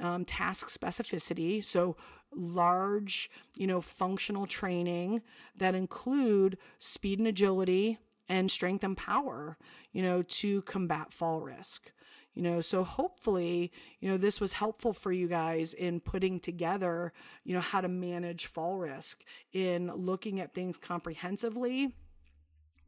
um, 0.01 0.25
task 0.25 0.69
specificity. 0.69 1.63
So 1.63 1.95
large, 2.33 3.29
you 3.55 3.67
know, 3.67 3.81
functional 3.81 4.45
training 4.45 5.21
that 5.57 5.75
include 5.75 6.57
speed 6.79 7.19
and 7.19 7.27
agility 7.27 7.99
and 8.27 8.49
strength 8.49 8.83
and 8.83 8.97
power, 8.97 9.57
you 9.93 10.01
know, 10.01 10.23
to 10.23 10.61
combat 10.63 11.13
fall 11.13 11.41
risk. 11.41 11.91
You 12.33 12.41
know, 12.41 12.59
so 12.59 12.83
hopefully, 12.83 13.71
you 14.01 14.09
know, 14.09 14.17
this 14.17 14.41
was 14.41 14.53
helpful 14.53 14.91
for 14.91 15.13
you 15.13 15.29
guys 15.29 15.73
in 15.73 16.01
putting 16.01 16.41
together, 16.41 17.13
you 17.45 17.53
know, 17.53 17.61
how 17.61 17.79
to 17.79 17.87
manage 17.87 18.47
fall 18.47 18.77
risk 18.77 19.23
in 19.53 19.89
looking 19.95 20.41
at 20.41 20.53
things 20.53 20.77
comprehensively 20.77 21.93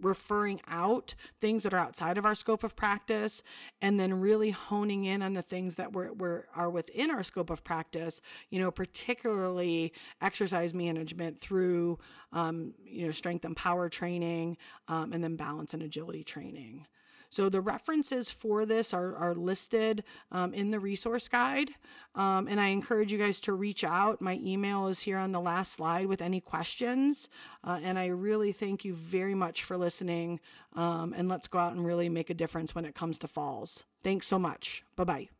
referring 0.01 0.61
out 0.67 1.15
things 1.41 1.63
that 1.63 1.73
are 1.73 1.79
outside 1.79 2.17
of 2.17 2.25
our 2.25 2.35
scope 2.35 2.63
of 2.63 2.75
practice 2.75 3.41
and 3.81 3.99
then 3.99 4.13
really 4.13 4.51
honing 4.51 5.05
in 5.05 5.21
on 5.21 5.33
the 5.33 5.41
things 5.41 5.75
that 5.75 5.93
were, 5.93 6.13
were 6.13 6.47
are 6.55 6.69
within 6.69 7.09
our 7.09 7.23
scope 7.23 7.49
of 7.49 7.63
practice 7.63 8.21
you 8.49 8.59
know 8.59 8.71
particularly 8.71 9.93
exercise 10.21 10.73
management 10.73 11.39
through 11.39 11.97
um, 12.33 12.73
you 12.83 13.05
know 13.05 13.11
strength 13.11 13.45
and 13.45 13.55
power 13.55 13.89
training 13.89 14.57
um, 14.87 15.13
and 15.13 15.23
then 15.23 15.35
balance 15.35 15.73
and 15.73 15.83
agility 15.83 16.23
training 16.23 16.85
so 17.29 17.49
the 17.49 17.61
references 17.61 18.29
for 18.29 18.65
this 18.65 18.93
are, 18.93 19.15
are 19.15 19.35
listed 19.35 20.03
um, 20.31 20.53
in 20.53 20.71
the 20.71 20.79
resource 20.79 21.27
guide. 21.27 21.71
Um, 22.15 22.47
and 22.47 22.59
I 22.59 22.67
encourage 22.67 23.11
you 23.11 23.17
guys 23.17 23.39
to 23.41 23.53
reach 23.53 23.83
out. 23.83 24.21
My 24.21 24.39
email 24.43 24.87
is 24.87 25.01
here 25.01 25.17
on 25.17 25.31
the 25.31 25.39
last 25.39 25.73
slide 25.73 26.07
with 26.07 26.21
any 26.21 26.41
questions. 26.41 27.29
Uh, 27.63 27.79
and 27.83 27.99
I 27.99 28.07
really 28.07 28.51
thank 28.51 28.85
you 28.85 28.93
very 28.93 29.35
much 29.35 29.63
for 29.63 29.77
listening. 29.77 30.39
Um, 30.75 31.13
and 31.15 31.27
let's 31.27 31.47
go 31.47 31.59
out 31.59 31.73
and 31.73 31.85
really 31.85 32.09
make 32.09 32.29
a 32.29 32.33
difference 32.33 32.73
when 32.73 32.85
it 32.85 32.95
comes 32.95 33.19
to 33.19 33.27
falls. 33.27 33.83
Thanks 34.03 34.27
so 34.27 34.39
much. 34.39 34.83
Bye 34.95 35.03
bye. 35.03 35.36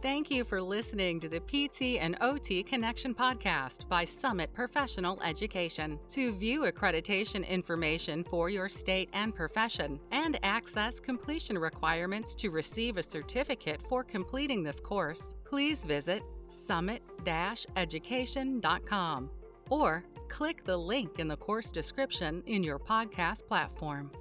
Thank 0.00 0.30
you 0.30 0.44
for 0.44 0.62
listening 0.62 1.18
to 1.18 1.28
the 1.28 1.40
PT 1.40 2.00
and 2.00 2.16
OT 2.20 2.62
Connection 2.62 3.12
podcast 3.12 3.88
by 3.88 4.04
Summit 4.04 4.52
Professional 4.52 5.20
Education. 5.24 5.98
To 6.10 6.32
view 6.36 6.70
accreditation 6.70 7.44
information 7.48 8.22
for 8.22 8.48
your 8.48 8.68
state 8.68 9.08
and 9.12 9.34
profession 9.34 9.98
and 10.12 10.38
access 10.44 11.00
completion 11.00 11.58
requirements 11.58 12.36
to 12.36 12.50
receive 12.50 12.96
a 12.96 13.02
certificate 13.02 13.80
for 13.88 14.04
completing 14.04 14.62
this 14.62 14.78
course, 14.78 15.34
please 15.44 15.82
visit 15.82 16.22
summit-education.com 16.46 19.30
or 19.68 20.04
click 20.28 20.62
the 20.62 20.76
link 20.76 21.18
in 21.18 21.26
the 21.26 21.36
course 21.36 21.72
description 21.72 22.40
in 22.46 22.62
your 22.62 22.78
podcast 22.78 23.48
platform. 23.48 24.12